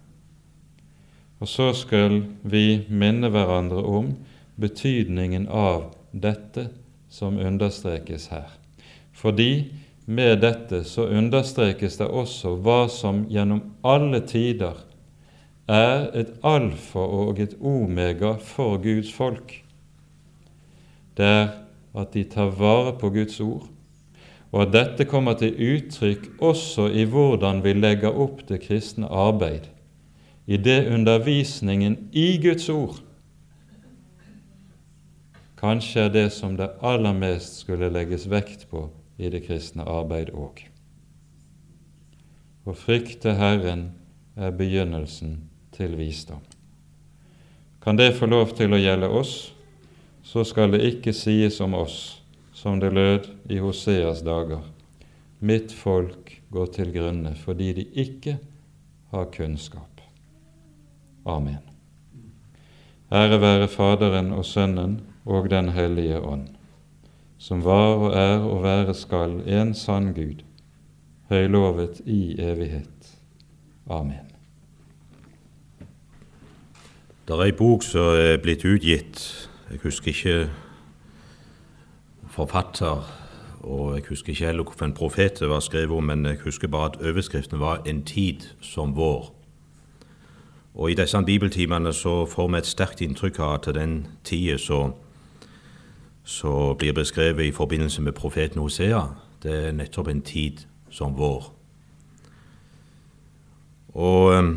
Og 1.41 1.49
så 1.49 1.71
skal 1.77 2.21
vi 2.43 2.83
minne 2.89 3.31
hverandre 3.33 3.81
om 3.81 4.13
betydningen 4.61 5.49
av 5.49 5.95
dette 6.13 6.69
som 7.11 7.39
understrekes 7.41 8.29
her. 8.35 8.51
Fordi 9.13 9.71
med 10.05 10.41
dette 10.45 10.83
så 10.85 11.07
understrekes 11.09 11.97
det 12.01 12.09
også 12.09 12.57
hva 12.61 12.85
som 12.93 13.25
gjennom 13.31 13.63
alle 13.87 14.21
tider 14.27 14.85
er 15.71 16.09
et 16.19 16.33
alfa 16.43 17.03
og 17.05 17.41
et 17.41 17.55
omega 17.61 18.35
for 18.43 18.81
Guds 18.83 19.13
folk. 19.15 19.55
Det 21.17 21.27
er 21.27 21.51
at 21.95 22.15
de 22.15 22.25
tar 22.25 22.53
vare 22.59 22.95
på 22.99 23.11
Guds 23.15 23.41
ord, 23.41 23.67
og 24.51 24.63
at 24.63 24.73
dette 24.75 25.07
kommer 25.07 25.37
til 25.39 25.55
uttrykk 25.55 26.27
også 26.43 26.89
i 26.91 27.05
hvordan 27.07 27.63
vi 27.65 27.75
legger 27.79 28.15
opp 28.15 28.43
det 28.49 28.63
kristne 28.67 29.07
arbeid, 29.07 29.71
i 30.47 30.57
det 30.57 30.89
undervisningen 30.91 31.97
i 32.13 32.35
Guds 32.43 32.69
ord 32.69 32.99
kanskje 35.61 36.07
er 36.07 36.13
det 36.13 36.29
som 36.33 36.57
det 36.57 36.71
aller 36.81 37.13
mest 37.17 37.61
skulle 37.61 37.91
legges 37.93 38.27
vekt 38.31 38.67
på 38.71 38.87
i 39.21 39.29
det 39.33 39.43
kristne 39.45 39.85
arbeid 39.85 40.33
òg. 40.33 40.63
Å 42.65 42.77
frykte 42.77 43.35
Herren 43.37 43.91
er 44.37 44.55
begynnelsen 44.57 45.37
til 45.77 45.97
visdom. 45.99 46.41
Kan 47.81 47.97
det 47.97 48.15
få 48.17 48.29
lov 48.29 48.55
til 48.57 48.73
å 48.73 48.81
gjelde 48.81 49.09
oss, 49.09 49.53
så 50.31 50.45
skal 50.47 50.71
det 50.71 50.85
ikke 50.87 51.11
sies 51.17 51.57
om 51.61 51.75
oss, 51.75 52.21
som 52.55 52.79
det 52.79 52.93
lød 52.95 53.25
i 53.51 53.57
Hoseas 53.59 54.21
dager, 54.23 54.63
mitt 55.43 55.73
folk 55.75 56.37
går 56.55 56.71
til 56.77 56.93
grunne 56.95 57.33
fordi 57.35 57.73
de 57.81 57.87
ikke 57.99 58.37
har 59.11 59.27
kunnskap. 59.35 60.05
Amen. 61.27 61.59
Ære 63.11 63.41
være 63.43 63.69
Faderen 63.69 64.31
og 64.31 64.47
Sønnen 64.47 65.01
og 65.27 65.51
Den 65.51 65.73
hellige 65.75 66.23
ånd, 66.23 66.47
som 67.39 67.65
var 67.67 67.99
og 67.99 68.15
er 68.15 68.39
og 68.39 68.63
være 68.63 68.95
skal 68.95 69.41
en 69.51 69.75
sann 69.75 70.13
Gud, 70.15 70.47
høylovet 71.29 72.05
i 72.07 72.39
evighet. 72.39 73.17
Amen. 73.91 74.31
Det 77.27 77.35
er 77.35 77.49
ei 77.51 77.53
bok 77.55 77.83
som 77.83 78.15
er 78.15 78.39
blitt 78.43 78.63
utgitt. 78.63 79.50
Jeg 79.71 79.79
husker 79.83 80.09
ikke 80.09 80.51
forfatter, 82.31 83.11
og 83.61 83.95
jeg 83.95 84.05
husker 84.09 84.29
ikke 84.29 84.47
heller 84.47 84.63
hvorfor 84.63 84.85
en 84.85 84.95
profet 84.95 85.41
det 85.41 85.49
var 85.49 85.61
skrevet 85.61 85.91
om, 85.91 86.05
men 86.05 86.27
jeg 86.27 86.39
husker 86.45 86.69
bare 86.69 86.91
at 86.91 87.07
overskriften 87.07 87.61
var 87.61 87.83
'En 87.87 88.05
tid 88.05 88.41
som 88.61 88.97
vår'. 88.97 89.33
Og 90.75 90.91
I 90.91 90.95
disse 90.95 91.23
bibeltimene 91.27 91.93
så 91.93 92.27
får 92.27 92.49
vi 92.49 92.59
et 92.59 92.67
sterkt 92.67 93.01
inntrykk 93.01 93.39
av 93.39 93.55
at 93.55 93.75
den 93.75 94.07
tida 94.25 94.57
så 94.57 94.93
som 96.25 96.77
blir 96.77 96.93
beskrevet 96.93 97.45
i 97.45 97.51
forbindelse 97.51 98.03
med 98.03 98.13
profeten 98.13 98.61
Hosea, 98.61 99.01
det 99.43 99.67
er 99.67 99.73
nettopp 99.73 100.09
en 100.09 100.23
tid 100.23 100.53
som 100.91 101.19
vår. 101.19 101.55
Og 103.95 104.35
eh, 104.35 104.55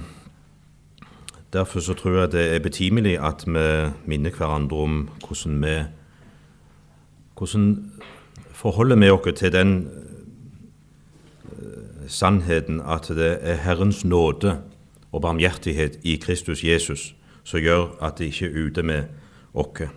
Derfor 1.54 1.80
så 1.80 1.94
tror 1.94 2.20
jeg 2.20 2.32
det 2.32 2.56
er 2.56 2.60
betimelig 2.60 3.20
at 3.20 3.44
vi 3.46 3.90
minner 4.06 4.32
hverandre 4.32 4.78
om 4.78 5.10
hvordan 5.28 5.64
vi 5.64 5.76
hvordan 7.38 7.92
forholder 8.52 8.96
vi 8.96 9.10
oss 9.10 9.40
til 9.40 9.52
den 9.52 9.90
eh, 11.46 12.08
sannheten 12.08 12.82
at 12.82 13.08
det 13.08 13.38
er 13.42 13.56
Herrens 13.56 14.06
nåde 14.06 14.62
og 15.12 15.22
barmhjertighet 15.22 16.00
i 16.04 16.16
Kristus 16.16 16.64
Jesus 16.64 17.16
som 17.44 17.60
gjør 17.60 17.98
at 18.02 18.18
det 18.18 18.26
ikke 18.26 18.46
er 18.46 18.66
ute 18.66 18.84
med 18.84 19.04
oss. 19.54 19.90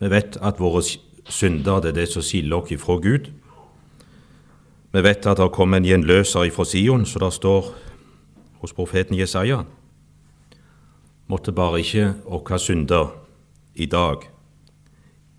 Vi 0.00 0.10
vet 0.10 0.36
at 0.42 0.60
våre 0.60 0.82
synder 1.28 1.80
det 1.80 1.88
er 1.88 2.00
det 2.00 2.08
som 2.08 2.22
skiller 2.22 2.56
oss 2.56 2.70
ifra 2.70 2.98
Gud. 3.00 3.30
Vi 4.92 5.02
vet 5.02 5.26
at 5.26 5.36
det 5.36 5.38
har 5.38 5.48
kommet 5.48 5.76
en 5.76 5.84
gjenløser 5.84 6.44
ifra 6.44 6.64
Sion, 6.64 7.06
så 7.06 7.18
det 7.18 7.32
står 7.32 7.74
hos 8.60 8.72
profeten 8.72 9.18
Jesaja. 9.18 9.62
Måtte 11.26 11.52
bare 11.52 11.80
ikke 11.80 12.10
våre 12.24 12.58
synder 12.60 13.14
i 13.74 13.86
dag 13.86 14.26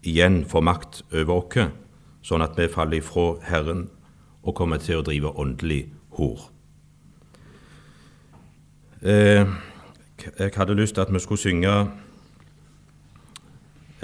igjen 0.05 0.43
få 0.45 0.61
makt 0.61 1.03
over 1.13 1.35
oss, 1.37 1.69
sånn 2.25 2.41
at 2.41 2.57
vi 2.57 2.67
faller 2.69 3.01
ifra 3.01 3.35
Herren 3.45 3.87
og 4.45 4.55
kommer 4.57 4.81
til 4.81 5.01
å 5.01 5.05
drive 5.05 5.33
åndelig 5.37 5.85
hor. 6.17 6.49
Eh, 9.05 9.45
jeg 10.39 10.53
hadde 10.55 10.77
lyst 10.77 10.95
til 10.97 11.05
at 11.05 11.13
vi 11.13 11.21
skulle 11.21 11.41
synge 11.41 11.75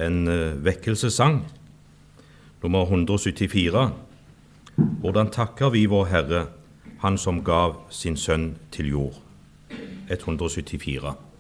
en 0.02 0.28
eh, 0.28 0.58
vekkelsessang, 0.62 1.42
nummer 2.62 2.86
174. 2.86 3.90
Hvordan 5.02 5.34
takker 5.34 5.74
vi 5.74 5.86
vår 5.90 6.10
Herre, 6.14 6.48
Han 7.02 7.18
som 7.18 7.40
gav 7.44 7.80
sin 7.90 8.14
sønn 8.14 8.58
til 8.72 8.92
jord? 8.94 9.16
174. 10.10 11.31